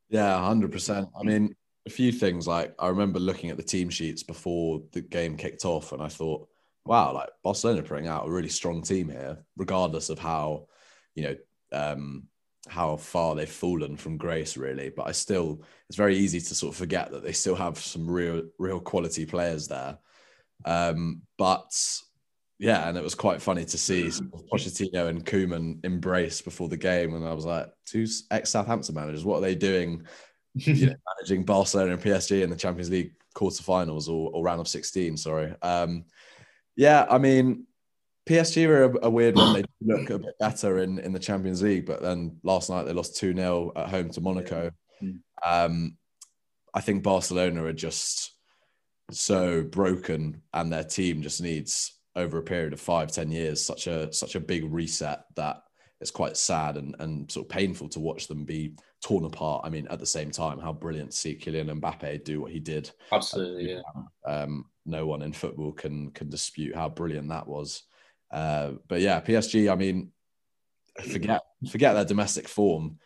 Yeah, 0.09 0.39
hundred 0.43 0.71
percent. 0.71 1.09
I 1.19 1.23
mean, 1.23 1.55
a 1.85 1.89
few 1.89 2.11
things 2.11 2.47
like 2.47 2.73
I 2.79 2.87
remember 2.87 3.19
looking 3.19 3.49
at 3.49 3.57
the 3.57 3.63
team 3.63 3.89
sheets 3.89 4.23
before 4.23 4.81
the 4.91 5.01
game 5.01 5.37
kicked 5.37 5.65
off, 5.65 5.91
and 5.91 6.01
I 6.01 6.07
thought, 6.07 6.47
wow, 6.85 7.13
like 7.13 7.29
Barcelona 7.43 7.83
putting 7.83 8.07
out 8.07 8.27
a 8.27 8.31
really 8.31 8.49
strong 8.49 8.81
team 8.81 9.09
here, 9.09 9.37
regardless 9.57 10.09
of 10.09 10.19
how, 10.19 10.67
you 11.15 11.23
know, 11.23 11.35
um, 11.73 12.23
how 12.67 12.95
far 12.95 13.35
they've 13.35 13.49
fallen 13.49 13.97
from 13.97 14.17
grace, 14.17 14.57
really. 14.57 14.89
But 14.89 15.07
I 15.07 15.11
still, 15.11 15.61
it's 15.89 15.97
very 15.97 16.17
easy 16.17 16.39
to 16.39 16.55
sort 16.55 16.73
of 16.73 16.77
forget 16.77 17.11
that 17.11 17.23
they 17.23 17.33
still 17.33 17.55
have 17.55 17.77
some 17.77 18.09
real, 18.09 18.43
real 18.57 18.79
quality 18.79 19.25
players 19.25 19.67
there. 19.67 19.97
Um, 20.65 21.21
but 21.37 21.71
yeah, 22.59 22.87
and 22.87 22.97
it 22.97 23.03
was 23.03 23.15
quite 23.15 23.41
funny 23.41 23.65
to 23.65 23.77
see 23.77 24.05
Pochettino 24.51 25.07
and 25.07 25.25
Koeman 25.25 25.85
embrace 25.85 26.41
before 26.41 26.69
the 26.69 26.77
game, 26.77 27.13
and 27.13 27.25
I 27.25 27.33
was 27.33 27.45
like, 27.45 27.71
two 27.85 28.07
ex 28.31 28.49
Southampton 28.49 28.95
managers, 28.95 29.23
what 29.23 29.37
are 29.37 29.41
they 29.41 29.55
doing? 29.55 30.05
you 30.55 30.87
know, 30.87 30.95
managing 31.19 31.45
Barcelona 31.45 31.93
and 31.93 32.01
PSG 32.01 32.41
in 32.41 32.49
the 32.49 32.55
Champions 32.55 32.89
League 32.89 33.13
quarterfinals 33.35 34.09
or, 34.09 34.31
or 34.33 34.43
round 34.43 34.59
of 34.59 34.67
16, 34.67 35.17
sorry. 35.17 35.53
Um, 35.61 36.05
yeah, 36.75 37.05
I 37.09 37.19
mean, 37.19 37.67
PSG 38.27 38.67
were 38.67 38.83
a, 38.83 39.05
a, 39.05 39.09
weird 39.09 39.35
one. 39.35 39.53
They 39.53 39.63
look 39.81 40.09
a 40.09 40.19
bit 40.19 40.37
better 40.39 40.79
in, 40.79 40.99
in 40.99 41.13
the 41.13 41.19
Champions 41.19 41.61
League, 41.61 41.85
but 41.85 42.01
then 42.01 42.37
last 42.43 42.69
night 42.69 42.83
they 42.83 42.93
lost 42.93 43.17
2 43.17 43.35
0 43.35 43.71
at 43.75 43.89
home 43.89 44.09
to 44.09 44.21
Monaco. 44.21 44.71
Um, 45.45 45.97
I 46.73 46.81
think 46.81 47.03
Barcelona 47.03 47.63
are 47.65 47.73
just 47.73 48.33
so 49.11 49.63
broken, 49.63 50.41
and 50.53 50.71
their 50.71 50.83
team 50.83 51.21
just 51.21 51.41
needs 51.41 51.96
over 52.17 52.39
a 52.39 52.43
period 52.43 52.73
of 52.73 52.81
five, 52.81 53.11
ten 53.11 53.31
years, 53.31 53.63
such 53.63 53.87
a 53.87 54.11
such 54.11 54.35
a 54.35 54.39
big 54.39 54.65
reset 54.71 55.23
that 55.35 55.63
it's 56.01 56.11
quite 56.11 56.35
sad 56.35 56.77
and, 56.77 56.95
and 56.99 57.31
sort 57.31 57.45
of 57.45 57.49
painful 57.49 57.89
to 57.89 57.99
watch 57.99 58.27
them 58.27 58.43
be 58.43 58.73
torn 59.01 59.25
apart. 59.25 59.61
I 59.63 59.69
mean, 59.69 59.87
at 59.89 59.99
the 59.99 60.05
same 60.05 60.31
time, 60.31 60.59
how 60.59 60.73
brilliant 60.73 61.11
to 61.11 61.17
see 61.17 61.35
Kylian 61.35 61.79
Mbappe 61.79 62.23
do 62.23 62.41
what 62.41 62.51
he 62.51 62.59
did. 62.59 62.91
Absolutely, 63.11 63.71
yeah. 63.71 63.81
Um, 64.25 64.65
no 64.85 65.05
one 65.05 65.21
in 65.21 65.31
football 65.31 65.71
can 65.71 66.11
can 66.11 66.29
dispute 66.29 66.75
how 66.75 66.89
brilliant 66.89 67.29
that 67.29 67.47
was. 67.47 67.83
Uh, 68.31 68.71
but 68.87 68.99
yeah, 68.99 69.21
PSG. 69.21 69.71
I 69.71 69.75
mean, 69.75 70.11
forget 71.11 71.41
forget 71.69 71.93
their 71.93 72.05
domestic 72.05 72.47
form. 72.47 72.99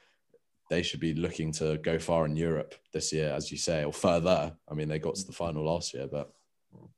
They 0.69 0.83
should 0.83 1.01
be 1.01 1.13
looking 1.13 1.51
to 1.53 1.77
go 1.79 1.99
far 1.99 2.25
in 2.25 2.37
Europe 2.37 2.75
this 2.93 3.11
year, 3.11 3.33
as 3.33 3.51
you 3.51 3.57
say, 3.57 3.83
or 3.83 3.91
further. 3.91 4.55
I 4.69 4.73
mean, 4.73 4.87
they 4.87 4.99
got 4.99 5.15
to 5.15 5.27
the 5.27 5.33
final 5.33 5.65
last 5.65 5.93
year, 5.93 6.07
but 6.09 6.31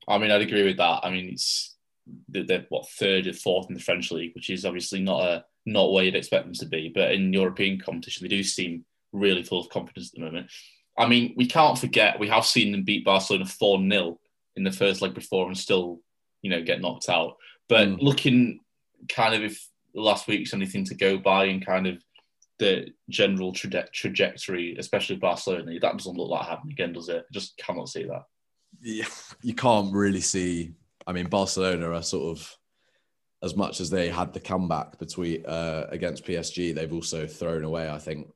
I 0.08 0.18
mean, 0.18 0.32
I'd 0.32 0.42
agree 0.42 0.64
with 0.64 0.78
that. 0.78 1.00
I 1.04 1.10
mean, 1.10 1.30
it's 1.30 1.73
they're 2.30 2.66
what 2.70 2.90
third 2.90 3.28
or 3.28 3.34
fourth 3.34 3.68
in 3.70 3.76
the 3.76 3.82
French 3.82 4.12
league, 4.12 4.34
which 4.36 4.50
is 4.50 4.66
obviously 4.66 5.02
not 5.02 5.24
a 5.24 5.46
not 5.66 5.92
where 5.92 6.04
you'd 6.04 6.16
expect 6.16 6.46
them 6.46 6.54
to 6.54 6.66
be. 6.66 6.92
But 6.94 7.14
in 7.14 7.34
European 7.34 7.80
competition, 7.80 8.24
they 8.24 8.36
do 8.36 8.44
seem 8.44 8.86
really 9.12 9.44
full 9.44 9.62
of 9.62 9.70
confidence 9.70 10.10
at 10.10 10.20
the 10.20 10.26
moment. 10.26 10.52
I 10.98 11.08
mean, 11.08 11.34
we 11.38 11.46
can't 11.46 11.78
forget 11.78 12.20
we 12.20 12.28
have 12.28 12.46
seen 12.46 12.72
them 12.72 12.84
beat 12.84 13.06
Barcelona 13.06 13.46
four 13.46 13.80
0 13.80 14.20
in 14.56 14.64
the 14.64 14.72
first 14.72 15.02
leg 15.02 15.14
before 15.14 15.48
and 15.48 15.58
still, 15.58 16.02
you 16.42 16.50
know, 16.50 16.62
get 16.62 16.82
knocked 16.82 17.10
out. 17.10 17.38
But 17.70 17.88
mm. 17.88 18.02
looking 18.02 18.60
kind 19.10 19.34
of 19.34 19.44
if 19.44 19.68
last 19.96 20.28
week's 20.28 20.54
anything 20.54 20.86
to 20.86 20.96
go 20.96 21.18
by 21.18 21.46
and 21.46 21.66
kind 21.66 21.88
of 21.88 22.04
the 22.60 22.88
general 23.10 23.54
traje- 23.54 23.92
trajectory, 23.92 24.76
especially 24.78 25.16
Barcelona, 25.16 25.80
that 25.80 25.98
doesn't 25.98 26.18
look 26.18 26.30
like 26.30 26.48
happening 26.48 26.74
again, 26.74 26.94
does 26.94 27.10
it? 27.10 27.26
I 27.28 27.34
just 27.34 27.58
cannot 27.58 27.90
see 27.90 28.04
that. 28.04 28.24
Yeah, 28.82 29.06
you 29.42 29.54
can't 29.54 29.94
really 29.94 30.22
see 30.22 30.74
I 31.06 31.12
mean, 31.12 31.28
Barcelona 31.28 31.92
are 31.92 32.04
sort 32.04 32.38
of 32.38 32.58
as 33.44 33.56
much 33.56 33.82
as 33.82 33.90
they 33.90 34.10
had 34.10 34.34
the 34.34 34.40
comeback 34.40 34.98
between 34.98 35.46
uh, 35.46 35.86
against 35.90 36.26
PSG, 36.26 36.74
they've 36.74 36.94
also 36.94 37.28
thrown 37.28 37.66
away, 37.66 37.90
I 37.90 37.98
think, 37.98 38.28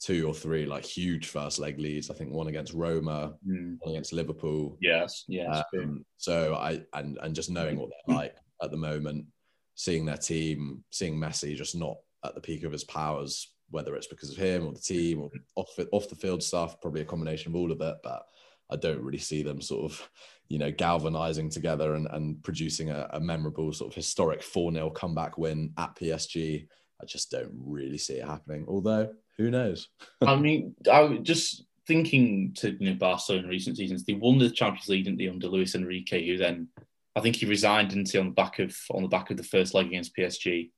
two 0.00 0.26
or 0.26 0.34
three 0.34 0.66
like 0.66 0.84
huge 0.84 1.28
first 1.28 1.58
leg 1.58 1.78
leads. 1.78 2.10
I 2.10 2.14
think 2.14 2.32
one 2.32 2.48
against 2.48 2.74
Roma, 2.74 3.34
mm. 3.46 3.76
one 3.80 3.94
against 3.94 4.12
Liverpool. 4.12 4.76
Yes, 4.80 5.24
yes. 5.28 5.62
Um, 5.78 6.04
so 6.18 6.54
I 6.54 6.82
and 6.92 7.18
and 7.22 7.34
just 7.34 7.50
knowing 7.50 7.78
what 7.78 7.90
they're 8.06 8.16
like 8.16 8.36
at 8.62 8.70
the 8.70 8.76
moment, 8.76 9.26
seeing 9.74 10.04
their 10.04 10.18
team, 10.18 10.84
seeing 10.90 11.18
Messi 11.18 11.56
just 11.56 11.74
not 11.74 11.96
at 12.24 12.34
the 12.34 12.40
peak 12.40 12.64
of 12.64 12.72
his 12.72 12.84
powers, 12.84 13.54
whether 13.70 13.96
it's 13.96 14.08
because 14.08 14.30
of 14.30 14.36
him 14.36 14.66
or 14.66 14.72
the 14.72 14.78
team 14.78 15.22
or 15.22 15.30
off 15.56 15.78
off 15.92 16.08
the 16.10 16.16
field 16.16 16.42
stuff, 16.42 16.80
probably 16.82 17.00
a 17.00 17.06
combination 17.06 17.52
of 17.52 17.56
all 17.56 17.72
of 17.72 17.80
it. 17.80 17.96
But 18.02 18.26
I 18.70 18.76
don't 18.76 19.02
really 19.02 19.18
see 19.18 19.42
them 19.42 19.60
sort 19.60 19.90
of 19.90 20.08
you 20.50 20.58
know, 20.58 20.72
galvanizing 20.72 21.48
together 21.48 21.94
and, 21.94 22.08
and 22.10 22.42
producing 22.42 22.90
a, 22.90 23.08
a 23.12 23.20
memorable 23.20 23.72
sort 23.72 23.90
of 23.90 23.94
historic 23.94 24.42
4 24.42 24.72
0 24.72 24.90
comeback 24.90 25.38
win 25.38 25.72
at 25.78 25.94
PSG. 25.94 26.66
I 27.00 27.06
just 27.06 27.30
don't 27.30 27.52
really 27.54 27.96
see 27.96 28.14
it 28.14 28.26
happening. 28.26 28.66
Although, 28.68 29.12
who 29.38 29.50
knows? 29.50 29.88
I 30.20 30.34
mean, 30.34 30.74
I 30.92 31.02
was 31.02 31.20
just 31.22 31.64
thinking 31.86 32.52
to 32.58 32.72
you 32.72 32.90
know, 32.90 32.96
Barcelona 32.96 33.44
in 33.44 33.48
recent 33.48 33.76
seasons, 33.76 34.04
they 34.04 34.14
won 34.14 34.38
the 34.38 34.50
Champions 34.50 34.88
League, 34.88 35.04
didn't 35.04 35.18
they, 35.18 35.28
under 35.28 35.46
Luis 35.46 35.76
Enrique, 35.76 36.26
who 36.26 36.36
then 36.36 36.68
I 37.14 37.20
think 37.20 37.36
he 37.36 37.46
resigned 37.46 37.92
into 37.92 38.18
on 38.18 38.26
the 38.26 38.32
back 38.32 38.58
of 38.58 38.76
on 38.90 39.02
the 39.02 39.08
back 39.08 39.30
of 39.30 39.36
the 39.36 39.44
first 39.44 39.72
leg 39.72 39.86
against 39.86 40.16
PSG. 40.16 40.72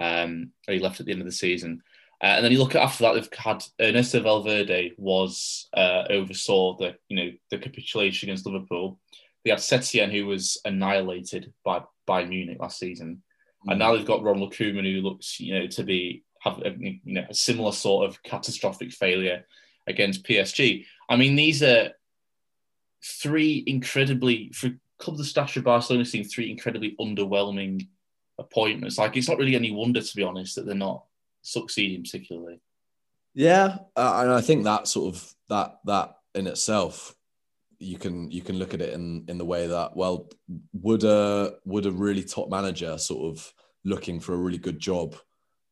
Um, 0.00 0.52
he 0.66 0.78
left 0.78 1.00
at 1.00 1.06
the 1.06 1.12
end 1.12 1.20
of 1.20 1.26
the 1.26 1.32
season. 1.32 1.82
Uh, 2.20 2.26
and 2.26 2.44
then 2.44 2.50
you 2.50 2.58
look 2.58 2.74
at 2.74 2.82
after 2.82 3.04
that, 3.04 3.14
they've 3.14 3.38
had 3.38 3.64
Ernesto 3.80 4.20
Valverde 4.20 4.92
was 4.98 5.68
uh, 5.74 6.04
oversaw 6.10 6.76
the 6.76 6.96
you 7.08 7.16
know 7.16 7.32
the 7.50 7.58
capitulation 7.58 8.28
against 8.28 8.46
Liverpool. 8.46 8.98
They 9.44 9.50
had 9.50 9.60
Setien 9.60 10.10
who 10.10 10.26
was 10.26 10.60
annihilated 10.64 11.52
by 11.64 11.82
by 12.06 12.24
Munich 12.24 12.58
last 12.60 12.78
season, 12.78 13.22
mm. 13.66 13.70
and 13.70 13.78
now 13.78 13.94
they've 13.94 14.04
got 14.06 14.24
Ronald 14.24 14.52
Koeman 14.52 14.82
who 14.92 15.00
looks 15.00 15.38
you 15.38 15.54
know 15.54 15.66
to 15.68 15.84
be 15.84 16.24
have 16.40 16.58
a, 16.58 16.74
you 16.78 16.98
know 17.04 17.24
a 17.28 17.34
similar 17.34 17.72
sort 17.72 18.08
of 18.08 18.20
catastrophic 18.24 18.90
failure 18.90 19.44
against 19.86 20.24
PSG. 20.24 20.86
I 21.08 21.16
mean 21.16 21.36
these 21.36 21.62
are 21.62 21.92
three 23.04 23.62
incredibly 23.64 24.50
for 24.52 24.70
club 24.98 25.14
of 25.14 25.18
the 25.18 25.24
stature 25.24 25.60
of 25.60 25.64
Barcelona 25.64 26.04
seeing 26.04 26.24
three 26.24 26.50
incredibly 26.50 26.96
underwhelming 27.00 27.86
appointments. 28.38 28.98
Like 28.98 29.16
it's 29.16 29.28
not 29.28 29.38
really 29.38 29.54
any 29.54 29.70
wonder 29.70 30.00
to 30.02 30.16
be 30.16 30.24
honest 30.24 30.56
that 30.56 30.66
they're 30.66 30.74
not 30.74 31.04
succeeding 31.48 32.02
particularly. 32.02 32.60
Yeah, 33.34 33.78
uh, 33.96 34.20
and 34.22 34.32
I 34.32 34.40
think 34.40 34.64
that 34.64 34.88
sort 34.88 35.14
of 35.14 35.34
that 35.48 35.78
that 35.84 36.16
in 36.34 36.46
itself, 36.46 37.14
you 37.78 37.98
can 37.98 38.30
you 38.30 38.42
can 38.42 38.58
look 38.58 38.74
at 38.74 38.80
it 38.80 38.94
in 38.94 39.24
in 39.28 39.38
the 39.38 39.44
way 39.44 39.66
that 39.66 39.96
well, 39.96 40.28
would 40.72 41.04
a 41.04 41.54
would 41.64 41.86
a 41.86 41.92
really 41.92 42.24
top 42.24 42.50
manager 42.50 42.98
sort 42.98 43.32
of 43.32 43.52
looking 43.84 44.20
for 44.20 44.34
a 44.34 44.38
really 44.38 44.58
good 44.58 44.78
job, 44.78 45.16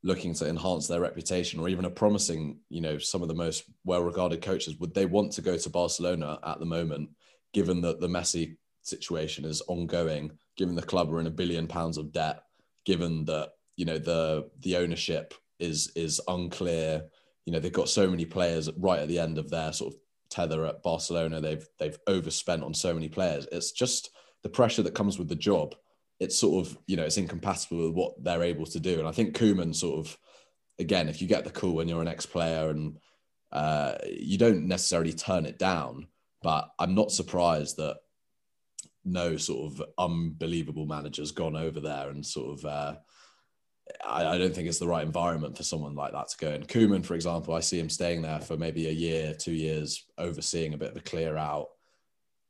looking 0.03 0.33
to 0.35 0.49
enhance 0.49 0.87
their 0.87 1.01
reputation, 1.01 1.61
or 1.61 1.69
even 1.69 1.85
a 1.85 1.91
promising, 1.91 2.61
you 2.69 2.81
know, 2.81 2.99
some 2.99 3.23
of 3.23 3.29
the 3.29 3.35
most 3.35 3.65
well-regarded 3.85 4.41
coaches, 4.41 4.77
would 4.79 4.95
they 4.95 5.07
want 5.07 5.33
to 5.33 5.43
go 5.43 5.57
to 5.57 5.71
Barcelona 5.71 6.39
at 6.45 6.61
the 6.61 6.67
moment, 6.67 7.11
given 7.53 7.81
that 7.81 8.01
the 8.01 8.09
Messi 8.09 8.57
situation 8.83 9.45
is 9.45 9.61
ongoing, 9.63 10.31
given 10.57 10.77
the 10.77 10.83
club 10.83 11.13
are 11.13 11.21
in 11.21 11.27
a 11.27 11.31
billion 11.31 11.67
pounds 11.67 11.99
of 11.99 12.13
debt, 12.13 12.43
given 12.85 13.25
that 13.25 13.51
you 13.77 13.85
know 13.85 13.99
the 13.99 14.49
the 14.61 14.77
ownership 14.77 15.35
is 15.59 15.93
is 15.97 16.21
unclear. 16.29 17.05
You 17.45 17.53
know, 17.53 17.61
they've 17.61 17.73
got 17.73 17.89
so 17.89 18.09
many 18.09 18.25
players 18.25 18.71
right 18.77 19.01
at 19.01 19.09
the 19.09 19.19
end 19.19 19.39
of 19.39 19.51
their 19.51 19.73
sort 19.73 19.95
of 19.95 20.01
tether 20.31 20.67
at 20.67 20.83
Barcelona. 20.83 21.41
They've 21.41 21.67
they've 21.79 21.99
overspent 22.07 22.63
on 22.63 22.75
so 22.75 22.95
many 22.95 23.09
players. 23.09 23.47
It's 23.53 23.73
just 23.73 24.11
the 24.43 24.49
pressure 24.49 24.83
that 24.83 24.95
comes 24.95 25.19
with 25.19 25.29
the 25.29 25.37
job. 25.37 25.75
It's 26.21 26.39
sort 26.39 26.67
of 26.67 26.79
you 26.87 26.97
know 26.97 27.05
it's 27.05 27.19
incompatible 27.19 27.87
with 27.87 27.95
what 27.95 28.23
they're 28.23 28.43
able 28.43 28.67
to 28.67 28.81
do. 28.81 28.99
And 28.99 29.09
I 29.09 29.13
think 29.13 29.37
Koeman 29.37 29.75
sort 29.75 29.99
of 29.99 30.19
again, 30.79 31.09
if 31.09 31.23
you 31.23 31.29
get 31.29 31.45
the 31.45 31.51
call 31.51 31.73
when 31.73 31.89
you're 31.89 32.03
an 32.03 32.09
ex-player 32.09 32.71
and 32.71 32.99
uh, 33.53 33.95
you 34.07 34.37
don't 34.39 34.67
necessarily 34.67 35.13
turn 35.13 35.47
it 35.47 35.59
down, 35.59 36.07
but 36.43 36.69
I'm 36.79 36.95
not 36.95 37.11
surprised 37.11 37.79
that 37.79 37.97
no 39.05 39.37
sort 39.37 39.73
of 39.73 39.83
unbelievable 39.99 40.85
manager's 40.85 41.31
gone 41.31 41.57
over 41.57 41.81
there 41.81 42.11
and 42.11 42.27
sort 42.27 42.59
of 42.59 42.65
uh, 42.65 42.95
I, 44.05 44.27
I, 44.27 44.39
don't 44.39 44.55
think 44.55 44.69
it's 44.69 44.79
the 44.79 44.89
right 44.89 45.05
environment 45.05 45.57
for 45.57 45.63
someone 45.63 45.95
like 45.95 46.13
that 46.13 46.29
to 46.29 46.37
go. 46.39 46.51
in. 46.53 46.65
Koeman, 46.65 47.05
for 47.05 47.15
example, 47.15 47.55
I 47.55 47.61
see 47.61 47.79
him 47.79 47.89
staying 47.89 48.23
there 48.23 48.41
for 48.41 48.57
maybe 48.57 48.89
a 48.89 48.93
year, 48.93 49.35
two 49.35 49.53
years, 49.53 50.05
overseeing 50.19 50.75
a 50.75 50.79
bit 50.79 50.91
of 50.91 50.97
a 50.97 51.01
clear 51.01 51.37
out. 51.37 51.69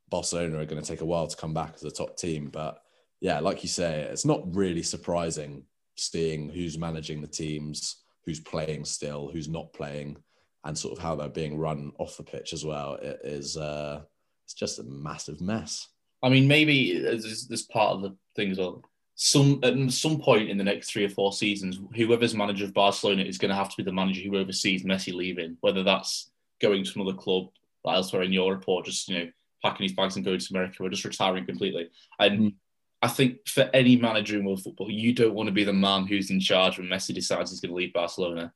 Barcelona 0.09 0.59
are 0.59 0.65
going 0.65 0.81
to 0.81 0.87
take 0.87 1.01
a 1.01 1.05
while 1.05 1.27
to 1.27 1.37
come 1.37 1.53
back 1.53 1.73
as 1.75 1.83
a 1.83 1.91
top 1.91 2.17
team, 2.17 2.49
but 2.51 2.81
yeah, 3.19 3.39
like 3.39 3.63
you 3.63 3.69
say, 3.69 4.01
it's 4.01 4.25
not 4.25 4.55
really 4.55 4.83
surprising 4.83 5.63
seeing 5.95 6.49
who's 6.49 6.77
managing 6.77 7.21
the 7.21 7.27
teams, 7.27 8.03
who's 8.25 8.39
playing 8.39 8.85
still, 8.85 9.29
who's 9.31 9.49
not 9.49 9.73
playing, 9.73 10.17
and 10.63 10.77
sort 10.77 10.97
of 10.97 11.03
how 11.03 11.15
they're 11.15 11.29
being 11.29 11.57
run 11.57 11.91
off 11.97 12.17
the 12.17 12.23
pitch 12.23 12.53
as 12.53 12.63
well. 12.63 12.95
It 12.95 13.19
is 13.23 13.57
uh, 13.57 14.01
it's 14.45 14.53
just 14.53 14.79
a 14.79 14.83
massive 14.83 15.41
mess. 15.41 15.87
I 16.23 16.29
mean, 16.29 16.47
maybe 16.47 16.99
this, 16.99 17.45
there's 17.47 17.63
part 17.63 17.95
of 17.95 18.01
the 18.01 18.15
thing 18.35 18.51
as 18.51 18.57
well. 18.57 18.83
Some 19.19 19.59
at 19.63 19.75
some 19.91 20.19
point 20.19 20.49
in 20.49 20.57
the 20.57 20.63
next 20.63 20.91
three 20.91 21.03
or 21.03 21.09
four 21.09 21.33
seasons, 21.33 21.79
whoever's 21.95 22.35
manager 22.35 22.65
of 22.65 22.73
Barcelona 22.73 23.23
is 23.23 23.39
going 23.39 23.49
to 23.49 23.55
have 23.55 23.69
to 23.69 23.77
be 23.77 23.83
the 23.83 23.91
manager 23.91 24.21
who 24.21 24.37
oversees 24.37 24.83
Messi 24.83 25.11
leaving, 25.11 25.57
whether 25.61 25.83
that's 25.83 26.29
going 26.61 26.83
to 26.83 26.99
another 26.99 27.17
club 27.17 27.49
elsewhere 27.87 28.21
in 28.21 28.31
Europe 28.31 28.63
or 28.67 28.83
just 28.83 29.09
you 29.09 29.17
know 29.17 29.31
packing 29.63 29.85
his 29.85 29.93
bags 29.93 30.15
and 30.15 30.25
going 30.25 30.37
to 30.37 30.47
America 30.51 30.83
or 30.83 30.89
just 30.89 31.03
retiring 31.03 31.45
completely. 31.47 31.89
And 32.19 32.39
mm. 32.39 32.53
I 33.01 33.07
think 33.07 33.47
for 33.47 33.69
any 33.73 33.95
manager 33.95 34.37
in 34.37 34.45
world 34.45 34.61
football, 34.61 34.91
you 34.91 35.13
don't 35.13 35.33
want 35.33 35.47
to 35.47 35.53
be 35.53 35.63
the 35.63 35.73
man 35.73 36.05
who's 36.05 36.29
in 36.29 36.39
charge 36.39 36.77
when 36.77 36.87
Messi 36.87 37.13
decides 37.13 37.49
he's 37.49 37.59
going 37.59 37.71
to 37.71 37.75
leave 37.75 37.93
Barcelona. 37.93 38.53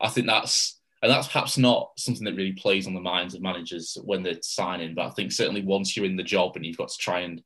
I 0.00 0.08
think 0.08 0.26
that's 0.26 0.80
and 1.02 1.12
that's 1.12 1.28
perhaps 1.28 1.58
not 1.58 1.92
something 1.98 2.24
that 2.24 2.34
really 2.34 2.52
plays 2.52 2.86
on 2.86 2.94
the 2.94 3.00
minds 3.00 3.34
of 3.34 3.42
managers 3.42 3.98
when 4.04 4.22
they're 4.22 4.40
signing. 4.40 4.94
But 4.94 5.06
I 5.06 5.10
think 5.10 5.32
certainly 5.32 5.62
once 5.62 5.96
you're 5.96 6.06
in 6.06 6.16
the 6.16 6.22
job 6.22 6.56
and 6.56 6.64
you've 6.64 6.78
got 6.78 6.88
to 6.88 6.98
try 6.98 7.20
and 7.20 7.42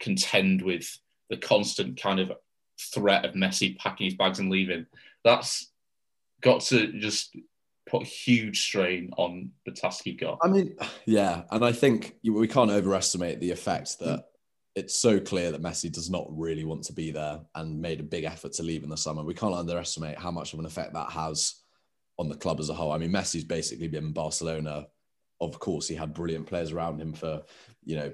contend 0.00 0.60
with 0.60 0.98
the 1.30 1.36
constant 1.36 2.00
kind 2.00 2.20
of 2.20 2.32
threat 2.92 3.24
of 3.24 3.34
Messi 3.34 3.76
packing 3.78 4.06
his 4.06 4.14
bags 4.14 4.38
and 4.38 4.50
leaving, 4.50 4.86
that's 5.24 5.70
got 6.40 6.60
to 6.62 6.92
just 6.98 7.36
put 7.88 8.02
a 8.02 8.06
huge 8.06 8.62
strain 8.62 9.10
on 9.16 9.50
the 9.66 9.72
task 9.72 10.06
you've 10.06 10.20
got. 10.20 10.38
I 10.42 10.48
mean, 10.48 10.76
yeah, 11.06 11.42
and 11.50 11.64
I 11.64 11.72
think 11.72 12.16
we 12.24 12.48
can't 12.48 12.70
overestimate 12.70 13.40
the 13.40 13.50
effect 13.50 13.98
that 14.00 14.26
it's 14.74 14.98
so 14.98 15.20
clear 15.20 15.52
that 15.52 15.62
Messi 15.62 15.92
does 15.92 16.10
not 16.10 16.26
really 16.30 16.64
want 16.64 16.82
to 16.84 16.92
be 16.92 17.10
there 17.10 17.40
and 17.54 17.80
made 17.80 18.00
a 18.00 18.04
big 18.04 18.24
effort 18.24 18.52
to 18.54 18.62
leave 18.62 18.82
in 18.82 18.88
the 18.88 18.96
summer. 18.96 19.22
We 19.22 19.34
can't 19.34 19.54
underestimate 19.54 20.18
how 20.18 20.30
much 20.30 20.52
of 20.52 20.58
an 20.58 20.66
effect 20.66 20.94
that 20.94 21.10
has 21.10 21.62
on 22.18 22.28
the 22.28 22.36
club 22.36 22.58
as 22.58 22.70
a 22.70 22.74
whole. 22.74 22.92
I 22.92 22.98
mean, 22.98 23.12
Messi's 23.12 23.44
basically 23.44 23.88
been 23.88 24.12
Barcelona. 24.12 24.86
Of 25.40 25.58
course, 25.58 25.86
he 25.86 25.94
had 25.94 26.14
brilliant 26.14 26.46
players 26.46 26.72
around 26.72 27.00
him 27.00 27.12
for, 27.12 27.42
you 27.84 27.96
know, 27.96 28.12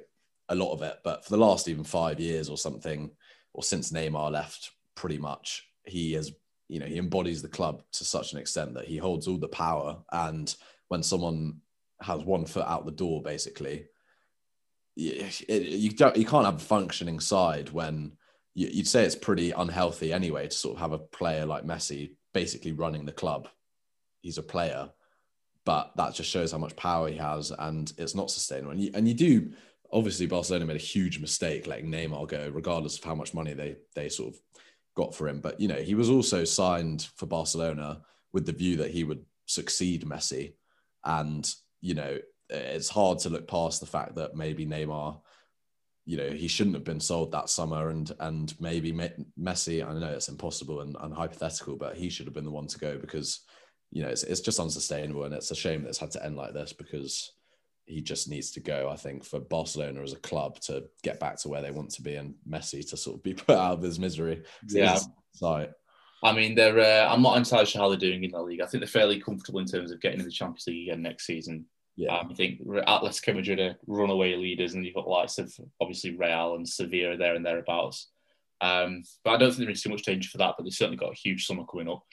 a 0.51 0.55
lot 0.55 0.73
of 0.73 0.83
it, 0.83 0.99
but 1.03 1.25
for 1.25 1.31
the 1.31 1.39
last 1.39 1.69
even 1.69 1.85
five 1.85 2.21
years 2.21 2.49
or 2.49 2.59
something, 2.59 3.11
or 3.55 3.63
since 3.63 3.91
Neymar 3.91 4.31
left, 4.31 4.71
pretty 4.95 5.19
much, 5.19 5.67
he 5.85 6.13
has, 6.13 6.33
you 6.69 6.79
know, 6.79 6.87
he 6.87 6.99
embodies 6.99 7.43
the 7.43 7.49
club 7.49 7.83
to 7.93 8.05
such 8.05 8.33
an 8.33 8.39
extent 8.39 8.75
that 8.75 8.87
he 8.87 8.97
holds 8.97 9.27
all 9.27 9.39
the 9.39 9.49
power. 9.49 9.97
And 10.13 10.55
when 10.89 11.03
someone 11.03 11.61
has 12.03 12.23
one 12.23 12.45
foot 12.45 12.67
out 12.67 12.85
the 12.85 12.93
door, 12.93 13.23
basically, 13.23 13.87
it, 14.97 15.49
you 15.49 15.91
don't, 15.91 16.17
you 16.17 16.27
can't 16.27 16.45
have 16.45 16.57
a 16.57 16.59
functioning 16.59 17.21
side 17.21 17.71
when 17.71 18.13
you, 18.55 18.69
you'd 18.69 18.89
say 18.89 19.05
it's 19.05 19.17
pretty 19.17 19.53
unhealthy 19.53 20.13
anyway 20.13 20.49
to 20.49 20.57
sort 20.57 20.77
of 20.77 20.81
have 20.81 20.93
a 20.93 20.99
player 20.99 21.47
like 21.47 21.65
Messi 21.65 22.13
basically 22.35 22.73
running 22.73 23.07
the 23.07 23.13
club 23.13 23.49
he's 24.23 24.39
a 24.39 24.43
player, 24.43 24.91
but 25.65 25.93
that 25.97 26.15
just 26.15 26.31
shows 26.31 26.53
how 26.53 26.59
much 26.59 26.77
power 26.77 27.09
he 27.09 27.17
has, 27.17 27.53
and 27.59 27.93
it's 27.99 28.15
not 28.15 28.31
sustainable. 28.31 28.73
And 28.73 28.81
you, 28.81 28.91
and 28.95 29.09
you 29.09 29.15
do 29.15 29.53
obviously 29.93 30.27
Barcelona 30.27 30.67
made 30.67 30.77
a 30.77 30.81
huge 30.81 31.19
mistake 31.19 31.67
letting 31.67 31.91
Neymar 31.91 32.29
go, 32.29 32.51
regardless 32.53 32.99
of 32.99 33.05
how 33.05 33.15
much 33.15 33.35
money 33.35 33.53
they 33.53 33.77
they 33.95 34.09
sort 34.09 34.35
of 34.35 34.41
got 34.97 35.15
for 35.15 35.29
him. 35.29 35.41
But 35.41 35.61
you 35.61 35.69
know, 35.69 35.77
he 35.77 35.95
was 35.95 36.11
also 36.11 36.45
signed 36.45 37.09
for 37.17 37.27
Barcelona 37.27 38.03
with 38.33 38.47
the 38.47 38.53
view 38.53 38.77
that 38.79 38.91
he 38.91 39.05
would 39.05 39.25
succeed 39.47 40.05
Messi, 40.05 40.55
and 41.05 41.53
you 41.81 41.95
know, 41.95 42.19
it's 42.49 42.89
hard 42.89 43.19
to 43.21 43.31
look 43.31 43.49
past 43.49 43.81
the 43.81 43.87
fact 43.87 44.17
that 44.17 44.37
maybe 44.37 44.67
Neymar. 44.67 45.21
You 46.07 46.17
know 46.17 46.31
he 46.31 46.49
shouldn't 46.49 46.75
have 46.75 46.85
been 46.85 46.99
sold 46.99 47.31
that 47.33 47.51
summer, 47.51 47.91
and 47.91 48.11
and 48.21 48.59
maybe 48.61 48.93
Messi. 49.39 49.87
I 49.87 49.93
know 49.93 50.13
it's 50.13 50.29
impossible 50.29 50.81
and, 50.81 50.97
and 51.01 51.15
hypothetical, 51.15 51.77
but 51.77 51.97
he 51.97 52.09
should 52.09 52.27
have 52.27 52.35
been 52.35 52.45
the 52.45 52.51
one 52.51 52.67
to 52.69 52.79
go 52.79 52.99
because 52.99 53.41
you 53.93 54.03
know, 54.03 54.09
it's, 54.09 54.23
it's 54.23 54.41
just 54.41 54.61
unsustainable. 54.61 55.25
And 55.25 55.35
it's 55.35 55.51
a 55.51 55.57
shame 55.57 55.83
that 55.83 55.89
it's 55.89 55.99
had 55.99 56.13
to 56.13 56.25
end 56.25 56.37
like 56.37 56.53
this 56.53 56.73
because 56.73 57.33
he 57.91 58.01
just 58.01 58.29
needs 58.29 58.53
to 58.53 58.61
go, 58.61 58.89
I 58.89 58.97
think, 58.97 59.25
for 59.25 59.41
Barcelona 59.41 60.03
as 60.03 60.13
a 60.13 60.19
club 60.19 60.61
to 60.61 60.85
get 61.03 61.19
back 61.19 61.39
to 61.41 61.49
where 61.49 61.61
they 61.61 61.73
want 61.73 61.91
to 61.93 62.03
be 62.03 62.15
and 62.15 62.35
Messi 62.49 62.89
to 62.91 62.97
sort 62.97 63.17
of 63.17 63.23
be 63.23 63.35
put 63.47 63.57
out 63.57 63.75
of 63.75 63.83
his 63.83 63.99
misery. 63.99 64.43
Yeah. 64.69 64.99
Sorry. 65.33 65.69
I 66.23 66.33
mean, 66.33 66.55
they're. 66.55 66.79
Uh, 66.79 67.13
I'm 67.13 67.23
not 67.23 67.39
entirely 67.39 67.67
sure 67.67 67.83
how 67.83 67.89
they're 67.89 67.99
doing 67.99 68.23
in 68.23 68.31
the 68.31 68.43
league. 68.43 68.61
I 68.61 68.67
think 68.67 68.83
they're 68.83 68.89
fairly 68.89 69.21
comfortable 69.21 69.61
in 69.61 69.67
terms 69.67 69.91
of 69.91 70.01
getting 70.01 70.21
in 70.21 70.27
the 70.27 70.31
Champions 70.31 70.67
League 70.67 70.89
again 70.89 71.03
next 71.03 71.27
season. 71.27 71.65
Yeah. 71.97 72.17
Um, 72.17 72.29
I 72.31 72.35
think 72.35 72.63
Atletico 72.63 73.35
Madrid 73.35 73.59
are 73.59 73.77
runaway 73.87 74.37
leaders, 74.37 74.75
and 74.75 74.85
you've 74.85 74.95
got 74.95 75.09
likes 75.09 75.39
of 75.39 75.53
obviously 75.81 76.17
Real 76.17 76.57
and 76.57 76.69
Sevilla 76.69 77.17
there 77.17 77.35
and 77.35 77.45
thereabouts. 77.45 78.11
Um, 78.61 79.03
but 79.25 79.33
I 79.33 79.37
don't 79.39 79.51
think 79.51 79.65
there 79.65 79.71
is 79.71 79.83
too 79.83 79.91
much 79.91 80.03
danger 80.03 80.29
for 80.29 80.39
that. 80.39 80.55
But 80.57 80.65
they've 80.65 80.73
certainly 80.73 80.99
got 80.99 81.13
a 81.13 81.17
huge 81.17 81.47
summer 81.47 81.65
coming 81.65 81.89
up. 81.89 82.05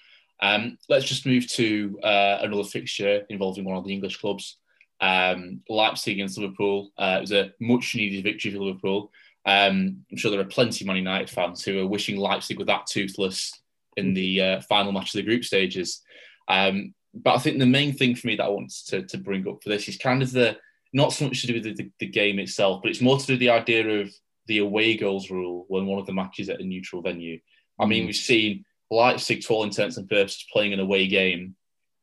Um, 0.41 0.77
let's 0.87 1.05
just 1.05 1.25
move 1.25 1.47
to 1.53 1.99
uh, 2.03 2.39
another 2.41 2.63
fixture 2.63 3.23
involving 3.29 3.65
one 3.65 3.77
of 3.77 3.83
the 3.83 3.93
English 3.93 4.17
clubs. 4.17 4.57
Um, 4.99 5.61
Leipzig 5.69 6.15
against 6.15 6.37
Liverpool. 6.37 6.91
Uh, 6.97 7.15
it 7.17 7.21
was 7.21 7.31
a 7.31 7.51
much 7.59 7.95
needed 7.95 8.23
victory 8.23 8.51
for 8.51 8.59
Liverpool. 8.59 9.11
Um, 9.45 10.03
I'm 10.11 10.17
sure 10.17 10.31
there 10.31 10.39
are 10.39 10.45
plenty 10.45 10.83
of 10.83 10.87
Man 10.87 10.97
United 10.97 11.29
fans 11.29 11.63
who 11.63 11.79
are 11.79 11.87
wishing 11.87 12.17
Leipzig 12.17 12.59
were 12.59 12.65
that 12.65 12.87
toothless 12.87 13.53
in 13.95 14.13
the 14.13 14.41
uh, 14.41 14.61
final 14.61 14.91
match 14.91 15.13
of 15.15 15.19
the 15.19 15.23
group 15.23 15.43
stages. 15.43 16.01
Um, 16.47 16.93
but 17.13 17.35
I 17.35 17.39
think 17.39 17.57
the 17.57 17.65
main 17.65 17.93
thing 17.93 18.15
for 18.15 18.27
me 18.27 18.35
that 18.35 18.43
I 18.45 18.49
want 18.49 18.71
to, 18.87 19.03
to 19.03 19.17
bring 19.17 19.47
up 19.47 19.63
for 19.63 19.69
this 19.69 19.87
is 19.87 19.97
kind 19.97 20.21
of 20.21 20.31
the 20.31 20.57
not 20.93 21.13
so 21.13 21.25
much 21.25 21.41
to 21.41 21.47
do 21.47 21.53
with 21.55 21.63
the, 21.63 21.73
the, 21.73 21.91
the 21.99 22.07
game 22.07 22.39
itself, 22.39 22.81
but 22.81 22.89
it's 22.89 23.01
more 23.01 23.17
to 23.17 23.25
do 23.25 23.33
with 23.33 23.39
the 23.39 23.49
idea 23.49 24.01
of 24.01 24.09
the 24.47 24.59
away 24.59 24.95
goals 24.95 25.29
rule 25.29 25.65
when 25.67 25.85
one 25.85 25.99
of 25.99 26.05
the 26.05 26.13
matches 26.13 26.49
at 26.49 26.61
a 26.61 26.63
neutral 26.63 27.01
venue. 27.01 27.39
I 27.79 27.85
mean, 27.85 28.03
mm. 28.03 28.07
we've 28.07 28.15
seen 28.15 28.65
Leipzig, 28.89 29.41
to 29.41 29.53
all 29.53 29.63
intents 29.63 29.97
and 29.97 30.09
purposes, 30.09 30.45
playing 30.51 30.73
an 30.73 30.79
away 30.79 31.07
game 31.07 31.55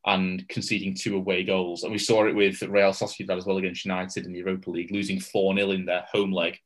and 0.06 0.46
conceding 0.48 0.94
two 0.94 1.16
away 1.16 1.44
goals. 1.44 1.82
And 1.82 1.92
we 1.92 1.98
saw 1.98 2.26
it 2.26 2.34
with 2.34 2.60
Real 2.62 2.90
Sociedad 2.90 3.36
as 3.36 3.46
well 3.46 3.56
against 3.56 3.84
United 3.84 4.26
in 4.26 4.32
the 4.32 4.38
Europa 4.38 4.70
League, 4.70 4.90
losing 4.90 5.20
4 5.20 5.56
0 5.56 5.70
in 5.70 5.86
their 5.86 6.04
home 6.12 6.32
leg. 6.32 6.58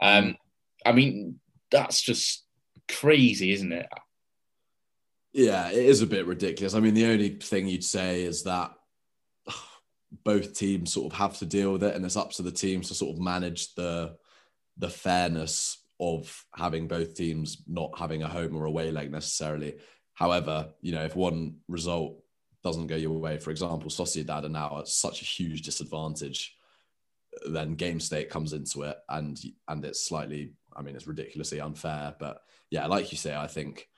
Um, 0.00 0.36
I 0.84 0.92
mean, 0.92 1.38
that's 1.70 2.02
just 2.02 2.44
crazy, 2.88 3.52
isn't 3.52 3.72
it? 3.72 3.86
Yeah, 5.32 5.70
it 5.70 5.84
is 5.84 6.02
a 6.02 6.06
bit 6.06 6.26
ridiculous. 6.26 6.74
I 6.74 6.80
mean, 6.80 6.94
the 6.94 7.06
only 7.06 7.30
thing 7.30 7.68
you'd 7.68 7.84
say 7.84 8.24
is 8.24 8.42
that 8.42 8.72
both 10.24 10.54
teams 10.54 10.92
sort 10.92 11.12
of 11.12 11.18
have 11.18 11.38
to 11.38 11.46
deal 11.46 11.72
with 11.72 11.84
it, 11.84 11.94
and 11.94 12.04
it's 12.04 12.16
up 12.16 12.32
to 12.32 12.42
the 12.42 12.50
teams 12.50 12.88
to 12.88 12.94
sort 12.94 13.14
of 13.16 13.22
manage 13.22 13.74
the 13.74 14.16
the 14.78 14.90
fairness 14.90 15.78
of 16.00 16.44
having 16.54 16.88
both 16.88 17.14
teams 17.14 17.62
not 17.68 17.96
having 17.98 18.22
a 18.22 18.28
home 18.28 18.56
or 18.56 18.64
away 18.64 18.90
leg 18.90 19.10
necessarily. 19.10 19.76
However, 20.14 20.70
you 20.80 20.92
know, 20.92 21.04
if 21.04 21.14
one 21.14 21.58
result 21.68 22.21
doesn't 22.62 22.86
go 22.86 22.96
your 22.96 23.18
way, 23.18 23.38
for 23.38 23.50
example, 23.50 23.90
Sociedad 23.90 24.44
are 24.44 24.48
now 24.48 24.78
at 24.78 24.88
such 24.88 25.22
a 25.22 25.24
huge 25.24 25.62
disadvantage, 25.62 26.56
then 27.50 27.74
game 27.74 28.00
state 28.00 28.30
comes 28.30 28.52
into 28.52 28.82
it 28.82 28.98
and 29.08 29.40
and 29.68 29.84
it's 29.84 30.06
slightly, 30.06 30.52
I 30.74 30.82
mean, 30.82 30.94
it's 30.94 31.06
ridiculously 31.06 31.60
unfair. 31.60 32.14
But 32.18 32.42
yeah, 32.70 32.86
like 32.86 33.10
you 33.10 33.18
say, 33.18 33.34
I 33.34 33.46
think 33.46 33.88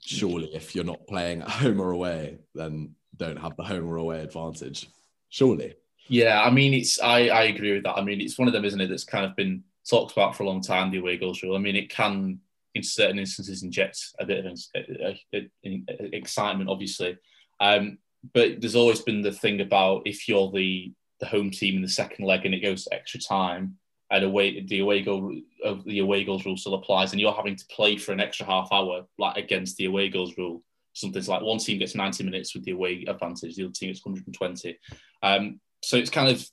surely 0.00 0.54
if 0.54 0.74
you're 0.74 0.84
not 0.84 1.06
playing 1.06 1.42
at 1.42 1.48
home 1.48 1.80
or 1.80 1.90
away, 1.90 2.38
then 2.54 2.94
don't 3.16 3.38
have 3.38 3.56
the 3.56 3.64
home 3.64 3.88
or 3.88 3.96
away 3.96 4.20
advantage. 4.20 4.88
Surely. 5.28 5.74
Yeah, 6.08 6.42
I 6.42 6.50
mean, 6.50 6.74
it's 6.74 7.00
I, 7.00 7.28
I 7.28 7.42
agree 7.44 7.72
with 7.72 7.84
that. 7.84 7.96
I 7.96 8.02
mean, 8.02 8.20
it's 8.20 8.38
one 8.38 8.46
of 8.46 8.54
them, 8.54 8.64
isn't 8.64 8.80
it, 8.80 8.88
that's 8.88 9.04
kind 9.04 9.24
of 9.24 9.34
been 9.34 9.64
talked 9.88 10.12
about 10.12 10.36
for 10.36 10.42
a 10.42 10.46
long 10.46 10.60
time, 10.60 10.90
the 10.90 10.98
away 10.98 11.16
goals 11.16 11.42
rule. 11.42 11.56
I 11.56 11.58
mean, 11.58 11.76
it 11.76 11.90
can, 11.90 12.40
in 12.74 12.82
certain 12.82 13.18
instances, 13.18 13.62
inject 13.62 13.98
a 14.20 14.26
bit 14.26 14.44
of 14.44 14.60
uh, 14.74 14.80
uh, 15.04 15.38
uh, 15.38 15.94
excitement, 16.12 16.70
obviously. 16.70 17.16
Um, 17.60 17.98
but 18.34 18.60
there's 18.60 18.76
always 18.76 19.00
been 19.00 19.22
the 19.22 19.32
thing 19.32 19.60
about 19.60 20.02
if 20.04 20.28
you're 20.28 20.50
the, 20.50 20.92
the 21.20 21.26
home 21.26 21.50
team 21.50 21.76
in 21.76 21.82
the 21.82 21.88
second 21.88 22.24
leg 22.24 22.44
and 22.44 22.54
it 22.54 22.60
goes 22.60 22.84
to 22.84 22.94
extra 22.94 23.20
time, 23.20 23.76
and 24.10 24.24
away 24.24 24.64
the 24.66 24.80
away 24.80 25.02
goal 25.02 25.34
of 25.64 25.84
the 25.84 25.98
away 25.98 26.22
goals 26.24 26.46
rule 26.46 26.56
still 26.56 26.74
applies, 26.74 27.12
and 27.12 27.20
you're 27.20 27.32
having 27.32 27.56
to 27.56 27.66
play 27.66 27.96
for 27.96 28.12
an 28.12 28.20
extra 28.20 28.46
half 28.46 28.68
hour, 28.72 29.02
like 29.18 29.36
against 29.36 29.76
the 29.76 29.86
away 29.86 30.08
goals 30.08 30.36
rule. 30.38 30.62
Something's 30.92 31.28
like 31.28 31.42
one 31.42 31.58
team 31.58 31.78
gets 31.78 31.94
90 31.94 32.24
minutes 32.24 32.54
with 32.54 32.64
the 32.64 32.70
away 32.70 33.04
advantage, 33.06 33.56
the 33.56 33.64
other 33.64 33.72
team 33.72 33.90
gets 33.90 34.04
120. 34.04 34.78
Um, 35.22 35.60
so 35.82 35.96
it's 35.96 36.10
kind 36.10 36.28
of 36.28 36.46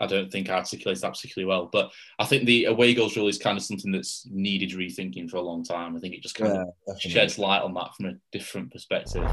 I 0.00 0.06
don't 0.06 0.30
think 0.30 0.48
I 0.48 0.54
articulates 0.54 1.00
that 1.00 1.12
particularly 1.12 1.48
well. 1.48 1.68
But 1.72 1.90
I 2.18 2.24
think 2.24 2.44
the 2.44 2.66
away 2.66 2.94
goals 2.94 3.16
rule 3.16 3.28
is 3.28 3.38
kind 3.38 3.58
of 3.58 3.64
something 3.64 3.90
that's 3.90 4.26
needed 4.30 4.70
rethinking 4.70 5.28
for 5.28 5.38
a 5.38 5.42
long 5.42 5.64
time. 5.64 5.96
I 5.96 6.00
think 6.00 6.14
it 6.14 6.22
just 6.22 6.36
kind 6.36 6.54
yeah, 6.54 6.92
of 6.92 7.00
sheds 7.00 7.38
light 7.38 7.62
on 7.62 7.74
that 7.74 7.94
from 7.96 8.06
a 8.06 8.14
different 8.32 8.70
perspective. 8.70 9.28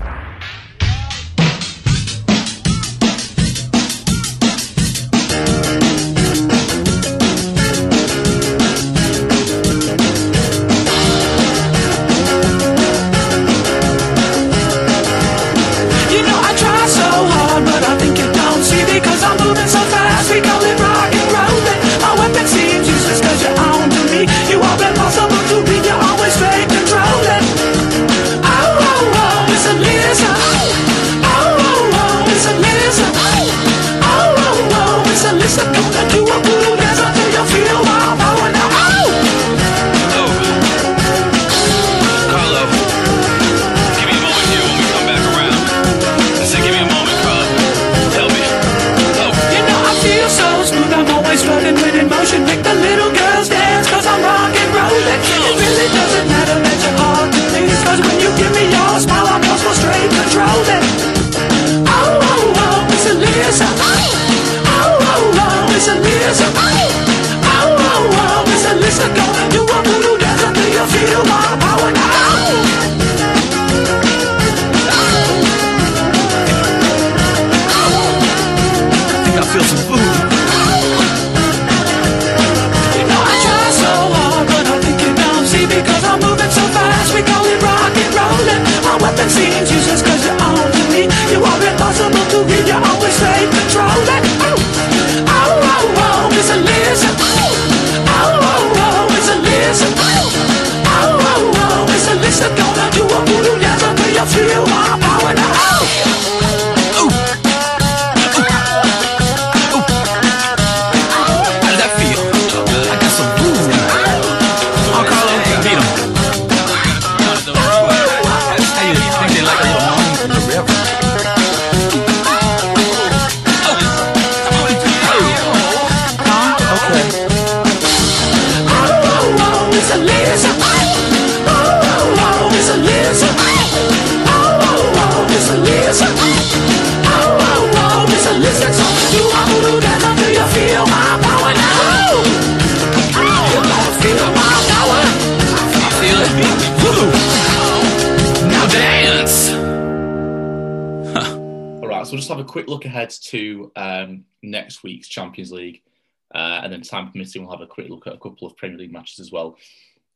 Time 156.89 157.11
permitting, 157.11 157.41
we'll 157.41 157.51
have 157.51 157.61
a 157.61 157.67
quick 157.67 157.89
look 157.89 158.07
at 158.07 158.13
a 158.13 158.19
couple 158.19 158.47
of 158.47 158.57
Premier 158.57 158.77
League 158.77 158.93
matches 158.93 159.19
as 159.19 159.31
well. 159.31 159.57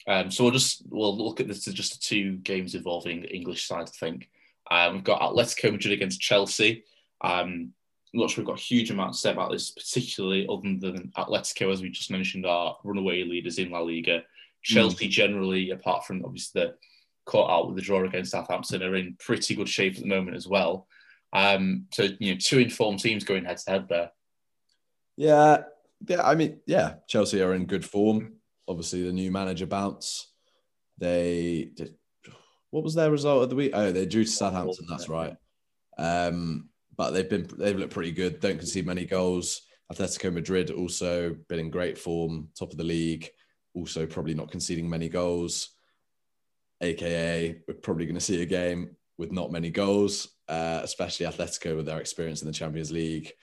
Um, 0.07 0.31
so 0.31 0.43
we'll 0.43 0.53
just 0.53 0.83
we'll 0.89 1.15
look 1.17 1.39
at 1.39 1.47
this 1.47 1.67
as 1.67 1.73
just 1.73 1.93
the 1.93 1.99
two 1.99 2.37
games 2.37 2.75
involving 2.75 3.23
English 3.25 3.67
sides. 3.67 3.91
I 3.95 4.05
think 4.05 4.29
um, 4.71 4.95
we've 4.95 5.03
got 5.03 5.21
Atletico 5.21 5.71
Madrid 5.71 5.93
against 5.93 6.21
Chelsea. 6.21 6.83
Um, 7.21 7.73
I'm 8.13 8.21
not 8.21 8.31
sure 8.31 8.41
we've 8.41 8.47
got 8.47 8.59
a 8.59 8.63
huge 8.63 8.89
amount 8.89 9.13
to 9.13 9.19
say 9.19 9.31
about 9.31 9.51
this, 9.51 9.71
particularly 9.71 10.47
other 10.49 10.61
than 10.79 11.11
Atletico, 11.15 11.71
as 11.71 11.81
we 11.81 11.89
just 11.89 12.09
mentioned, 12.09 12.45
are 12.45 12.77
runaway 12.83 13.23
leaders 13.23 13.59
in 13.59 13.69
La 13.69 13.79
Liga. 13.79 14.23
Chelsea 14.63 15.07
generally, 15.07 15.69
apart 15.69 16.05
from 16.05 16.25
obviously 16.25 16.61
the 16.61 16.75
caught 17.25 17.51
out 17.51 17.67
with 17.67 17.75
the 17.75 17.81
draw 17.81 18.03
against 18.03 18.31
Southampton, 18.31 18.81
are 18.81 18.95
in 18.95 19.15
pretty 19.19 19.55
good 19.55 19.69
shape 19.69 19.95
at 19.95 20.01
the 20.01 20.07
moment 20.07 20.35
as 20.35 20.47
well. 20.47 20.87
Um, 21.33 21.85
so 21.93 22.07
you 22.19 22.33
know, 22.33 22.39
two 22.41 22.59
informed 22.59 22.99
teams 22.99 23.23
going 23.23 23.45
head 23.45 23.57
to 23.57 23.71
head 23.71 23.87
there. 23.87 24.11
Yeah, 25.15 25.63
yeah. 26.07 26.21
I 26.21 26.35
mean, 26.35 26.59
yeah, 26.65 26.95
Chelsea 27.07 27.41
are 27.41 27.53
in 27.53 27.65
good 27.65 27.85
form. 27.85 28.33
Obviously, 28.67 29.03
the 29.03 29.11
new 29.11 29.31
manager 29.31 29.65
bounce. 29.65 30.31
They 30.97 31.71
did. 31.75 31.95
What 32.71 32.83
was 32.83 32.93
their 32.93 33.11
result 33.11 33.43
of 33.43 33.49
the 33.49 33.55
week? 33.55 33.71
Oh, 33.73 33.91
they 33.91 34.05
drew 34.05 34.25
to 34.25 34.29
Southampton. 34.29 34.85
That's 34.87 35.09
right. 35.09 35.35
Um, 35.97 36.69
but 36.95 37.11
they've 37.11 37.29
been 37.29 37.47
they've 37.57 37.77
looked 37.77 37.93
pretty 37.93 38.11
good. 38.11 38.39
Don't 38.39 38.57
concede 38.57 38.85
many 38.85 39.05
goals. 39.05 39.61
Atletico 39.91 40.31
Madrid 40.31 40.69
also 40.69 41.35
been 41.47 41.59
in 41.59 41.71
great 41.71 41.97
form, 41.97 42.49
top 42.57 42.71
of 42.71 42.77
the 42.77 42.83
league. 42.83 43.27
Also, 43.73 44.05
probably 44.05 44.33
not 44.33 44.51
conceding 44.51 44.89
many 44.89 45.09
goals. 45.09 45.69
AKA, 46.81 47.61
we're 47.67 47.73
probably 47.73 48.05
going 48.05 48.15
to 48.15 48.21
see 48.21 48.41
a 48.41 48.45
game 48.45 48.95
with 49.17 49.31
not 49.31 49.51
many 49.51 49.69
goals, 49.69 50.29
uh, 50.47 50.81
especially 50.83 51.25
Atletico 51.25 51.75
with 51.75 51.85
their 51.85 51.99
experience 51.99 52.41
in 52.41 52.47
the 52.47 52.53
Champions 52.53 52.91
League 52.91 53.33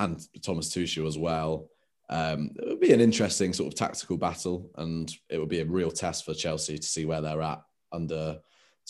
and 0.00 0.20
Thomas 0.42 0.70
Tuchel 0.70 1.06
as 1.06 1.18
well. 1.18 1.68
Um, 2.08 2.50
it 2.60 2.68
would 2.68 2.80
be 2.80 2.92
an 2.92 3.00
interesting 3.00 3.52
sort 3.52 3.72
of 3.72 3.78
tactical 3.78 4.16
battle, 4.16 4.70
and 4.76 5.12
it 5.28 5.38
would 5.38 5.48
be 5.48 5.60
a 5.60 5.64
real 5.64 5.90
test 5.90 6.24
for 6.24 6.34
Chelsea 6.34 6.78
to 6.78 6.86
see 6.86 7.04
where 7.04 7.20
they're 7.20 7.42
at 7.42 7.62
under 7.92 8.40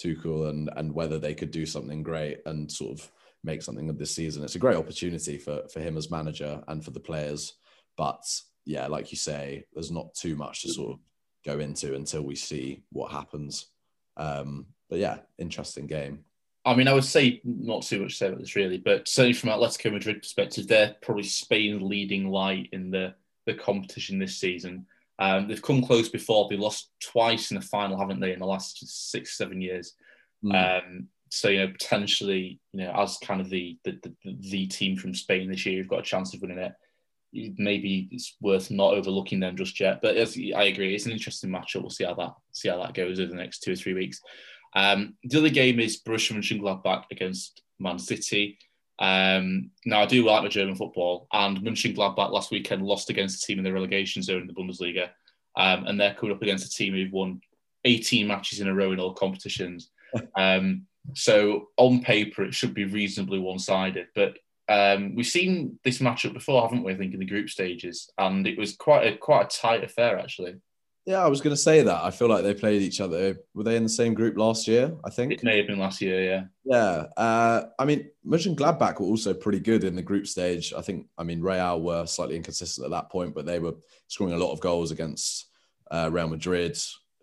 Tuchel 0.00 0.48
and 0.48 0.70
and 0.76 0.94
whether 0.94 1.18
they 1.18 1.34
could 1.34 1.50
do 1.50 1.66
something 1.66 2.02
great 2.02 2.38
and 2.46 2.70
sort 2.70 2.98
of 2.98 3.10
make 3.44 3.62
something 3.62 3.90
of 3.90 3.98
this 3.98 4.14
season. 4.14 4.42
It's 4.42 4.54
a 4.54 4.60
great 4.60 4.76
opportunity 4.76 5.36
for 5.36 5.68
for 5.72 5.80
him 5.80 5.96
as 5.96 6.10
manager 6.10 6.62
and 6.68 6.82
for 6.82 6.92
the 6.92 7.00
players, 7.00 7.54
but 7.96 8.22
yeah, 8.64 8.86
like 8.86 9.10
you 9.10 9.18
say, 9.18 9.64
there's 9.74 9.90
not 9.90 10.14
too 10.14 10.36
much 10.36 10.62
to 10.62 10.72
sort 10.72 10.92
of 10.92 10.98
go 11.44 11.58
into 11.58 11.94
until 11.94 12.22
we 12.22 12.36
see 12.36 12.84
what 12.90 13.10
happens. 13.10 13.66
Um, 14.16 14.66
but 14.88 14.98
yeah, 14.98 15.18
interesting 15.38 15.86
game. 15.86 16.24
I 16.64 16.74
mean, 16.74 16.88
I 16.88 16.92
would 16.92 17.04
say 17.04 17.40
not 17.44 17.82
too 17.82 18.02
much 18.02 18.12
to 18.12 18.16
say 18.16 18.26
about 18.28 18.40
this 18.40 18.56
really, 18.56 18.78
but 18.78 19.08
certainly 19.08 19.32
from 19.32 19.50
Atletico 19.50 19.92
Madrid 19.92 20.20
perspective, 20.20 20.66
they're 20.66 20.94
probably 21.00 21.22
Spain's 21.22 21.82
leading 21.82 22.28
light 22.28 22.68
in 22.72 22.90
the 22.90 23.14
the 23.46 23.54
competition 23.54 24.18
this 24.18 24.36
season. 24.36 24.86
Um, 25.18 25.48
they've 25.48 25.62
come 25.62 25.82
close 25.82 26.08
before. 26.08 26.48
They 26.48 26.56
lost 26.56 26.90
twice 27.00 27.50
in 27.50 27.56
the 27.58 27.66
final, 27.66 27.98
haven't 27.98 28.20
they, 28.20 28.32
in 28.32 28.38
the 28.38 28.46
last 28.46 28.86
six, 29.10 29.36
seven 29.36 29.60
years? 29.60 29.94
Um, 30.54 31.08
so 31.30 31.48
you 31.48 31.60
know, 31.60 31.68
potentially, 31.68 32.60
you 32.72 32.84
know, 32.84 32.92
as 32.92 33.18
kind 33.18 33.40
of 33.40 33.48
the 33.50 33.78
the, 33.84 33.98
the 34.02 34.36
the 34.50 34.66
team 34.66 34.96
from 34.96 35.14
Spain 35.14 35.48
this 35.50 35.64
year, 35.64 35.76
you've 35.76 35.88
got 35.88 36.00
a 36.00 36.02
chance 36.02 36.34
of 36.34 36.42
winning 36.42 36.58
it. 36.58 36.72
Maybe 37.58 38.08
it's 38.10 38.36
worth 38.40 38.70
not 38.70 38.94
overlooking 38.94 39.38
them 39.40 39.56
just 39.56 39.78
yet. 39.78 40.00
But 40.02 40.16
as, 40.16 40.36
I 40.36 40.64
agree, 40.64 40.94
it's 40.94 41.06
an 41.06 41.12
interesting 41.12 41.50
matchup. 41.50 41.82
We'll 41.82 41.90
see 41.90 42.04
how 42.04 42.14
that 42.14 42.34
see 42.52 42.68
how 42.68 42.82
that 42.82 42.94
goes 42.94 43.20
over 43.20 43.30
the 43.30 43.36
next 43.36 43.60
two 43.60 43.72
or 43.72 43.76
three 43.76 43.94
weeks. 43.94 44.20
Um, 44.74 45.14
the 45.24 45.38
other 45.38 45.48
game 45.48 45.80
is 45.80 46.00
Borussia 46.00 46.36
Mönchengladbach 46.36 47.04
against 47.10 47.62
Man 47.78 47.98
City. 47.98 48.58
Um, 48.98 49.70
now, 49.86 50.02
I 50.02 50.06
do 50.06 50.24
like 50.24 50.42
my 50.42 50.48
German 50.48 50.74
football, 50.74 51.26
and 51.32 51.58
Mönchengladbach 51.58 52.30
last 52.30 52.50
weekend 52.50 52.82
lost 52.82 53.10
against 53.10 53.42
a 53.42 53.46
team 53.46 53.58
in 53.58 53.64
the 53.64 53.72
relegation 53.72 54.22
zone 54.22 54.42
in 54.42 54.46
the 54.46 54.52
Bundesliga, 54.52 55.08
um, 55.56 55.86
and 55.86 55.98
they're 55.98 56.14
coming 56.14 56.34
up 56.34 56.42
against 56.42 56.66
a 56.66 56.76
team 56.76 56.94
who've 56.94 57.12
won 57.12 57.40
18 57.84 58.26
matches 58.26 58.60
in 58.60 58.68
a 58.68 58.74
row 58.74 58.92
in 58.92 59.00
all 59.00 59.14
competitions. 59.14 59.90
Um, 60.36 60.86
so, 61.14 61.68
on 61.76 62.02
paper, 62.02 62.42
it 62.42 62.52
should 62.52 62.74
be 62.74 62.84
reasonably 62.84 63.38
one-sided, 63.38 64.08
but 64.12 64.38
um, 64.70 65.16
we've 65.16 65.26
seen 65.26 65.78
this 65.82 65.98
matchup 65.98 66.32
before, 66.32 66.62
haven't 66.62 66.84
we? 66.84 66.92
I 66.92 66.96
think 66.96 67.12
in 67.12 67.18
the 67.18 67.26
group 67.26 67.50
stages, 67.50 68.08
and 68.18 68.46
it 68.46 68.56
was 68.56 68.76
quite 68.76 69.06
a 69.06 69.16
quite 69.16 69.46
a 69.46 69.60
tight 69.60 69.82
affair 69.82 70.18
actually. 70.18 70.54
Yeah, 71.06 71.24
I 71.24 71.28
was 71.28 71.40
going 71.40 71.54
to 71.54 71.60
say 71.60 71.82
that. 71.82 72.04
I 72.04 72.10
feel 72.10 72.28
like 72.28 72.44
they 72.44 72.54
played 72.54 72.82
each 72.82 73.00
other. 73.00 73.36
Were 73.54 73.64
they 73.64 73.76
in 73.76 73.82
the 73.82 73.88
same 73.88 74.14
group 74.14 74.36
last 74.36 74.68
year? 74.68 74.94
I 75.02 75.10
think. 75.10 75.32
It 75.32 75.42
may 75.42 75.56
have 75.56 75.66
been 75.66 75.78
last 75.78 76.00
year, 76.00 76.22
yeah. 76.22 76.44
Yeah. 76.64 77.06
Uh, 77.16 77.64
I 77.78 77.84
mean, 77.84 78.10
Mönchengladbach 78.26 79.00
were 79.00 79.06
also 79.06 79.32
pretty 79.32 79.60
good 79.60 79.84
in 79.84 79.96
the 79.96 80.02
group 80.02 80.26
stage. 80.26 80.72
I 80.76 80.82
think, 80.82 81.06
I 81.16 81.24
mean, 81.24 81.40
Real 81.40 81.80
were 81.80 82.06
slightly 82.06 82.36
inconsistent 82.36 82.84
at 82.84 82.90
that 82.90 83.10
point, 83.10 83.34
but 83.34 83.46
they 83.46 83.58
were 83.58 83.74
scoring 84.08 84.34
a 84.34 84.38
lot 84.38 84.52
of 84.52 84.60
goals 84.60 84.90
against 84.90 85.46
uh, 85.90 86.10
Real 86.12 86.28
Madrid, 86.28 86.74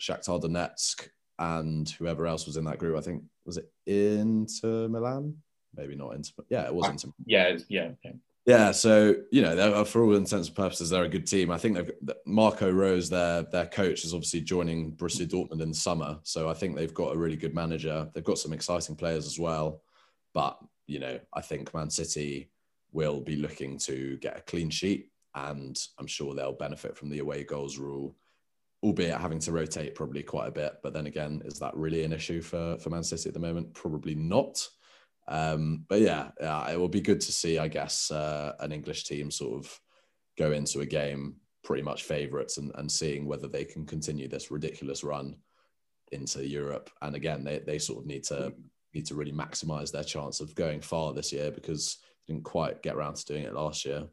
Shakhtar 0.02 0.42
Donetsk, 0.42 1.08
and 1.40 1.88
whoever 1.88 2.26
else 2.26 2.46
was 2.48 2.58
in 2.58 2.66
that 2.66 2.80
group. 2.80 2.98
I 2.98 3.02
think, 3.02 3.24
was 3.46 3.58
it 3.58 3.72
Inter 3.86 4.88
Milan? 4.88 5.38
Maybe 5.76 5.96
not 5.96 6.16
Inter. 6.16 6.32
Yeah, 6.50 6.66
it 6.66 6.74
was 6.74 6.90
Inter. 6.90 7.10
Yeah, 7.26 7.58
yeah. 7.70 7.92
Okay. 8.04 8.16
Yeah, 8.48 8.72
so 8.72 9.14
you 9.30 9.42
know, 9.42 9.84
for 9.84 10.02
all 10.04 10.16
intents 10.16 10.48
and 10.48 10.56
purposes, 10.56 10.90
they're 10.90 11.04
a 11.04 11.10
good 11.10 11.28
team. 11.28 11.52
I 11.52 11.58
think 11.58 11.76
they've 11.76 11.92
Marco 12.26 12.72
Rose, 12.72 13.10
their 13.10 13.44
their 13.44 13.66
coach, 13.66 14.06
is 14.06 14.14
obviously 14.14 14.40
joining 14.40 14.94
Borussia 14.94 15.28
mm. 15.28 15.32
Dortmund 15.50 15.62
in 15.62 15.70
the 15.70 15.76
summer. 15.76 16.18
So 16.24 16.50
I 16.50 16.54
think 16.54 16.74
they've 16.76 16.94
got 16.94 17.14
a 17.14 17.18
really 17.18 17.36
good 17.36 17.54
manager. 17.54 18.10
They've 18.14 18.24
got 18.24 18.40
some 18.40 18.54
exciting 18.54 18.96
players 18.96 19.26
as 19.26 19.38
well. 19.38 19.82
But 20.34 20.58
you 20.88 21.00
know, 21.00 21.20
I 21.34 21.42
think 21.42 21.74
Man 21.74 21.90
City 21.90 22.50
will 22.94 23.20
be 23.20 23.36
looking 23.36 23.78
to 23.80 24.16
get 24.22 24.38
a 24.38 24.42
clean 24.42 24.70
sheet, 24.70 25.12
and 25.36 25.78
I'm 26.00 26.08
sure 26.08 26.34
they'll 26.34 26.54
benefit 26.54 26.96
from 26.96 27.10
the 27.10 27.20
away 27.20 27.44
goals 27.44 27.78
rule, 27.78 28.16
albeit 28.82 29.20
having 29.20 29.40
to 29.40 29.52
rotate 29.52 29.94
probably 29.94 30.24
quite 30.24 30.48
a 30.48 30.52
bit. 30.52 30.76
But 30.82 30.94
then 30.94 31.08
again, 31.08 31.42
is 31.44 31.60
that 31.60 31.76
really 31.76 32.06
an 32.06 32.14
issue 32.14 32.42
for 32.42 32.78
for 32.78 32.92
Man 32.92 33.04
City 33.04 33.28
at 33.28 33.34
the 33.34 33.42
moment? 33.42 33.74
Probably 33.74 34.16
not. 34.16 34.66
Um, 35.28 35.86
but 35.90 36.02
yeah, 36.02 36.30
yeah, 36.40 36.70
it 36.70 36.80
will 36.80 36.88
be 36.88 37.02
good 37.02 37.22
to 37.22 37.32
see, 37.32 37.58
I 37.58 37.68
guess, 37.68 38.12
uh, 38.12 38.54
an 38.60 38.72
English 38.72 39.04
team 39.04 39.30
sort 39.30 39.64
of 39.64 39.80
go 40.38 40.52
into 40.52 40.82
a 40.82 40.86
game 40.86 41.36
pretty 41.64 41.84
much 41.84 42.04
favourites 42.04 42.58
and, 42.58 42.72
and 42.76 42.90
seeing 42.90 43.26
whether 43.26 43.48
they 43.48 43.66
can 43.66 43.86
continue 43.86 44.28
this 44.28 44.52
ridiculous 44.52 45.04
run 45.04 45.36
into 46.12 46.48
Europe. 46.48 46.90
And 47.02 47.16
again, 47.16 47.44
they, 47.44 47.60
they 47.60 47.80
sort 47.80 48.00
of 48.00 48.06
need 48.06 48.24
to 48.26 48.54
need 48.94 49.06
to 49.06 49.16
really 49.16 49.34
maximise 49.34 49.92
their 49.92 50.04
chance 50.04 50.40
of 50.40 50.56
going 50.56 50.82
far 50.82 51.14
this 51.14 51.34
year 51.34 51.52
because 51.52 51.98
they 52.26 52.34
didn't 52.34 52.46
quite 52.46 52.82
get 52.82 52.96
around 52.96 53.16
to 53.16 53.26
doing 53.26 53.44
it 53.44 53.54
last 53.54 53.86
year. 53.86 54.08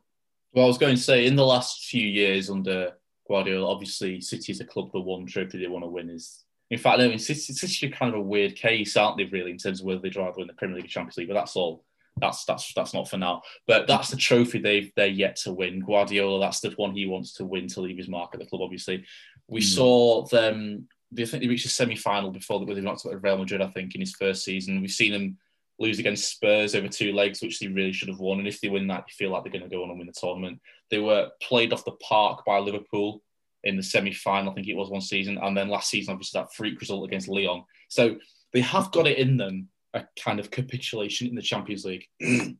Well, 0.52 0.64
I 0.64 0.68
was 0.68 0.78
going 0.78 0.96
to 0.96 1.00
say 1.00 1.26
in 1.26 1.36
the 1.36 1.46
last 1.46 1.84
few 1.84 2.06
years 2.06 2.50
under 2.50 2.92
Guardiola, 3.28 3.70
obviously 3.70 4.20
City 4.20 4.52
is 4.52 4.60
a 4.60 4.64
club 4.64 4.90
the 4.92 5.00
one 5.00 5.26
trophy 5.26 5.58
they 5.58 5.68
want 5.68 5.84
to 5.84 5.88
win 5.88 6.10
is 6.10 6.43
in 6.70 6.78
fact, 6.78 7.00
I 7.00 7.08
mean, 7.08 7.18
City, 7.18 7.52
City 7.52 7.86
are 7.86 7.96
kind 7.96 8.14
of 8.14 8.20
a 8.20 8.22
weird 8.22 8.56
case, 8.56 8.96
aren't 8.96 9.18
they, 9.18 9.24
really, 9.24 9.50
in 9.50 9.58
terms 9.58 9.80
of 9.80 9.86
whether 9.86 10.00
they'd 10.00 10.16
rather 10.16 10.34
win 10.36 10.46
the 10.46 10.54
Premier 10.54 10.76
League 10.76 10.86
or 10.86 10.88
Champions 10.88 11.16
League, 11.16 11.28
but 11.28 11.34
that's 11.34 11.56
all 11.56 11.84
that's 12.20 12.44
that's 12.44 12.72
that's 12.74 12.94
not 12.94 13.08
for 13.08 13.16
now. 13.16 13.42
But 13.66 13.86
that's 13.86 14.10
the 14.10 14.16
trophy 14.16 14.60
they've 14.60 14.92
they're 14.96 15.06
yet 15.06 15.36
to 15.36 15.52
win. 15.52 15.80
Guardiola, 15.80 16.40
that's 16.40 16.60
the 16.60 16.70
one 16.70 16.92
he 16.92 17.06
wants 17.06 17.34
to 17.34 17.44
win 17.44 17.68
to 17.68 17.80
leave 17.80 17.96
his 17.96 18.08
mark 18.08 18.30
at 18.32 18.40
the 18.40 18.46
club. 18.46 18.62
Obviously, 18.62 19.04
we 19.48 19.60
mm. 19.60 19.64
saw 19.64 20.26
them. 20.26 20.88
They 21.10 21.26
think 21.26 21.42
they 21.42 21.48
reached 21.48 21.66
a 21.66 21.68
semi-final 21.68 22.32
before 22.32 22.64
they 22.64 22.80
knocked 22.80 23.06
out 23.06 23.22
Real 23.22 23.38
Madrid. 23.38 23.62
I 23.62 23.68
think 23.68 23.94
in 23.94 24.00
his 24.00 24.16
first 24.16 24.44
season, 24.44 24.80
we've 24.80 24.90
seen 24.90 25.12
them 25.12 25.38
lose 25.78 25.98
against 25.98 26.30
Spurs 26.30 26.74
over 26.74 26.88
two 26.88 27.12
legs, 27.12 27.40
which 27.40 27.60
they 27.60 27.68
really 27.68 27.92
should 27.92 28.08
have 28.08 28.18
won. 28.18 28.38
And 28.38 28.48
if 28.48 28.60
they 28.60 28.68
win 28.68 28.88
that, 28.88 29.04
you 29.08 29.14
feel 29.14 29.30
like 29.30 29.44
they're 29.44 29.52
going 29.52 29.68
to 29.68 29.74
go 29.74 29.84
on 29.84 29.90
and 29.90 29.98
win 29.98 30.08
the 30.08 30.12
tournament. 30.12 30.60
They 30.90 30.98
were 30.98 31.30
played 31.40 31.72
off 31.72 31.84
the 31.84 31.92
park 31.92 32.44
by 32.44 32.58
Liverpool 32.58 33.22
in 33.64 33.76
the 33.76 33.82
semi-final, 33.82 34.50
I 34.50 34.54
think 34.54 34.68
it 34.68 34.76
was 34.76 34.90
one 34.90 35.00
season, 35.00 35.38
and 35.38 35.56
then 35.56 35.68
last 35.68 35.90
season, 35.90 36.12
obviously 36.12 36.40
that 36.40 36.54
freak 36.54 36.80
result 36.80 37.06
against 37.06 37.28
Lyon. 37.28 37.64
So 37.88 38.16
they 38.52 38.60
have 38.60 38.92
got 38.92 39.06
it 39.06 39.18
in 39.18 39.36
them, 39.36 39.68
a 39.92 40.04
kind 40.22 40.40
of 40.40 40.50
capitulation 40.50 41.28
in 41.28 41.34
the 41.34 41.42
Champions 41.42 41.84
League. 41.84 42.06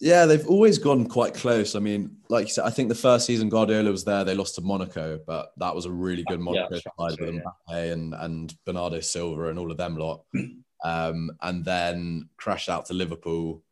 yeah, 0.00 0.26
they've 0.26 0.46
always 0.46 0.78
gone 0.78 1.06
quite 1.06 1.34
close. 1.34 1.74
I 1.74 1.78
mean, 1.78 2.16
like 2.28 2.46
you 2.46 2.52
said, 2.52 2.64
I 2.64 2.70
think 2.70 2.88
the 2.88 2.94
first 2.94 3.26
season 3.26 3.48
Guardiola 3.48 3.90
was 3.90 4.04
there, 4.04 4.24
they 4.24 4.34
lost 4.34 4.56
to 4.56 4.60
Monaco, 4.60 5.20
but 5.26 5.52
that 5.56 5.74
was 5.74 5.86
a 5.86 5.90
really 5.90 6.24
good 6.24 6.40
Monaco 6.40 6.74
yeah, 6.74 7.08
side 7.08 7.20
with 7.20 7.34
yeah. 7.34 7.76
And 7.76 8.14
and 8.14 8.54
Bernardo 8.64 9.00
Silva 9.00 9.48
and 9.48 9.58
all 9.58 9.70
of 9.70 9.76
them 9.76 9.96
lot. 9.96 10.24
um, 10.84 11.30
and 11.42 11.64
then 11.64 12.28
crashed 12.36 12.68
out 12.68 12.86
to 12.86 12.94
Liverpool, 12.94 13.62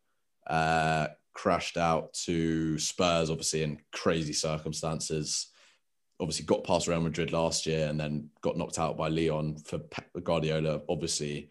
uh, 0.46 1.08
crashed 1.34 1.76
out 1.76 2.12
to 2.12 2.78
Spurs, 2.78 3.30
obviously 3.30 3.62
in 3.62 3.78
crazy 3.92 4.32
circumstances. 4.32 5.48
Obviously, 6.20 6.44
got 6.44 6.64
past 6.64 6.86
Real 6.86 7.00
Madrid 7.00 7.32
last 7.32 7.66
year 7.66 7.88
and 7.88 7.98
then 7.98 8.30
got 8.42 8.56
knocked 8.56 8.78
out 8.78 8.96
by 8.96 9.08
Lyon 9.08 9.56
for 9.56 9.80
Guardiola. 10.22 10.82
Obviously, 10.88 11.48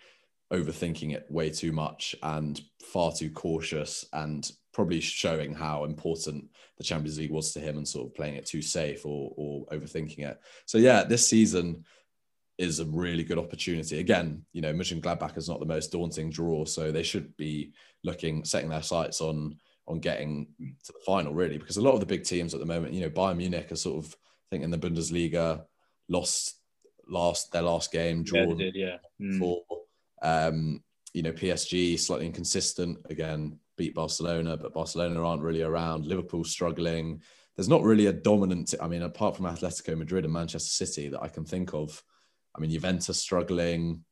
overthinking 0.54 1.14
it 1.14 1.26
way 1.30 1.50
too 1.50 1.72
much 1.72 2.16
and 2.24 2.62
far 2.84 3.12
too 3.12 3.32
cautious, 3.32 4.06
and 4.14 4.52
probably 4.74 5.02
showing 5.02 5.54
how 5.54 5.84
important 5.84 6.46
the 6.78 6.84
Champions 6.84 7.18
League 7.18 7.32
was 7.32 7.52
to 7.52 7.60
him 7.60 7.78
and 7.78 7.88
sort 7.88 8.08
of 8.08 8.16
playing 8.16 8.36
it 8.36 8.46
too 8.46 8.62
safe 8.62 9.06
or, 9.06 9.34
or 9.36 9.66
overthinking 9.68 10.20
it. 10.20 10.40
So 10.66 10.78
yeah, 10.78 11.04
this 11.04 11.28
season 11.28 11.84
is 12.58 12.80
a 12.80 12.86
really 12.86 13.24
good 13.24 13.38
opportunity. 13.38 14.00
Again, 14.00 14.46
you 14.54 14.62
know, 14.62 14.74
Mönchengladbach 14.74 15.36
is 15.38 15.50
not 15.50 15.60
the 15.60 15.66
most 15.66 15.92
daunting 15.92 16.30
draw, 16.30 16.64
so 16.64 16.92
they 16.92 17.04
should 17.04 17.36
be 17.36 17.74
looking, 18.04 18.46
setting 18.46 18.70
their 18.70 18.84
sights 18.84 19.20
on 19.20 19.58
on 19.88 20.00
getting 20.00 20.48
to 20.86 20.94
the 20.94 21.00
final, 21.06 21.34
really, 21.34 21.58
because 21.58 21.78
a 21.78 21.82
lot 21.82 21.94
of 21.94 22.00
the 22.00 22.06
big 22.06 22.24
teams 22.24 22.54
at 22.54 22.60
the 22.60 22.66
moment, 22.66 22.94
you 22.94 23.02
know, 23.02 23.10
Bayern 23.10 23.38
Munich 23.38 23.72
are 23.72 23.76
sort 23.76 24.06
of, 24.06 24.16
think, 24.52 24.64
in 24.64 24.72
the 24.72 24.78
Bundesliga, 24.78 25.64
lost 26.10 26.58
last 27.08 27.52
their 27.52 27.64
last 27.64 27.92
game, 27.92 28.24
drawn 28.24 28.58
yeah, 28.60 28.66
did, 28.72 28.76
yeah. 28.76 28.98
Mm. 29.20 29.40
for, 29.40 29.64
um, 30.22 30.84
you 31.14 31.24
know, 31.24 31.32
PSG 31.32 32.00
slightly 32.00 32.28
inconsistent 32.28 33.00
again, 33.10 33.58
beat 33.78 33.96
Barcelona, 33.96 34.56
but 34.56 34.74
Barcelona 34.74 35.26
aren't 35.26 35.42
really 35.42 35.64
around. 35.64 36.06
Liverpool 36.06 36.44
struggling. 36.44 37.22
There's 37.56 37.70
not 37.70 37.84
really 37.84 38.06
a 38.06 38.14
dominant. 38.14 38.74
I 38.80 38.88
mean, 38.88 39.02
apart 39.02 39.36
from 39.36 39.46
Atletico 39.46 39.98
Madrid 39.98 40.24
and 40.24 40.34
Manchester 40.34 40.86
City, 40.86 41.10
that 41.10 41.22
I 41.22 41.28
can 41.28 41.44
think 41.44 41.74
of 41.74 42.02
I 42.56 42.60
mean, 42.60 42.72
Juventus 42.72 43.18
struggling, 43.18 44.04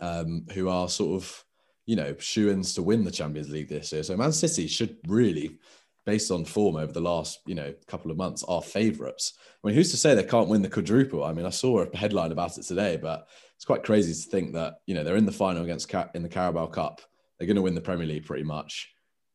um, 0.00 0.46
who 0.52 0.68
are 0.68 0.88
sort 0.88 1.22
of, 1.22 1.44
you 1.86 1.96
know, 1.96 2.14
shoe-ins 2.18 2.74
to 2.74 2.82
win 2.82 3.04
the 3.04 3.10
Champions 3.10 3.50
League 3.50 3.68
this 3.68 3.92
year. 3.92 4.02
So 4.02 4.16
Man 4.16 4.32
City 4.32 4.66
should 4.66 4.96
really, 5.06 5.58
based 6.04 6.30
on 6.30 6.44
form 6.44 6.76
over 6.76 6.92
the 6.92 7.00
last, 7.00 7.40
you 7.46 7.54
know, 7.54 7.72
couple 7.86 8.10
of 8.10 8.16
months, 8.16 8.44
are 8.44 8.62
favourites. 8.62 9.34
I 9.62 9.68
mean, 9.68 9.76
who's 9.76 9.90
to 9.92 9.96
say 9.96 10.14
they 10.14 10.24
can't 10.24 10.48
win 10.48 10.62
the 10.62 10.68
quadruple? 10.68 11.24
I 11.24 11.32
mean, 11.32 11.46
I 11.46 11.50
saw 11.50 11.82
a 11.82 11.96
headline 11.96 12.32
about 12.32 12.58
it 12.58 12.64
today, 12.64 12.96
but 12.96 13.26
it's 13.56 13.64
quite 13.64 13.82
crazy 13.82 14.12
to 14.12 14.30
think 14.30 14.52
that, 14.54 14.74
you 14.86 14.94
know, 14.94 15.04
they're 15.04 15.16
in 15.16 15.26
the 15.26 15.32
final 15.32 15.64
against 15.64 15.92
in 16.14 16.22
the 16.22 16.28
Carabao 16.28 16.66
Cup. 16.66 17.00
They're 17.38 17.46
going 17.46 17.56
to 17.56 17.62
win 17.62 17.74
the 17.74 17.80
Premier 17.80 18.06
League 18.06 18.26
pretty 18.26 18.44
much. 18.44 18.90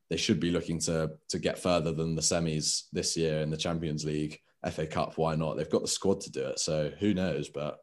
They 0.10 0.18
should 0.18 0.40
be 0.40 0.52
looking 0.52 0.80
to 0.82 1.12
to 1.30 1.40
get 1.40 1.60
further 1.60 1.92
than 1.92 2.16
the 2.16 2.22
semis 2.22 2.84
this 2.92 3.16
year 3.16 3.42
in 3.42 3.50
the 3.50 3.58
Champions 3.58 4.06
League, 4.06 4.40
FA 4.72 4.88
Cup. 4.88 5.18
Why 5.18 5.36
not? 5.36 5.58
They've 5.58 5.70
got 5.70 5.82
the 5.82 5.88
squad 5.88 6.22
to 6.22 6.32
do 6.32 6.46
it. 6.46 6.60
So 6.60 6.92
who 7.00 7.14
knows? 7.14 7.50
But 7.50 7.80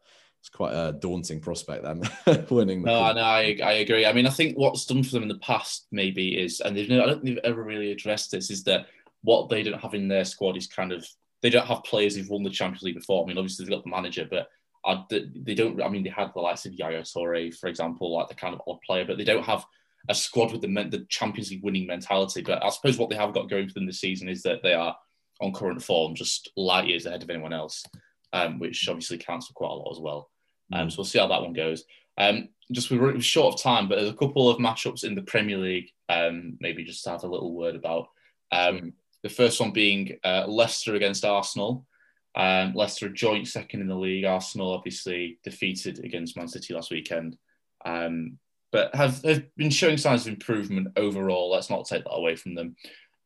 it's 0.46 0.56
quite 0.56 0.72
a 0.72 0.92
daunting 0.92 1.40
prospect 1.40 1.82
then 1.82 2.02
winning. 2.50 2.82
The 2.82 2.86
no, 2.86 3.12
no, 3.14 3.20
I, 3.20 3.58
I 3.64 3.72
agree. 3.72 4.06
I 4.06 4.12
mean, 4.12 4.28
I 4.28 4.30
think 4.30 4.56
what's 4.56 4.86
done 4.86 5.02
for 5.02 5.10
them 5.10 5.24
in 5.24 5.28
the 5.28 5.38
past 5.38 5.88
maybe 5.90 6.38
is, 6.40 6.60
and 6.60 6.76
they've, 6.76 6.88
I 6.88 7.04
don't 7.04 7.20
think 7.20 7.34
they've 7.34 7.50
ever 7.50 7.64
really 7.64 7.90
addressed 7.90 8.30
this, 8.30 8.48
is 8.48 8.62
that 8.64 8.86
what 9.22 9.48
they 9.48 9.64
don't 9.64 9.80
have 9.80 9.94
in 9.94 10.06
their 10.06 10.24
squad 10.24 10.56
is 10.56 10.68
kind 10.68 10.92
of 10.92 11.04
they 11.42 11.50
don't 11.50 11.66
have 11.66 11.82
players 11.82 12.14
who've 12.14 12.28
won 12.28 12.44
the 12.44 12.50
Champions 12.50 12.84
League 12.84 12.94
before. 12.94 13.24
I 13.24 13.26
mean, 13.26 13.38
obviously 13.38 13.64
they've 13.64 13.74
got 13.74 13.82
the 13.82 13.90
manager, 13.90 14.24
but 14.30 14.48
I, 14.84 15.04
they 15.10 15.54
don't. 15.54 15.82
I 15.82 15.88
mean, 15.88 16.04
they 16.04 16.10
had 16.10 16.30
the 16.32 16.40
likes 16.40 16.64
of 16.64 16.74
Yaya 16.74 17.02
Toure, 17.02 17.52
for 17.52 17.66
example, 17.66 18.14
like 18.14 18.28
the 18.28 18.36
kind 18.36 18.54
of 18.54 18.62
odd 18.68 18.78
player, 18.86 19.04
but 19.04 19.18
they 19.18 19.24
don't 19.24 19.44
have 19.44 19.64
a 20.08 20.14
squad 20.14 20.52
with 20.52 20.60
the 20.60 20.68
the 20.68 21.06
Champions 21.08 21.50
League 21.50 21.64
winning 21.64 21.88
mentality. 21.88 22.40
But 22.40 22.64
I 22.64 22.68
suppose 22.68 22.98
what 22.98 23.10
they 23.10 23.16
have 23.16 23.34
got 23.34 23.50
going 23.50 23.66
for 23.66 23.74
them 23.74 23.86
this 23.86 23.98
season 23.98 24.28
is 24.28 24.44
that 24.44 24.62
they 24.62 24.74
are 24.74 24.96
on 25.40 25.52
current 25.52 25.82
form, 25.82 26.14
just 26.14 26.52
light 26.56 26.86
years 26.86 27.04
ahead 27.04 27.24
of 27.24 27.30
anyone 27.30 27.52
else, 27.52 27.82
um, 28.32 28.60
which 28.60 28.88
obviously 28.88 29.18
counts 29.18 29.48
for 29.48 29.54
quite 29.54 29.72
a 29.72 29.74
lot 29.74 29.90
as 29.90 30.00
well. 30.00 30.30
Um, 30.72 30.90
so 30.90 30.98
we'll 30.98 31.04
see 31.04 31.18
how 31.18 31.28
that 31.28 31.42
one 31.42 31.52
goes. 31.52 31.84
Um, 32.18 32.48
just 32.72 32.90
we're 32.90 33.20
short 33.20 33.54
of 33.54 33.62
time, 33.62 33.88
but 33.88 33.96
there's 33.96 34.10
a 34.10 34.16
couple 34.16 34.48
of 34.48 34.58
matchups 34.58 35.04
in 35.04 35.14
the 35.14 35.22
Premier 35.22 35.58
League. 35.58 35.90
Um, 36.08 36.56
maybe 36.60 36.84
just 36.84 37.04
to 37.04 37.10
have 37.10 37.24
a 37.24 37.28
little 37.28 37.54
word 37.54 37.76
about. 37.76 38.08
Um, 38.52 38.94
the 39.22 39.28
first 39.28 39.60
one 39.60 39.72
being 39.72 40.18
uh, 40.24 40.46
Leicester 40.46 40.94
against 40.94 41.24
Arsenal. 41.24 41.86
Um, 42.36 42.74
Leicester 42.74 43.08
joint 43.08 43.48
second 43.48 43.80
in 43.80 43.88
the 43.88 43.94
league. 43.94 44.24
Arsenal 44.24 44.72
obviously 44.72 45.38
defeated 45.42 46.04
against 46.04 46.36
Man 46.36 46.48
City 46.48 46.74
last 46.74 46.90
weekend, 46.90 47.36
um, 47.84 48.38
but 48.72 48.94
have, 48.94 49.22
have 49.22 49.56
been 49.56 49.70
showing 49.70 49.96
signs 49.96 50.26
of 50.26 50.34
improvement 50.34 50.88
overall. 50.96 51.50
Let's 51.50 51.70
not 51.70 51.86
take 51.86 52.04
that 52.04 52.10
away 52.10 52.36
from 52.36 52.54
them. 52.54 52.76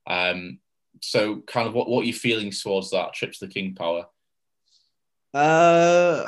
Um, 0.06 0.60
so, 1.02 1.40
kind 1.40 1.66
of, 1.66 1.74
what 1.74 1.88
what 1.88 2.02
are 2.02 2.06
you 2.06 2.12
feeling 2.12 2.52
towards 2.52 2.90
that 2.90 3.14
trip 3.14 3.32
to 3.32 3.46
the 3.46 3.52
King 3.52 3.74
Power? 3.74 4.06
Uh, 5.34 6.26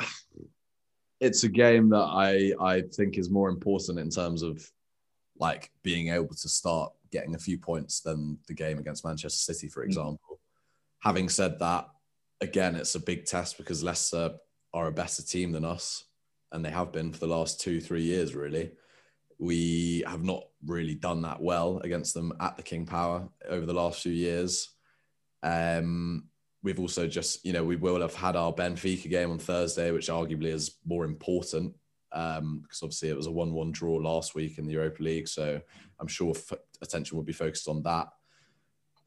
it's 1.23 1.43
a 1.43 1.49
game 1.49 1.89
that 1.89 2.07
I 2.11 2.53
I 2.59 2.81
think 2.81 3.17
is 3.17 3.29
more 3.29 3.49
important 3.49 3.97
in 3.97 4.09
terms 4.09 4.43
of 4.43 4.69
like 5.39 5.71
being 5.81 6.09
able 6.09 6.35
to 6.35 6.49
start 6.49 6.91
getting 7.11 7.35
a 7.35 7.39
few 7.39 7.57
points 7.57 8.01
than 8.01 8.37
the 8.47 8.53
game 8.53 8.77
against 8.77 9.05
Manchester 9.05 9.53
City, 9.53 9.69
for 9.69 9.83
mm. 9.83 9.87
example. 9.87 10.19
Mm. 10.31 10.37
Having 10.99 11.29
said 11.29 11.59
that, 11.59 11.87
again, 12.41 12.75
it's 12.75 12.95
a 12.95 12.99
big 12.99 13.25
test 13.25 13.57
because 13.57 13.83
Leicester 13.83 14.31
are 14.73 14.87
a 14.87 14.91
better 14.91 15.21
team 15.23 15.51
than 15.51 15.65
us, 15.65 16.03
and 16.51 16.63
they 16.63 16.71
have 16.71 16.91
been 16.91 17.13
for 17.13 17.19
the 17.19 17.27
last 17.27 17.61
two, 17.61 17.79
three 17.79 18.03
years, 18.03 18.35
really. 18.35 18.71
We 19.39 20.03
have 20.07 20.23
not 20.23 20.43
really 20.65 20.95
done 20.95 21.21
that 21.23 21.41
well 21.41 21.79
against 21.79 22.13
them 22.13 22.33
at 22.39 22.57
the 22.57 22.63
King 22.63 22.85
Power 22.85 23.29
over 23.49 23.65
the 23.65 23.73
last 23.73 24.01
few 24.01 24.11
years. 24.11 24.69
Um, 25.41 26.25
we've 26.63 26.79
also 26.79 27.07
just, 27.07 27.45
you 27.45 27.53
know, 27.53 27.63
we 27.63 27.75
will 27.75 28.01
have 28.01 28.15
had 28.15 28.35
our 28.35 28.53
Benfica 28.53 29.09
game 29.09 29.29
on 29.29 29.37
Thursday, 29.37 29.91
which 29.91 30.07
arguably 30.07 30.47
is 30.47 30.77
more 30.85 31.05
important 31.05 31.73
um, 32.13 32.61
because 32.63 32.81
obviously 32.81 33.09
it 33.09 33.17
was 33.17 33.27
a 33.27 33.31
1 33.31 33.53
1 33.53 33.71
draw 33.71 33.95
last 33.95 34.33
week 34.33 34.57
in 34.57 34.65
the 34.65 34.73
Europa 34.73 35.03
League. 35.03 35.27
So 35.27 35.59
I'm 35.99 36.07
sure 36.07 36.33
f- 36.35 36.57
attention 36.81 37.17
will 37.17 37.23
be 37.23 37.33
focused 37.33 37.67
on 37.67 37.83
that. 37.83 38.07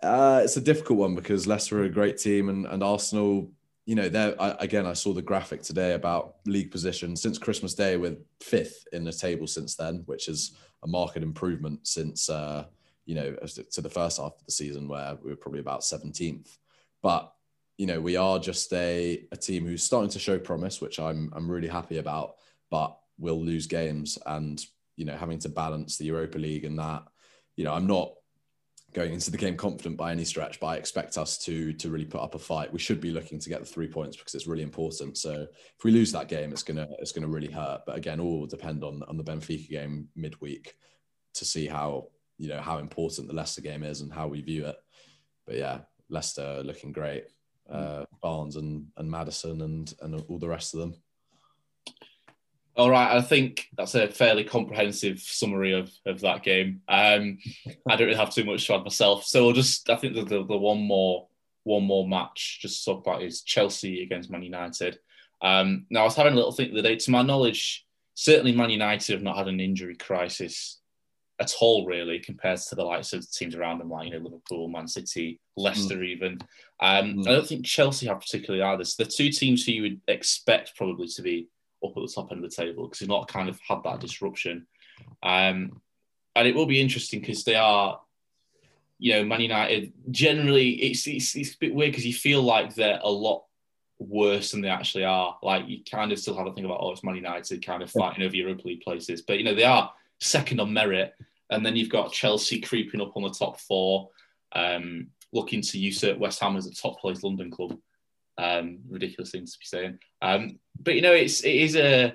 Uh, 0.03 0.43
it's 0.45 0.59
a 0.59 0.61
difficult 0.61 0.99
one 0.99 1.15
because 1.15 1.47
Leicester 1.47 1.81
are 1.81 1.85
a 1.85 1.91
great 1.91 2.19
team 2.19 2.51
and, 2.51 2.67
and 2.67 2.83
Arsenal, 2.83 3.51
you 3.87 3.95
know, 3.95 4.09
there 4.09 4.35
again, 4.39 4.85
I 4.85 4.93
saw 4.93 5.15
the 5.15 5.23
graphic 5.23 5.63
today 5.63 5.95
about 5.95 6.37
league 6.45 6.73
position 6.73 7.17
since 7.17 7.39
Christmas 7.39 7.73
Day 7.73 7.97
with 7.97 8.19
fifth 8.43 8.85
in 8.93 9.05
the 9.05 9.13
table 9.13 9.47
since 9.47 9.77
then, 9.77 10.03
which 10.07 10.29
is 10.29 10.57
a 10.83 10.89
marked 10.89 11.17
improvement 11.17 11.87
since, 11.87 12.29
uh, 12.29 12.65
you 13.07 13.15
know, 13.15 13.37
to 13.71 13.81
the 13.81 13.89
first 13.89 14.19
half 14.19 14.33
of 14.33 14.45
the 14.45 14.53
season 14.53 14.89
where 14.89 15.17
we 15.23 15.31
were 15.31 15.37
probably 15.37 15.61
about 15.61 15.81
17th. 15.81 16.59
But 17.01 17.33
you 17.77 17.87
know, 17.87 18.01
we 18.01 18.17
are 18.17 18.39
just 18.39 18.73
a, 18.73 19.25
a 19.33 19.37
team 19.37 19.67
who's 19.67 19.83
starting 19.83 20.11
to 20.11 20.19
show 20.19 20.39
promise, 20.39 20.81
which 20.81 20.99
I'm 20.99 21.31
I'm 21.35 21.51
really 21.51 21.69
happy 21.69 21.99
about, 21.99 22.37
but 22.71 22.97
we'll 23.19 23.43
lose 23.43 23.67
games 23.67 24.19
and 24.27 24.65
you 24.97 25.05
know, 25.05 25.17
having 25.17 25.39
to 25.41 25.49
balance 25.49 25.99
the 25.99 26.07
Europa 26.07 26.39
League 26.39 26.65
and 26.65 26.79
that, 26.79 27.05
you 27.55 27.65
know, 27.65 27.73
I'm 27.75 27.87
not 27.87 28.15
going 28.95 29.13
into 29.13 29.31
the 29.31 29.37
game 29.37 29.57
confident 29.57 29.99
by 29.99 30.11
any 30.11 30.25
stretch, 30.25 30.59
but 30.59 30.69
I 30.69 30.77
expect 30.77 31.19
us 31.19 31.37
to 31.39 31.75
to 31.75 31.91
really 31.91 32.07
put 32.07 32.23
up 32.23 32.35
a 32.35 32.39
fight. 32.39 32.73
We 32.73 32.79
should 32.79 33.01
be 33.01 33.11
looking 33.11 33.39
to 33.39 33.49
get 33.51 33.61
the 33.61 33.67
three 33.67 33.89
points 33.89 34.17
because 34.17 34.35
it's 34.35 34.47
really 34.47 34.63
important. 34.63 35.19
So 35.19 35.33
if 35.43 35.85
we 35.85 35.91
lose 35.91 36.13
that 36.13 36.29
game, 36.29 36.51
it's 36.51 36.63
gonna 36.63 36.89
it's 36.99 37.13
gonna 37.13 37.29
really 37.29 37.51
hurt. 37.51 37.83
But 37.87 37.97
again, 37.97 38.21
all 38.21 38.41
will 38.41 38.47
depend 38.47 38.83
on 38.83 39.03
on 39.03 39.19
the 39.19 39.25
Benfica 39.25 39.69
game 39.69 40.09
midweek 40.17 40.75
to 41.35 41.45
see 41.45 41.67
how 41.67 42.09
you 42.39 42.49
know 42.49 42.61
how 42.61 42.79
important 42.79 43.29
the 43.29 43.35
Leicester 43.35 43.61
game 43.61 43.83
is 43.83 44.01
and 44.01 44.13
how 44.13 44.29
we 44.29 44.41
view 44.41 44.67
it. 44.67 44.77
But 45.47 45.57
yeah, 45.57 45.81
Leicester 46.09 46.63
looking 46.65 46.93
great 46.93 47.25
uh, 47.71 48.05
Barnes 48.23 48.57
and, 48.57 48.87
and 48.97 49.11
Maddison 49.11 49.63
and, 49.63 49.93
and 50.01 50.25
all 50.29 50.39
the 50.39 50.49
rest 50.49 50.75
of 50.75 50.81
them. 50.81 50.95
All 52.77 52.91
right, 52.91 53.17
I 53.17 53.23
think 53.23 53.69
that's 53.75 53.95
a 53.95 54.09
fairly 54.09 54.45
comprehensive 54.45 55.21
summary 55.21 55.73
of, 55.73 55.91
of 56.05 56.21
that 56.21 56.43
game. 56.43 56.83
Um, 56.89 57.39
I 57.89 57.97
don't 57.97 58.07
really 58.07 58.19
have 58.19 58.35
too 58.35 58.45
much 58.45 58.67
to 58.67 58.75
add 58.75 58.83
myself, 58.83 59.25
so 59.25 59.45
we'll 59.45 59.55
just 59.55 59.89
I 59.89 59.97
think 59.97 60.15
the, 60.15 60.25
the, 60.25 60.45
the 60.45 60.57
one 60.59 60.83
more 60.83 61.27
one 61.63 61.85
more 61.85 62.07
match 62.07 62.59
just 62.61 62.85
to 62.85 62.91
talk 62.91 63.07
about 63.07 63.23
is 63.23 63.41
Chelsea 63.43 64.03
against 64.03 64.31
Man 64.31 64.43
United. 64.43 64.99
Um, 65.41 65.87
now 65.89 66.03
I 66.03 66.05
was 66.05 66.17
having 66.17 66.35
a 66.35 66.37
little 66.37 66.53
think 66.53 66.75
the 66.75 66.83
day. 66.83 66.97
To 66.97 67.11
my 67.11 67.23
knowledge, 67.23 67.87
certainly 68.15 68.53
Man 68.53 68.69
United 68.69 69.13
have 69.15 69.23
not 69.23 69.39
had 69.39 69.49
an 69.49 69.59
injury 69.59 69.97
crisis 69.97 70.79
at 71.39 71.55
all, 71.61 71.87
really, 71.87 72.19
compared 72.19 72.59
to 72.61 72.75
the 72.75 72.85
likes 72.85 73.13
of 73.13 73.31
teams 73.31 73.55
around 73.55 73.79
them, 73.79 73.91
like 73.91 74.07
you 74.07 74.13
know 74.13 74.25
Liverpool, 74.25 74.69
Man 74.69 74.89
City, 74.89 75.39
Leicester, 75.57 75.97
mm. 75.97 76.07
even. 76.07 76.39
Um, 76.81 77.15
mm. 77.15 77.29
I 77.29 77.33
don't 77.33 77.47
think 77.47 77.67
Chelsea 77.67 78.07
have 78.07 78.21
particularly 78.21 78.63
either. 78.63 78.85
So 78.85 79.03
the 79.03 79.11
two 79.11 79.31
teams 79.31 79.65
who 79.65 79.73
you 79.73 79.83
would 79.83 80.01
expect 80.09 80.77
probably 80.77 81.09
to 81.09 81.23
be 81.23 81.49
up 81.85 81.93
at 81.97 82.03
the 82.03 82.13
top 82.13 82.33
end 82.33 82.45
of 82.45 82.51
the 82.51 82.57
table 82.57 82.85
because 82.85 83.01
they've 83.01 83.09
not 83.09 83.29
kind 83.29 83.49
of 83.49 83.61
had 83.69 83.83
that 83.85 84.01
disruption. 84.01 84.67
Um, 85.23 85.81
and 86.35 86.49
it 86.49 86.55
will 86.55 86.67
be 86.67 86.81
interesting 86.81 87.21
because 87.21 87.45
they 87.45 87.55
are, 87.55 88.01
you 88.99 89.15
know, 89.15 89.25
Man 89.25 89.41
United. 89.41 89.93
Generally, 90.11 90.71
it's 90.71 91.07
it's, 91.07 91.37
it's 91.37 91.55
a 91.55 91.59
bit 91.59 91.75
weird 91.75 91.93
because 91.93 92.07
you 92.07 92.15
feel 92.15 92.43
like 92.43 92.75
they're 92.75 93.01
a 93.03 93.11
lot 93.11 93.45
worse 93.99 94.51
than 94.51 94.63
they 94.63 94.69
actually 94.69 95.05
are. 95.05 95.37
Like 95.43 95.69
you 95.69 95.81
kind 95.91 96.13
of 96.13 96.19
still 96.19 96.37
have 96.37 96.47
to 96.47 96.53
think 96.53 96.65
about, 96.65 96.79
oh, 96.81 96.93
it's 96.93 97.05
Man 97.05 97.17
United 97.17 97.65
kind 97.65 97.83
of 97.83 97.91
fighting 97.91 98.25
over 98.25 98.35
Europa 98.35 98.69
League 98.69 98.81
places, 98.81 99.21
but 99.21 99.39
you 99.39 99.45
know 99.45 99.55
they 99.55 99.65
are 99.65 99.93
second 100.21 100.61
on 100.61 100.73
merit. 100.73 101.15
And 101.51 101.65
then 101.65 101.77
you've 101.77 101.91
got 101.91 102.13
Chelsea 102.13 102.61
creeping 102.61 103.01
up 103.01 103.17
on 103.17 103.23
the 103.23 103.31
top 103.31 103.61
four, 103.61 104.11
um, 104.55 105.09
looking 105.33 105.63
to 105.63 105.79
usurp 105.79 106.19
West 106.19 106.41
Ham 106.41 106.57
as 106.57 106.67
a 106.67 106.75
top 106.75 106.99
place 107.01 107.23
London 107.23 107.51
club. 107.51 107.77
Um, 108.39 108.81
ridiculous 108.89 109.31
things 109.31 109.53
to 109.53 109.59
be 109.59 109.65
saying. 109.65 109.99
Um, 110.21 110.59
but 110.79 110.95
you 110.95 111.03
know, 111.03 111.13
it's 111.13 111.43
it 111.43 111.55
is 111.55 111.77
a 111.77 112.15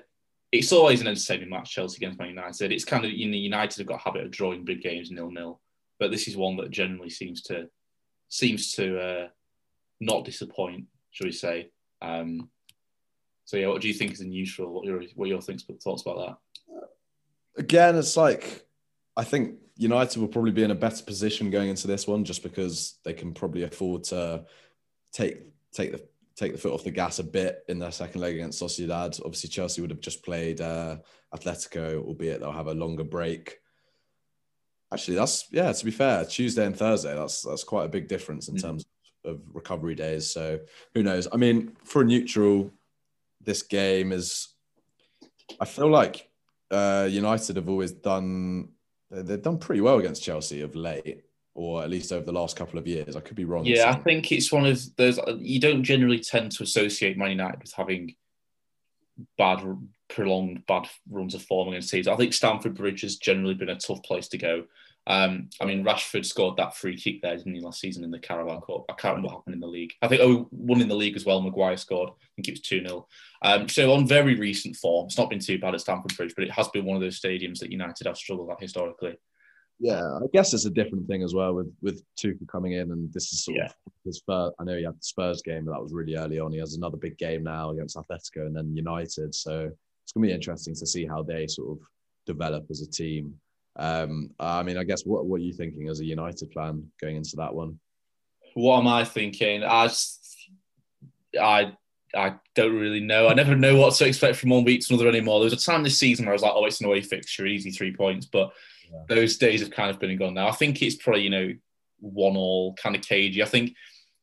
it's 0.52 0.70
always 0.70 1.00
an 1.00 1.08
entertaining 1.08 1.48
match, 1.48 1.72
Chelsea 1.72 1.96
against 1.96 2.18
Man 2.18 2.28
United. 2.28 2.70
It's 2.70 2.84
kind 2.84 3.04
of 3.04 3.10
you 3.10 3.28
know, 3.28 3.36
United 3.36 3.78
have 3.78 3.86
got 3.86 4.00
a 4.00 4.04
habit 4.04 4.24
of 4.24 4.30
drawing 4.30 4.64
big 4.64 4.82
games 4.82 5.10
nil 5.10 5.30
nil, 5.30 5.60
but 5.98 6.10
this 6.10 6.28
is 6.28 6.36
one 6.36 6.56
that 6.58 6.70
generally 6.70 7.10
seems 7.10 7.42
to 7.44 7.68
seems 8.28 8.72
to 8.72 8.98
uh, 9.00 9.28
not 10.00 10.24
disappoint, 10.24 10.86
shall 11.10 11.26
we 11.26 11.32
say? 11.32 11.70
Um, 12.00 12.50
so 13.44 13.56
yeah, 13.56 13.68
what 13.68 13.82
do 13.82 13.88
you 13.88 13.94
think 13.94 14.12
is 14.12 14.20
unusual? 14.20 14.72
What 14.72 14.84
your 14.84 15.02
what 15.14 15.28
your 15.28 15.40
thoughts 15.40 16.02
about 16.02 16.18
that? 16.26 16.36
Again, 17.56 17.96
it's 17.96 18.16
like 18.16 18.66
I 19.16 19.24
think 19.24 19.56
United 19.76 20.20
will 20.20 20.28
probably 20.28 20.52
be 20.52 20.62
in 20.62 20.70
a 20.70 20.76
better 20.76 21.02
position 21.04 21.50
going 21.50 21.68
into 21.68 21.86
this 21.86 22.06
one, 22.06 22.24
just 22.24 22.42
because 22.42 22.98
they 23.04 23.12
can 23.12 23.32
probably 23.34 23.64
afford 23.64 24.04
to 24.04 24.44
take 25.12 25.38
take 25.72 25.92
the 25.92 26.02
take 26.34 26.52
the 26.52 26.58
foot 26.58 26.72
off 26.72 26.84
the 26.84 26.90
gas 26.90 27.18
a 27.18 27.24
bit 27.24 27.64
in 27.68 27.78
their 27.78 27.92
second 27.92 28.20
leg 28.20 28.34
against 28.34 28.60
Sociedad. 28.60 29.20
Obviously, 29.24 29.50
Chelsea 29.50 29.80
would 29.80 29.90
have 29.90 30.00
just 30.00 30.24
played 30.24 30.60
uh, 30.60 30.96
Atletico, 31.34 32.02
albeit 32.04 32.40
they'll 32.40 32.52
have 32.52 32.68
a 32.68 32.74
longer 32.74 33.04
break. 33.04 33.58
Actually, 34.92 35.16
that's 35.16 35.46
yeah. 35.50 35.72
To 35.72 35.84
be 35.84 35.90
fair, 35.90 36.24
Tuesday 36.24 36.66
and 36.66 36.76
Thursday, 36.76 37.14
that's 37.14 37.42
that's 37.42 37.64
quite 37.64 37.84
a 37.84 37.88
big 37.88 38.08
difference 38.08 38.48
in 38.48 38.56
mm. 38.56 38.62
terms 38.62 38.84
of 39.24 39.40
recovery 39.52 39.94
days. 39.94 40.30
So 40.30 40.60
who 40.94 41.02
knows? 41.02 41.28
I 41.32 41.36
mean, 41.36 41.76
for 41.84 42.02
a 42.02 42.04
neutral, 42.04 42.70
this 43.40 43.62
game 43.62 44.12
is. 44.12 44.48
I 45.60 45.64
feel 45.64 45.88
like 45.88 46.30
uh, 46.72 47.08
United 47.10 47.56
have 47.56 47.68
always 47.68 47.92
done. 47.92 48.70
They've 49.10 49.42
done 49.42 49.58
pretty 49.58 49.82
well 49.82 49.98
against 49.98 50.22
Chelsea 50.22 50.62
of 50.62 50.74
late 50.74 51.22
or 51.54 51.82
at 51.82 51.90
least 51.90 52.12
over 52.12 52.24
the 52.24 52.32
last 52.32 52.56
couple 52.56 52.78
of 52.78 52.86
years. 52.86 53.14
I 53.14 53.20
could 53.20 53.36
be 53.36 53.44
wrong. 53.44 53.64
Yeah, 53.64 53.90
I 53.90 53.96
think 53.96 54.32
it's 54.32 54.50
one 54.50 54.64
of 54.64 54.80
those. 54.96 55.18
You 55.38 55.60
don't 55.60 55.84
generally 55.84 56.18
tend 56.18 56.52
to 56.52 56.62
associate 56.62 57.18
Man 57.18 57.30
United 57.30 57.60
with 57.60 57.72
having 57.72 58.14
bad, 59.36 59.62
prolonged 60.08 60.66
bad 60.66 60.88
runs 61.10 61.34
of 61.34 61.42
form 61.42 61.68
against 61.68 61.90
teams. 61.90 62.08
I 62.08 62.16
think 62.16 62.32
Stamford 62.32 62.74
Bridge 62.74 63.02
has 63.02 63.16
generally 63.16 63.54
been 63.54 63.68
a 63.68 63.76
tough 63.76 64.02
place 64.02 64.28
to 64.28 64.38
go. 64.38 64.64
Um, 65.06 65.50
I 65.60 65.64
mean, 65.64 65.84
Rashford 65.84 66.24
scored 66.24 66.56
that 66.56 66.76
free 66.76 66.96
kick 66.96 67.22
there, 67.22 67.36
didn't 67.36 67.54
he, 67.54 67.60
last 67.60 67.80
season 67.80 68.04
in 68.04 68.10
the 68.10 68.20
Carabao 68.20 68.60
Cup? 68.60 68.84
I 68.88 68.94
can't 68.94 69.16
remember 69.16 69.28
what 69.28 69.38
happened 69.38 69.54
in 69.54 69.60
the 69.60 69.66
league. 69.66 69.92
I 70.00 70.08
think, 70.08 70.20
oh, 70.22 70.46
one 70.50 70.80
in 70.80 70.88
the 70.88 70.94
league 70.94 71.16
as 71.16 71.24
well. 71.24 71.40
Maguire 71.40 71.76
scored. 71.76 72.10
I 72.10 72.26
think 72.36 72.48
it 72.48 72.52
was 72.52 72.60
2 72.60 72.86
0. 72.86 73.06
Um, 73.42 73.68
so, 73.68 73.92
on 73.92 74.06
very 74.06 74.36
recent 74.36 74.76
form, 74.76 75.06
it's 75.06 75.18
not 75.18 75.30
been 75.30 75.40
too 75.40 75.58
bad 75.58 75.74
at 75.74 75.80
Stamford 75.80 76.16
Bridge, 76.16 76.34
but 76.36 76.44
it 76.44 76.52
has 76.52 76.68
been 76.68 76.84
one 76.84 76.96
of 76.96 77.02
those 77.02 77.20
stadiums 77.20 77.58
that 77.58 77.72
United 77.72 78.06
have 78.06 78.16
struggled 78.16 78.50
at 78.50 78.60
historically. 78.60 79.16
Yeah, 79.80 80.00
I 80.00 80.26
guess 80.32 80.54
it's 80.54 80.66
a 80.66 80.70
different 80.70 81.08
thing 81.08 81.24
as 81.24 81.34
well 81.34 81.54
with 81.54 81.74
with 81.82 82.04
Tuchel 82.16 82.46
coming 82.46 82.72
in, 82.72 82.92
and 82.92 83.12
this 83.12 83.32
is 83.32 83.44
sort 83.44 83.56
yeah. 83.56 83.64
of 83.64 83.92
his 84.04 84.22
first. 84.24 84.54
I 84.60 84.64
know 84.64 84.76
he 84.76 84.84
had 84.84 84.94
the 84.94 85.02
Spurs 85.02 85.42
game, 85.42 85.64
but 85.64 85.72
that 85.72 85.82
was 85.82 85.92
really 85.92 86.14
early 86.14 86.38
on. 86.38 86.52
He 86.52 86.58
has 86.58 86.74
another 86.74 86.96
big 86.96 87.18
game 87.18 87.42
now 87.42 87.70
against 87.70 87.96
Atletico 87.96 88.46
and 88.46 88.54
then 88.54 88.76
United. 88.76 89.34
So 89.34 89.72
it's 90.04 90.12
going 90.12 90.22
to 90.22 90.28
be 90.28 90.32
interesting 90.32 90.76
to 90.76 90.86
see 90.86 91.04
how 91.04 91.24
they 91.24 91.48
sort 91.48 91.72
of 91.72 91.84
develop 92.26 92.66
as 92.70 92.82
a 92.82 92.90
team. 92.90 93.34
Um, 93.76 94.30
I 94.38 94.62
mean, 94.62 94.76
I 94.76 94.84
guess 94.84 95.04
what 95.04 95.26
what 95.26 95.40
are 95.40 95.44
you 95.44 95.52
thinking 95.52 95.88
as 95.88 96.00
a 96.00 96.04
United 96.04 96.52
fan 96.52 96.90
going 97.00 97.16
into 97.16 97.36
that 97.36 97.54
one? 97.54 97.78
What 98.54 98.78
am 98.78 98.86
I 98.86 99.04
thinking? 99.04 99.64
I 99.64 99.90
I 101.40 101.72
I 102.14 102.34
don't 102.54 102.78
really 102.78 103.00
know. 103.00 103.28
I 103.28 103.34
never 103.34 103.56
know 103.56 103.76
what 103.76 103.94
to 103.94 104.06
expect 104.06 104.36
from 104.36 104.50
one 104.50 104.64
week 104.64 104.82
to 104.82 104.94
another 104.94 105.08
anymore. 105.08 105.40
There 105.40 105.44
was 105.44 105.52
a 105.54 105.56
time 105.56 105.82
this 105.82 105.98
season 105.98 106.26
where 106.26 106.32
I 106.32 106.34
was 106.34 106.42
like, 106.42 106.52
oh, 106.54 106.66
it's 106.66 106.80
an 106.80 106.86
away 106.86 107.00
fixture, 107.00 107.46
easy 107.46 107.70
three 107.70 107.94
points, 107.94 108.26
but 108.26 108.52
yeah. 108.92 109.00
those 109.08 109.38
days 109.38 109.60
have 109.60 109.70
kind 109.70 109.90
of 109.90 109.98
been 109.98 110.10
and 110.10 110.18
gone 110.18 110.34
now. 110.34 110.48
I 110.48 110.52
think 110.52 110.82
it's 110.82 110.96
probably 110.96 111.22
you 111.22 111.30
know 111.30 111.54
one 112.00 112.36
all 112.36 112.74
kind 112.74 112.94
of 112.94 113.02
cagey. 113.02 113.42
I 113.42 113.46
think 113.46 113.74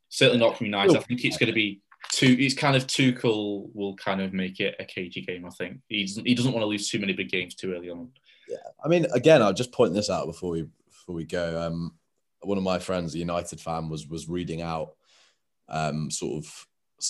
certainly 0.10 0.40
not 0.40 0.58
from 0.58 0.68
United. 0.68 0.96
I 0.96 1.02
think 1.02 1.26
it's 1.26 1.38
going 1.38 1.48
to 1.48 1.54
be 1.54 1.82
too. 2.12 2.36
It's 2.40 2.54
kind 2.54 2.76
of 2.76 2.86
Tuchel 2.86 3.70
will 3.74 3.96
kind 3.96 4.22
of 4.22 4.34
make 4.34 4.60
it 4.60 4.76
a 4.80 4.86
cagey 4.86 5.22
game. 5.22 5.46
I 5.46 5.50
think 5.50 5.80
he 5.88 6.06
doesn't. 6.06 6.28
He 6.28 6.36
doesn't 6.36 6.52
want 6.52 6.64
to 6.64 6.68
lose 6.68 6.90
too 6.90 7.00
many 7.00 7.14
big 7.14 7.30
games 7.30 7.56
too 7.56 7.74
early 7.74 7.90
on. 7.90 8.10
Yeah, 8.50 8.58
I 8.84 8.88
mean, 8.88 9.06
again, 9.14 9.42
I'll 9.42 9.54
just 9.54 9.72
point 9.72 9.94
this 9.94 10.10
out 10.10 10.26
before 10.26 10.50
we 10.50 10.66
before 10.88 11.16
we 11.16 11.26
go. 11.26 11.62
Um, 11.62 11.94
one 12.42 12.58
of 12.58 12.64
my 12.64 12.80
friends, 12.80 13.14
a 13.14 13.20
United 13.20 13.62
fan, 13.62 13.90
was 13.90 14.08
was 14.08 14.28
reading 14.28 14.62
out 14.62 14.96
um, 15.70 16.10
sort 16.10 16.44
of 16.44 16.66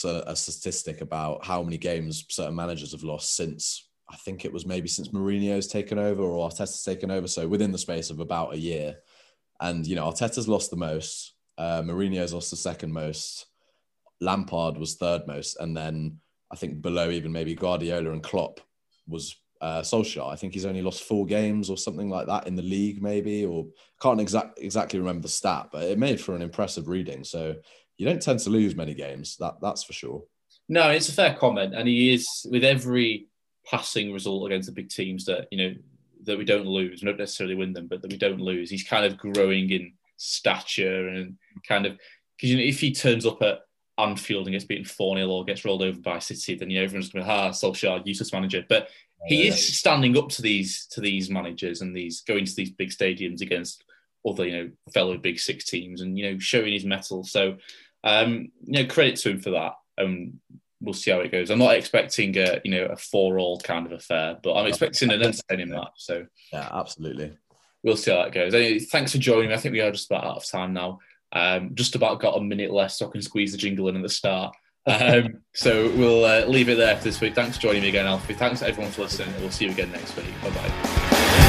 a 0.05 0.35
statistic 0.35 1.01
about 1.01 1.43
how 1.43 1.63
many 1.63 1.77
games 1.77 2.25
certain 2.29 2.55
managers 2.55 2.91
have 2.91 3.03
lost 3.03 3.35
since 3.35 3.89
I 4.11 4.15
think 4.17 4.43
it 4.43 4.51
was 4.51 4.65
maybe 4.65 4.87
since 4.87 5.09
Mourinho's 5.09 5.67
taken 5.67 5.99
over 5.99 6.23
or 6.23 6.49
Arteta's 6.49 6.83
taken 6.83 7.11
over. 7.11 7.27
So 7.27 7.47
within 7.47 7.71
the 7.71 7.77
space 7.77 8.09
of 8.09 8.19
about 8.19 8.53
a 8.53 8.57
year. 8.57 8.97
And, 9.61 9.85
you 9.85 9.95
know, 9.95 10.05
Arteta's 10.05 10.47
lost 10.47 10.71
the 10.71 10.77
most. 10.77 11.33
Uh, 11.57 11.81
Mourinho's 11.81 12.33
lost 12.33 12.49
the 12.49 12.57
second 12.57 12.91
most. 12.91 13.45
Lampard 14.19 14.77
was 14.77 14.95
third 14.95 15.27
most. 15.27 15.57
And 15.59 15.77
then 15.77 16.19
I 16.51 16.55
think 16.55 16.81
below 16.81 17.11
even 17.11 17.31
maybe 17.31 17.53
Guardiola 17.53 18.11
and 18.11 18.23
Klopp 18.23 18.61
was 19.07 19.35
uh, 19.61 19.81
Solskjaer. 19.81 20.31
I 20.31 20.35
think 20.35 20.53
he's 20.53 20.65
only 20.65 20.81
lost 20.81 21.03
four 21.03 21.25
games 21.25 21.69
or 21.69 21.77
something 21.77 22.09
like 22.09 22.27
that 22.27 22.47
in 22.47 22.55
the 22.55 22.61
league, 22.61 23.01
maybe, 23.01 23.45
or 23.45 23.67
can't 24.01 24.21
exact, 24.21 24.59
exactly 24.59 24.99
remember 24.99 25.23
the 25.23 25.29
stat, 25.29 25.69
but 25.71 25.83
it 25.83 25.99
made 25.99 26.21
for 26.21 26.35
an 26.35 26.41
impressive 26.41 26.87
reading. 26.87 27.23
So 27.23 27.55
you 27.97 28.05
don't 28.05 28.21
tend 28.21 28.39
to 28.39 28.49
lose 28.49 28.75
many 28.75 28.93
games. 28.93 29.35
That 29.37 29.55
that's 29.61 29.83
for 29.83 29.93
sure. 29.93 30.23
No, 30.69 30.89
it's 30.89 31.09
a 31.09 31.13
fair 31.13 31.33
comment, 31.33 31.75
and 31.75 31.87
he 31.87 32.13
is 32.13 32.45
with 32.49 32.63
every 32.63 33.27
passing 33.65 34.13
result 34.13 34.45
against 34.45 34.67
the 34.67 34.73
big 34.73 34.89
teams 34.89 35.25
that 35.25 35.47
you 35.51 35.57
know 35.57 35.75
that 36.23 36.37
we 36.37 36.45
don't 36.45 36.65
lose. 36.65 37.01
We 37.01 37.07
don't 37.07 37.19
necessarily 37.19 37.55
win 37.55 37.73
them, 37.73 37.87
but 37.87 38.01
that 38.01 38.11
we 38.11 38.17
don't 38.17 38.39
lose. 38.39 38.69
He's 38.69 38.83
kind 38.83 39.05
of 39.05 39.17
growing 39.17 39.69
in 39.69 39.93
stature 40.17 41.07
and 41.09 41.37
kind 41.67 41.85
of 41.85 41.97
because 42.35 42.51
you 42.51 42.57
know 42.57 42.63
if 42.63 42.79
he 42.79 42.93
turns 42.93 43.25
up 43.25 43.41
at 43.41 43.59
Anfield 43.99 44.47
and 44.47 44.53
gets 44.53 44.65
beaten 44.65 44.85
4 44.85 45.17
0 45.17 45.29
or 45.29 45.45
gets 45.45 45.65
rolled 45.65 45.83
over 45.83 45.99
by 45.99 46.19
City, 46.19 46.55
then 46.55 46.69
you 46.69 46.79
know 46.79 46.85
everyone's 46.85 47.09
going 47.09 47.25
to 47.25 47.29
be, 47.29 47.33
ah, 47.33 47.49
Solskjaer, 47.49 48.05
useless 48.05 48.33
manager. 48.33 48.65
But 48.67 48.89
he 49.25 49.47
is 49.47 49.77
standing 49.77 50.17
up 50.17 50.29
to 50.29 50.41
these 50.41 50.85
to 50.91 51.01
these 51.01 51.29
managers 51.29 51.81
and 51.81 51.95
these 51.95 52.21
going 52.21 52.45
to 52.45 52.55
these 52.55 52.71
big 52.71 52.89
stadiums 52.89 53.41
against 53.41 53.83
other, 54.25 54.47
you 54.47 54.51
know, 54.51 54.71
fellow 54.93 55.17
big 55.17 55.39
six 55.39 55.65
teams 55.65 56.01
and 56.01 56.17
you 56.17 56.31
know, 56.31 56.39
showing 56.39 56.73
his 56.73 56.85
mettle. 56.85 57.23
So 57.23 57.57
um, 58.03 58.51
you 58.63 58.83
know, 58.83 58.85
credit 58.85 59.17
to 59.17 59.31
him 59.31 59.39
for 59.39 59.51
that. 59.51 59.73
Um, 59.97 60.39
we'll 60.81 60.93
see 60.93 61.11
how 61.11 61.19
it 61.19 61.31
goes. 61.31 61.49
I'm 61.49 61.59
not 61.59 61.75
expecting 61.75 62.37
a 62.37 62.61
you 62.63 62.71
know 62.71 62.85
a 62.85 62.95
four 62.95 63.39
all 63.39 63.59
kind 63.59 63.85
of 63.85 63.91
affair, 63.91 64.37
but 64.41 64.55
I'm 64.55 64.67
expecting 64.67 65.11
an 65.11 65.21
entertaining 65.21 65.69
match. 65.69 65.93
So 65.97 66.25
yeah, 66.53 66.69
absolutely. 66.71 67.37
We'll 67.83 67.97
see 67.97 68.11
how 68.11 68.23
that 68.23 68.33
goes. 68.33 68.53
Anyway, 68.53 68.79
thanks 68.79 69.13
for 69.13 69.19
joining 69.19 69.49
me. 69.49 69.55
I 69.55 69.57
think 69.57 69.73
we 69.73 69.81
are 69.81 69.91
just 69.91 70.11
about 70.11 70.25
out 70.25 70.37
of 70.37 70.45
time 70.45 70.73
now. 70.73 70.99
Um, 71.31 71.71
just 71.75 71.95
about 71.95 72.19
got 72.19 72.37
a 72.37 72.41
minute 72.41 72.71
left, 72.71 72.93
so 72.93 73.07
I 73.07 73.11
can 73.11 73.21
squeeze 73.21 73.51
the 73.51 73.57
jingle 73.57 73.87
in 73.87 73.95
at 73.95 74.01
the 74.01 74.09
start. 74.09 74.55
Um, 74.87 75.41
so 75.53 75.91
we'll 75.91 76.25
uh, 76.25 76.45
leave 76.47 76.67
it 76.67 76.77
there 76.77 76.95
for 76.97 77.03
this 77.03 77.21
week. 77.21 77.35
Thanks 77.35 77.57
for 77.57 77.63
joining 77.63 77.83
me 77.83 77.89
again, 77.89 78.07
Alfie. 78.07 78.33
Thanks 78.33 78.63
everyone 78.63 78.91
for 78.91 79.03
listening. 79.03 79.31
We'll 79.39 79.51
see 79.51 79.65
you 79.65 79.71
again 79.71 79.91
next 79.91 80.15
week. 80.15 80.25
Bye 80.41 80.49
bye. 80.49 81.45